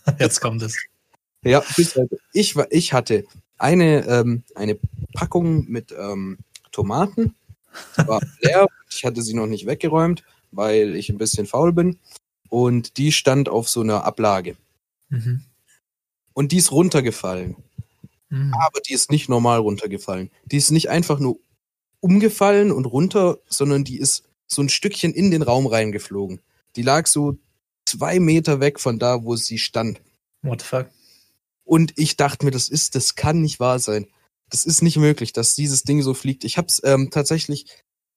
Jetzt 0.19 0.39
kommt 0.41 0.61
es. 0.61 0.77
Ja, 1.43 1.63
bis 1.75 1.95
heute. 1.95 2.17
Ich, 2.33 2.55
war- 2.55 2.71
ich 2.71 2.93
hatte 2.93 3.25
eine, 3.57 4.05
ähm, 4.07 4.43
eine 4.55 4.77
Packung 5.13 5.65
mit 5.67 5.93
ähm, 5.97 6.37
Tomaten. 6.71 7.35
Die 7.97 8.07
war 8.07 8.21
leer. 8.41 8.67
Ich 8.89 9.03
hatte 9.05 9.21
sie 9.21 9.33
noch 9.33 9.47
nicht 9.47 9.65
weggeräumt, 9.65 10.23
weil 10.51 10.95
ich 10.95 11.09
ein 11.09 11.17
bisschen 11.17 11.45
faul 11.47 11.73
bin. 11.73 11.99
Und 12.49 12.97
die 12.97 13.11
stand 13.11 13.49
auf 13.49 13.67
so 13.69 13.81
einer 13.81 14.03
Ablage. 14.05 14.55
Mhm. 15.09 15.43
Und 16.33 16.51
die 16.51 16.57
ist 16.57 16.71
runtergefallen. 16.71 17.55
Mhm. 18.29 18.53
Aber 18.53 18.79
die 18.81 18.93
ist 18.93 19.11
nicht 19.11 19.29
normal 19.29 19.59
runtergefallen. 19.59 20.29
Die 20.45 20.57
ist 20.57 20.71
nicht 20.71 20.89
einfach 20.89 21.19
nur 21.19 21.37
umgefallen 22.05 22.71
und 22.71 22.85
runter, 22.85 23.39
sondern 23.49 23.83
die 23.83 23.97
ist 23.97 24.29
so 24.45 24.61
ein 24.61 24.69
Stückchen 24.69 25.11
in 25.11 25.31
den 25.31 25.41
Raum 25.41 25.65
reingeflogen. 25.65 26.39
Die 26.75 26.83
lag 26.83 27.07
so 27.07 27.39
zwei 27.83 28.19
Meter 28.19 28.59
weg 28.59 28.79
von 28.79 28.99
da, 28.99 29.23
wo 29.23 29.35
sie 29.35 29.57
stand. 29.57 30.01
What 30.43 30.61
the 30.61 30.67
fuck? 30.67 30.89
Und 31.63 31.93
ich 31.95 32.15
dachte 32.15 32.45
mir, 32.45 32.51
das 32.51 32.69
ist, 32.69 32.93
das 32.93 33.15
kann 33.15 33.41
nicht 33.41 33.59
wahr 33.59 33.79
sein. 33.79 34.05
Das 34.51 34.65
ist 34.65 34.83
nicht 34.83 34.97
möglich, 34.97 35.33
dass 35.33 35.55
dieses 35.55 35.81
Ding 35.81 36.03
so 36.03 36.13
fliegt. 36.13 36.43
Ich 36.43 36.59
habe 36.59 36.67
es 36.67 36.79
ähm, 36.83 37.09
tatsächlich 37.09 37.65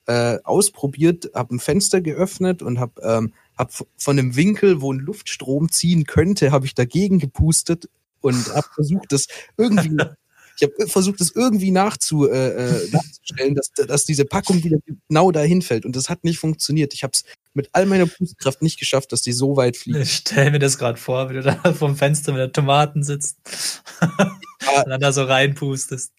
äh, 0.06 0.36
ausprobiert, 0.44 1.30
habe 1.34 1.54
ein 1.54 1.58
Fenster 1.58 2.02
geöffnet 2.02 2.60
und 2.60 2.78
habe 2.78 3.00
ähm, 3.02 3.32
hab 3.56 3.72
von 3.72 4.18
einem 4.18 4.36
Winkel, 4.36 4.82
wo 4.82 4.92
ein 4.92 4.98
Luftstrom 4.98 5.70
ziehen 5.70 6.04
könnte, 6.04 6.52
habe 6.52 6.66
ich 6.66 6.74
dagegen 6.74 7.18
gepustet 7.20 7.88
und 8.20 8.54
habe 8.54 8.68
versucht, 8.74 9.12
das 9.12 9.28
irgendwie, 9.56 9.96
ich 10.60 10.68
habe 10.68 10.88
versucht, 10.88 11.20
das 11.20 11.30
irgendwie 11.34 11.70
nachzu, 11.70 12.28
äh, 12.28 12.48
äh, 12.48 12.90
nachzustellen, 12.90 13.54
dass, 13.54 13.70
dass 13.86 14.04
diese 14.04 14.24
Packung 14.24 14.62
wieder 14.64 14.78
genau 15.08 15.30
dahin 15.30 15.62
fällt. 15.62 15.84
Und 15.86 15.94
das 15.94 16.08
hat 16.08 16.24
nicht 16.24 16.38
funktioniert. 16.38 16.94
Ich 16.94 17.02
habe 17.04 17.12
es 17.14 17.24
mit 17.54 17.70
all 17.72 17.86
meiner 17.86 18.06
Pustkraft 18.06 18.62
nicht 18.62 18.78
geschafft, 18.78 19.12
dass 19.12 19.22
die 19.22 19.32
so 19.32 19.56
weit 19.56 19.76
fliegt. 19.76 19.98
Ich 19.98 20.12
stell 20.14 20.50
mir 20.50 20.58
das 20.58 20.78
gerade 20.78 20.98
vor, 20.98 21.30
wie 21.30 21.34
du 21.34 21.42
da 21.42 21.54
vom 21.74 21.96
Fenster 21.96 22.32
mit 22.32 22.40
der 22.40 22.52
Tomaten 22.52 23.02
sitzt 23.02 23.36
und 24.00 24.88
dann 24.90 25.00
da 25.00 25.12
so 25.12 25.24
reinpustest. 25.24 26.12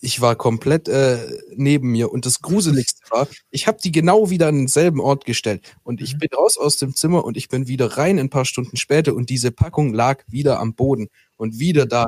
ich 0.00 0.20
war 0.20 0.36
komplett 0.36 0.88
äh, 0.88 1.18
neben 1.54 1.90
mir 1.92 2.10
und 2.12 2.26
das 2.26 2.40
Gruseligste 2.40 3.02
war, 3.10 3.28
ich 3.50 3.66
habe 3.66 3.78
die 3.82 3.92
genau 3.92 4.30
wieder 4.30 4.48
an 4.48 4.56
denselben 4.56 5.00
Ort 5.00 5.24
gestellt 5.24 5.76
und 5.82 6.00
ich 6.00 6.14
Mhm. 6.14 6.18
bin 6.18 6.28
raus 6.36 6.56
aus 6.58 6.76
dem 6.76 6.94
Zimmer 6.94 7.24
und 7.24 7.36
ich 7.36 7.48
bin 7.48 7.68
wieder 7.68 7.96
rein 7.98 8.18
ein 8.18 8.30
paar 8.30 8.44
Stunden 8.44 8.76
später 8.76 9.14
und 9.14 9.30
diese 9.30 9.50
Packung 9.52 9.92
lag 9.92 10.22
wieder 10.28 10.58
am 10.60 10.74
Boden 10.74 11.08
und 11.36 11.58
wieder 11.58 11.86
da. 11.86 12.06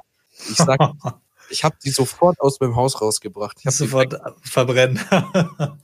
Ich 0.50 0.56
sag, 0.56 0.78
ich 1.50 1.64
habe 1.64 1.76
die 1.84 1.90
sofort 1.90 2.40
aus 2.40 2.60
meinem 2.60 2.76
Haus 2.76 3.00
rausgebracht. 3.00 3.58
Ich 3.60 3.66
habe 3.66 3.76
Sofort 3.76 4.14
verbrennen. 4.42 5.00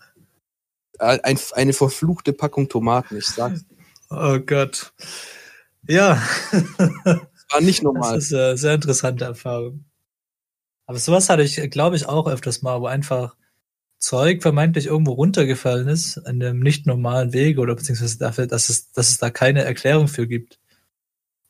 ein, 0.99 1.39
eine 1.53 1.73
verfluchte 1.73 2.33
Packung 2.33 2.69
Tomaten. 2.69 3.17
Ich 3.17 3.27
sag's, 3.27 3.65
oh 4.11 4.39
Gott. 4.39 4.93
Ja, 5.87 6.23
war 7.51 7.61
nicht 7.61 7.79
das 7.79 7.85
normal. 7.85 8.19
ist 8.19 8.35
eine 8.35 8.57
sehr 8.57 8.75
interessante 8.75 9.25
Erfahrung. 9.25 9.85
Aber 10.87 10.99
sowas 10.99 11.29
hatte 11.29 11.43
ich, 11.43 11.71
glaube 11.71 11.97
ich, 11.97 12.07
auch 12.07 12.27
öfters 12.27 12.63
mal, 12.63 12.81
wo 12.81 12.87
einfach 12.87 13.37
Zeug 13.99 14.43
vermeintlich 14.43 14.87
irgendwo 14.87 15.13
runtergefallen 15.13 15.89
ist, 15.89 16.19
an 16.19 16.43
einem 16.43 16.61
nicht 16.61 16.87
normalen 16.87 17.33
Weg 17.33 17.59
oder 17.59 17.77
beziehungsweise 17.77 18.19
dafür, 18.19 18.47
dass 18.47 18.71
es, 18.71 18.91
dass 18.93 19.11
es 19.11 19.19
da 19.19 19.31
keine 19.31 19.63
Erklärung 19.63 20.09
für 20.09 20.27
gibt. 20.27 20.59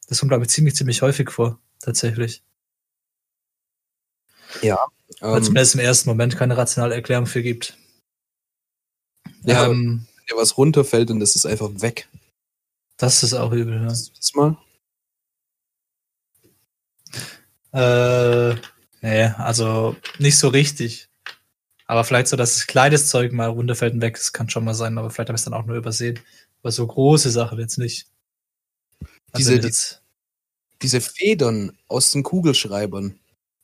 Das 0.08 0.18
kommt, 0.18 0.30
glaube 0.30 0.44
ich, 0.44 0.50
ziemlich, 0.50 0.74
ziemlich 0.74 1.02
häufig 1.02 1.30
vor, 1.30 1.60
tatsächlich. 1.80 2.42
Weil 5.20 5.38
Ähm, 5.38 5.44
zumindest 5.44 5.74
im 5.74 5.80
ersten 5.80 6.08
Moment 6.08 6.36
keine 6.36 6.56
rationale 6.56 6.94
Erklärung 6.94 7.26
für 7.26 7.42
gibt. 7.42 7.76
ja, 9.42 9.66
ähm, 9.66 10.06
wenn 10.16 10.26
dir 10.36 10.36
was 10.40 10.56
runterfällt 10.56 11.10
und 11.10 11.20
das 11.20 11.36
ist 11.36 11.46
einfach 11.46 11.70
weg. 11.76 12.08
das 12.96 13.22
ist 13.22 13.34
auch 13.34 13.52
übel, 13.52 13.80
ja. 13.82 13.86
Das 13.88 14.10
mal? 14.34 14.56
Äh, 17.72 18.54
nee, 19.02 19.24
also 19.38 19.96
nicht 20.18 20.38
so 20.38 20.48
richtig. 20.48 21.08
Aber 21.86 22.04
vielleicht 22.04 22.28
so, 22.28 22.36
dass 22.36 22.54
das 22.54 22.66
kleines 22.66 23.08
Zeug 23.08 23.32
mal 23.32 23.48
runterfällt 23.48 23.94
und 23.94 24.00
weg 24.00 24.16
ist, 24.16 24.32
kann 24.32 24.48
schon 24.48 24.64
mal 24.64 24.74
sein, 24.74 24.96
aber 24.98 25.10
vielleicht 25.10 25.28
habe 25.28 25.36
ich 25.36 25.40
es 25.40 25.44
dann 25.44 25.54
auch 25.54 25.66
nur 25.66 25.76
übersehen. 25.76 26.20
Aber 26.62 26.70
so 26.72 26.86
große 26.86 27.30
Sachen 27.30 27.58
jetzt 27.58 27.78
nicht. 27.78 28.06
Also 29.32 29.50
Diese- 29.50 29.54
jetzt, 29.66 30.02
Diese 30.82 31.00
Federn 31.00 31.76
aus 31.88 32.10
den 32.12 32.22
Kugelschreibern. 32.22 33.18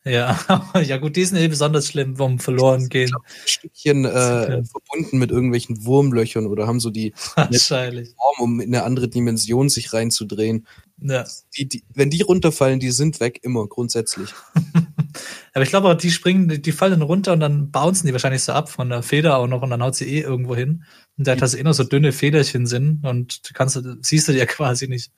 Ja, 0.06 0.38
ja 0.86 0.98
gut, 0.98 1.16
die 1.16 1.24
sind 1.24 1.38
eh 1.38 1.48
besonders 1.48 1.88
schlimm 1.88 2.16
vom 2.16 2.38
verloren 2.38 2.88
gehen. 2.88 3.10
Stückchen 3.44 4.04
äh, 4.04 4.62
verbunden 4.64 5.18
mit 5.18 5.32
irgendwelchen 5.32 5.84
Wurmlöchern 5.84 6.46
oder 6.46 6.68
haben 6.68 6.78
so 6.78 6.90
die 6.90 7.12
Wahrscheinlich. 7.34 8.14
Form, 8.14 8.36
um 8.38 8.60
in 8.60 8.72
eine 8.72 8.84
andere 8.84 9.08
Dimension 9.08 9.68
sich 9.68 9.92
reinzudrehen. 9.92 10.66
Ja. 11.00 11.24
Die, 11.56 11.68
die, 11.68 11.82
wenn 11.92 12.10
die 12.10 12.22
runterfallen, 12.22 12.78
die 12.78 12.92
sind 12.92 13.18
weg 13.18 13.40
immer 13.42 13.66
grundsätzlich. 13.66 14.30
Aber 15.54 15.64
ich 15.64 15.70
glaube 15.70 15.96
die 15.96 16.10
springen, 16.12 16.48
die, 16.48 16.62
die 16.62 16.72
fallen 16.72 17.02
runter 17.02 17.32
und 17.32 17.40
dann 17.40 17.72
bouncen 17.72 18.06
die 18.06 18.12
wahrscheinlich 18.12 18.42
so 18.42 18.52
ab 18.52 18.70
von 18.70 18.88
der 18.88 19.02
Feder 19.02 19.36
auch 19.36 19.48
noch 19.48 19.62
und 19.62 19.70
dann 19.70 19.82
haut 19.82 19.96
sie 19.96 20.06
eh 20.08 20.20
irgendwo 20.20 20.54
hin. 20.54 20.84
Und 21.18 21.26
da 21.26 21.34
das 21.34 21.54
eh 21.54 21.64
noch 21.64 21.74
so 21.74 21.82
dünne 21.82 22.12
Federchen 22.12 22.66
sind 22.66 23.04
und 23.04 23.48
du 23.48 23.54
kannst, 23.54 23.82
siehst 24.02 24.28
du 24.28 24.32
die 24.32 24.38
ja 24.38 24.46
quasi 24.46 24.86
nicht. 24.86 25.10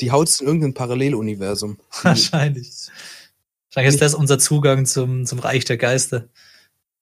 Die 0.00 0.10
haut's 0.10 0.40
in 0.40 0.46
irgendein 0.46 0.74
Paralleluniversum. 0.74 1.78
Wahrscheinlich. 2.02 2.70
Wahrscheinlich 3.76 3.96
ist 3.96 4.00
das 4.00 4.14
unser 4.14 4.38
Zugang 4.38 4.86
zum, 4.86 5.26
zum 5.26 5.38
Reich 5.38 5.66
der 5.66 5.76
Geister. 5.76 6.30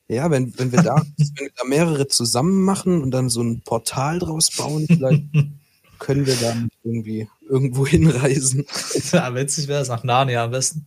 Ja, 0.08 0.28
wenn, 0.32 0.58
wenn 0.58 0.72
wir 0.72 0.82
da, 0.82 0.96
wenn 1.16 1.46
wir 1.46 1.52
da 1.56 1.64
mehrere 1.64 2.08
zusammen 2.08 2.62
machen 2.62 3.00
und 3.00 3.12
dann 3.12 3.30
so 3.30 3.42
ein 3.42 3.60
Portal 3.60 4.18
draus 4.18 4.50
bauen, 4.50 4.84
vielleicht 4.88 5.22
können 6.00 6.26
wir 6.26 6.34
dann 6.34 6.68
irgendwie 6.82 7.28
irgendwo 7.48 7.86
hinreisen. 7.86 8.66
ja, 9.12 9.32
witzig 9.36 9.68
wäre 9.68 9.82
es 9.82 9.88
nach 9.88 10.02
Narnia 10.02 10.42
am 10.42 10.50
besten. 10.50 10.86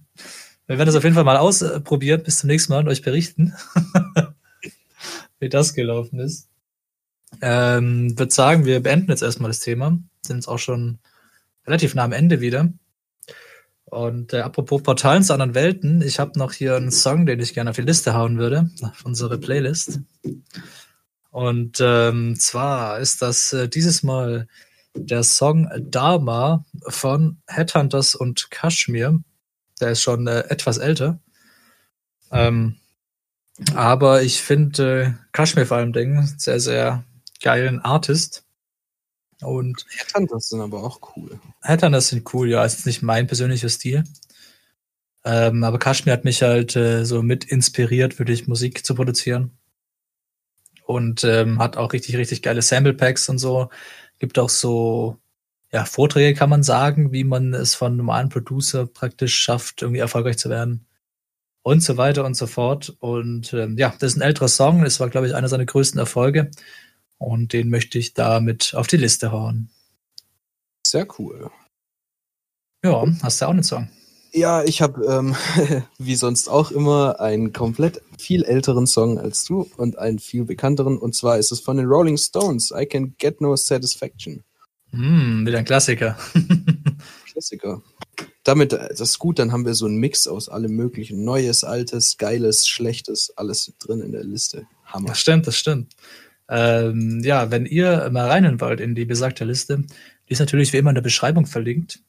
Wir 0.66 0.78
werden 0.78 0.88
das 0.88 0.96
auf 0.98 1.06
jeden 1.06 1.16
Fall 1.16 1.24
mal 1.24 1.38
ausprobieren, 1.38 2.22
bis 2.22 2.40
zum 2.40 2.48
nächsten 2.48 2.74
Mal 2.74 2.80
und 2.80 2.90
euch 2.90 3.02
berichten, 3.02 3.54
wie 5.40 5.48
das 5.48 5.74
gelaufen 5.74 6.20
ist. 6.20 6.50
Ähm, 7.40 8.20
würde 8.20 8.34
sagen, 8.34 8.66
wir 8.66 8.84
beenden 8.84 9.10
jetzt 9.10 9.24
erstmal 9.24 9.52
das 9.52 9.62
Thema. 9.62 9.98
Sind 10.22 10.36
jetzt 10.36 10.50
auch 10.50 10.60
schon 10.60 11.00
relativ 11.66 11.96
nah 11.96 12.04
am 12.04 12.12
Ende 12.12 12.42
wieder. 12.42 12.74
Und 13.90 14.34
äh, 14.34 14.42
apropos 14.42 14.84
Portalen 14.84 15.24
zu 15.24 15.32
anderen 15.32 15.56
Welten, 15.56 16.02
ich 16.02 16.20
habe 16.20 16.38
noch 16.38 16.52
hier 16.52 16.76
einen 16.76 16.92
Song, 16.92 17.26
den 17.26 17.40
ich 17.40 17.54
gerne 17.54 17.70
auf 17.70 17.78
die 17.78 17.84
Liste 17.84 18.14
hauen 18.14 18.38
würde, 18.38 18.70
auf 18.82 19.06
unsere 19.06 19.38
Playlist. 19.38 20.02
Und 21.32 21.78
ähm, 21.80 22.36
zwar 22.38 23.00
ist 23.00 23.22
das 23.22 23.54
äh, 23.54 23.70
dieses 23.70 24.04
Mal 24.04 24.48
der 24.94 25.24
Song 25.24 25.70
Dharma 25.80 26.66
von 26.88 27.38
Headhunters 27.48 28.16
und 28.16 28.52
Kashmir. 28.52 29.22
Der 29.80 29.92
ist 29.92 30.02
schon 30.02 30.28
äh, 30.28 30.42
etwas 30.50 30.80
älter. 30.80 31.22
Ähm, 32.30 32.76
aber 33.74 34.22
ich 34.22 34.42
finde 34.42 35.02
äh, 35.02 35.14
Kashmir 35.32 35.66
vor 35.66 35.78
allem 35.78 35.94
Dingen 35.94 36.28
sehr, 36.38 36.60
sehr 36.60 37.06
geilen 37.42 37.80
Artist. 37.80 38.44
Und 39.42 39.86
Headhunters 39.90 40.50
sind 40.50 40.62
aber 40.62 40.84
auch 40.84 41.00
cool. 41.16 41.40
Headhunters 41.62 42.10
sind 42.10 42.34
cool, 42.34 42.50
ja, 42.50 42.66
ist 42.66 42.86
nicht 42.86 43.02
mein 43.02 43.28
persönlicher 43.28 43.70
Stil. 43.70 44.04
Ähm, 45.24 45.64
aber 45.64 45.78
Kashmir 45.78 46.14
hat 46.14 46.24
mich 46.24 46.42
halt 46.42 46.76
äh, 46.76 47.06
so 47.06 47.22
mit 47.22 47.46
inspiriert, 47.46 48.18
wirklich 48.18 48.48
Musik 48.48 48.86
zu 48.86 48.96
produzieren. 48.96 49.58
Und 50.86 51.24
ähm, 51.26 51.60
hat 51.60 51.76
auch 51.76 51.92
richtig, 51.92 52.16
richtig 52.16 52.42
geile 52.42 52.62
Sample 52.62 52.94
Packs 52.94 53.28
und 53.28 53.38
so. 53.38 53.70
Gibt 54.20 54.40
auch 54.40 54.50
so 54.50 55.20
ja, 55.72 55.86
Vorträge, 55.86 56.38
kann 56.38 56.50
man 56.50 56.64
sagen, 56.64 57.12
wie 57.12 57.24
man 57.24 57.54
es 57.54 57.76
von 57.76 57.98
normalen 57.98 58.30
Producer 58.30 58.88
praktisch 58.88 59.36
schafft, 59.36 59.82
irgendwie 59.82 60.00
erfolgreich 60.00 60.38
zu 60.38 60.50
werden. 60.50 60.86
Und 61.62 61.84
so 61.84 61.98
weiter 61.98 62.24
und 62.24 62.36
so 62.36 62.48
fort. 62.48 62.96
Und 63.00 63.54
ähm, 63.54 63.78
ja, 63.78 63.94
das 64.00 64.14
ist 64.14 64.18
ein 64.18 64.22
älterer 64.22 64.48
Song. 64.48 64.84
Das 64.84 65.02
war, 65.02 65.10
glaube 65.10 65.28
ich, 65.28 65.36
einer 65.36 65.50
seiner 65.50 65.66
größten 65.66 66.00
Erfolge. 66.00 66.50
Und 67.18 67.54
den 67.54 67.70
möchte 67.70 67.98
ich 67.98 68.14
damit 68.14 68.74
auf 68.76 68.88
die 68.88 68.98
Liste 68.98 69.32
hauen. 69.32 69.70
Sehr 70.86 71.08
cool. 71.20 71.50
Ja, 72.84 73.06
hast 73.24 73.42
du 73.42 73.46
auch 73.46 73.52
einen 73.52 73.64
Song? 73.64 73.90
Ja, 74.34 74.64
ich 74.64 74.82
habe 74.82 75.04
ähm, 75.06 75.36
wie 75.98 76.16
sonst 76.16 76.48
auch 76.48 76.72
immer 76.72 77.20
einen 77.20 77.54
komplett 77.54 78.02
viel 78.20 78.44
älteren 78.44 78.86
Song 78.86 79.18
als 79.18 79.46
du 79.46 79.68
und 79.78 79.98
einen 79.98 80.20
viel 80.20 80.46
bekannteren. 80.46 80.98
Und 80.98 81.16
zwar 81.16 81.38
ist 81.38 81.52
es 81.52 81.60
von 81.60 81.78
den 81.78 81.88
Rolling 81.88 82.18
Stones. 82.18 82.72
I 82.76 82.86
Can 82.86 83.16
Get 83.18 83.42
No 83.42 83.56
Satisfaction. 83.56 84.44
Hm, 84.92 85.46
wieder 85.46 85.58
ein 85.58 85.66
Klassiker. 85.66 86.18
Klassiker. 87.32 87.82
Damit, 88.44 88.74
äh, 88.74 88.90
das 88.90 89.02
ist 89.02 89.20
gut, 89.20 89.40
dann 89.40 89.52
haben 89.52 89.66
wir 89.66 89.74
so 89.74 89.86
einen 89.86 89.98
Mix 89.98 90.28
aus 90.28 90.50
allem 90.50 90.72
möglichen. 90.72 91.24
Neues, 91.24 91.64
Altes, 91.64 92.18
Geiles, 92.18 92.68
Schlechtes, 92.68 93.34
alles 93.36 93.74
drin 93.80 94.02
in 94.02 94.12
der 94.12 94.24
Liste. 94.24 94.68
Hammer. 94.86 95.10
Das 95.10 95.20
stimmt, 95.20 95.48
das 95.48 95.58
stimmt. 95.58 95.96
Ähm, 96.50 97.22
ja, 97.24 97.52
wenn 97.52 97.66
ihr 97.66 98.10
mal 98.12 98.28
reinen 98.28 98.62
wollt 98.62 98.80
in 98.80 98.96
die 98.96 99.06
besagte 99.06 99.46
Liste, 99.46 99.84
die 100.28 100.34
ist 100.34 100.40
natürlich 100.40 100.74
wie 100.74 100.78
immer 100.78 100.92
in 100.92 100.96
der 100.96 101.02
Beschreibung 101.02 101.46
verlinkt. 101.46 102.00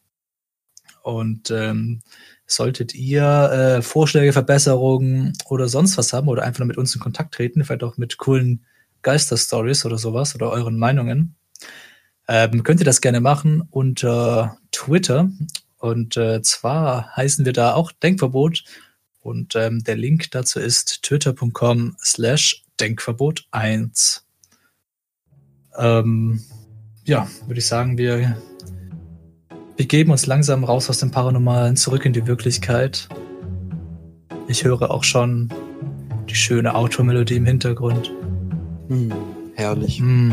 Und 1.03 1.51
ähm, 1.51 2.01
solltet 2.47 2.95
ihr 2.95 3.23
äh, 3.23 3.83
Vorschläge, 3.83 4.33
Verbesserungen 4.33 5.33
oder 5.49 5.69
sonst 5.69 5.97
was 5.99 6.13
haben 6.13 6.29
oder 6.29 6.43
einfach 6.43 6.61
nur 6.61 6.69
mit 6.69 6.79
uns 6.79 6.95
in 6.95 7.01
Kontakt 7.01 7.35
treten, 7.35 7.65
vielleicht 7.65 7.85
auch 7.85 7.97
mit 7.99 8.19
coolen 8.19 8.65
Geister-Stories 9.03 9.85
oder 9.85 9.99
sowas 9.99 10.35
oder 10.35 10.51
euren 10.51 10.79
Meinungen, 10.79 11.37
ähm, 12.27 12.63
könnt 12.63 12.81
ihr 12.81 12.85
das 12.85 13.01
gerne 13.01 13.21
machen 13.21 13.63
unter 13.71 14.59
Twitter. 14.73 15.31
Und 15.79 16.17
äh, 16.17 16.43
zwar 16.43 17.17
heißen 17.17 17.45
wir 17.45 17.53
da 17.53 17.75
auch 17.75 17.93
Denkverbot. 17.93 18.65
Und 19.21 19.55
ähm, 19.57 19.85
der 19.85 19.97
Link 19.97 20.31
dazu 20.31 20.59
ist 20.59 21.03
twitter.com 21.03 21.97
slash 22.03 22.65
Denkverbot 22.81 23.47
1. 23.51 24.28
Ähm, 25.79 26.41
ja, 27.05 27.27
würde 27.47 27.61
ich 27.61 27.67
sagen, 27.67 27.97
wir 27.97 28.37
begeben 29.77 30.11
uns 30.11 30.27
langsam 30.27 30.65
raus 30.65 30.91
aus 30.91 30.99
dem 30.99 31.11
Paranormalen, 31.11 31.77
zurück 31.77 32.05
in 32.05 32.13
die 32.13 32.27
Wirklichkeit. 32.27 33.09
Ich 34.49 34.65
höre 34.65 34.91
auch 34.91 35.05
schon 35.05 35.49
die 36.29 36.35
schöne 36.35 36.75
Automelodie 36.75 37.37
im 37.37 37.47
Hintergrund. 37.47 38.13
Hm, 38.89 39.13
herrlich. 39.55 40.01
Mm. 40.01 40.33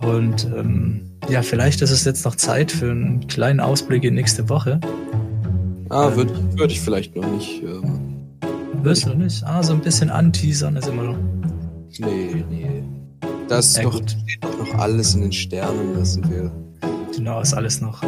Und 0.00 0.46
ähm, 0.56 1.10
ja, 1.28 1.42
vielleicht 1.42 1.82
ist 1.82 1.90
es 1.90 2.04
jetzt 2.04 2.24
noch 2.24 2.36
Zeit 2.36 2.72
für 2.72 2.90
einen 2.90 3.26
kleinen 3.26 3.60
Ausblick 3.60 4.04
in 4.04 4.14
nächste 4.14 4.48
Woche. 4.48 4.80
Ah, 5.90 6.14
würde 6.14 6.32
würd 6.56 6.72
ich 6.72 6.80
vielleicht 6.80 7.16
noch 7.16 7.28
nicht. 7.30 7.62
Ähm, 7.62 8.28
Wirst 8.82 9.06
du 9.06 9.14
nicht? 9.14 9.44
Ah, 9.44 9.62
so 9.62 9.72
ein 9.72 9.80
bisschen 9.80 10.08
anteasern 10.08 10.76
ist 10.76 10.88
immer 10.88 11.02
noch. 11.02 11.18
nee, 11.98 12.44
nee. 12.48 12.79
Das 13.50 13.76
Ja, 13.76 13.82
noch, 13.82 13.96
steht 13.96 14.16
doch 14.42 14.58
noch 14.58 14.74
alles 14.78 15.16
in 15.16 15.22
den 15.22 15.32
Sternen. 15.32 15.96
Das 15.96 16.12
sind 16.12 16.30
wir. 16.30 16.52
Genau, 17.14 17.40
ist 17.40 17.52
alles 17.52 17.80
noch 17.80 18.02
äh, 18.02 18.06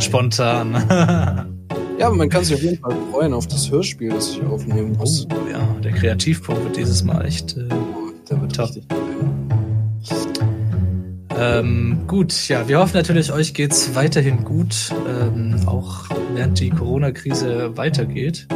spontan. 0.00 1.54
Ja, 1.98 2.06
aber 2.06 2.14
man 2.14 2.28
kann 2.28 2.44
sich 2.44 2.54
auf 2.54 2.62
jeden 2.62 2.78
Fall 2.78 2.94
freuen 3.10 3.32
auf 3.32 3.48
das 3.48 3.72
Hörspiel, 3.72 4.10
das 4.10 4.30
ich 4.30 4.44
aufnehmen 4.44 4.92
muss. 4.92 5.26
oh, 5.32 5.50
ja, 5.50 5.58
der 5.82 5.90
Kreativpunkt 5.90 6.62
wird 6.62 6.76
dieses 6.76 7.02
Mal 7.02 7.24
echt. 7.24 7.56
Äh, 7.56 7.68
Da 8.28 8.40
wird 8.40 8.54
Top. 8.54 8.70
Ähm, 11.36 12.04
gut, 12.06 12.46
ja, 12.46 12.68
wir 12.68 12.78
hoffen 12.78 12.94
natürlich, 12.94 13.32
euch 13.32 13.52
geht's 13.52 13.96
weiterhin 13.96 14.44
gut, 14.44 14.94
ähm, 15.08 15.56
auch 15.66 16.04
während 16.34 16.60
die 16.60 16.70
Corona-Krise 16.70 17.76
weitergeht. 17.76 18.46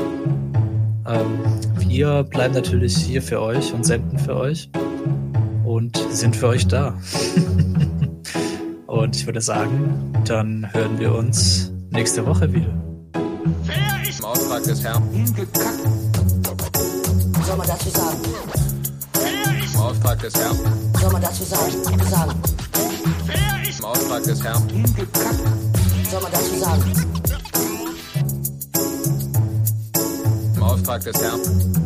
Ähm, 1.05 1.41
wir 1.89 2.23
bleiben 2.23 2.55
natürlich 2.55 2.97
hier 2.97 3.23
für 3.23 3.43
euch 3.43 3.75
und 3.75 3.85
senden 3.85 4.21
für 4.21 4.37
euch 4.37 4.71
und 5.83 5.99
sind 6.11 6.37
für 6.37 6.47
euch 6.49 6.69
da. 6.69 6.95
und 8.87 9.17
ich 9.17 9.27
würde 9.27 9.41
sagen, 9.41 10.13
dann 10.25 10.73
hören 10.73 10.99
wir 11.01 11.13
uns 11.13 11.73
nächste 11.91 12.25
Woche 12.25 12.53
wieder. 12.53 12.73
Im 13.15 14.25
Auftrag 14.25 14.63
des 14.63 14.85
Herrn. 14.85 15.03
Hingekackt. 15.13 15.81
Was 17.33 17.47
soll 17.47 17.57
man 17.57 17.67
dazu 17.67 17.91
sagen? 17.91 18.19
Im 19.75 19.81
Auftrag 19.81 20.21
des 20.21 20.35
Herrn. 20.35 20.59
Was 20.93 21.03
soll 21.03 21.13
man 21.13 21.23
dazu 21.23 21.45
sagen? 21.45 21.73
sagen? 22.11 22.33
Im 23.79 23.85
Auftrag 23.85 24.23
des 24.23 24.45
Herrn. 24.45 24.69
Hingekackt. 24.69 25.41
Was 26.03 26.11
soll 26.11 26.23
man 26.23 26.33
dazu 26.33 26.59
sagen? 26.59 26.93
Im 30.55 30.63
Auftrag 30.63 31.03
des 31.03 31.21
Herrn. 31.21 31.82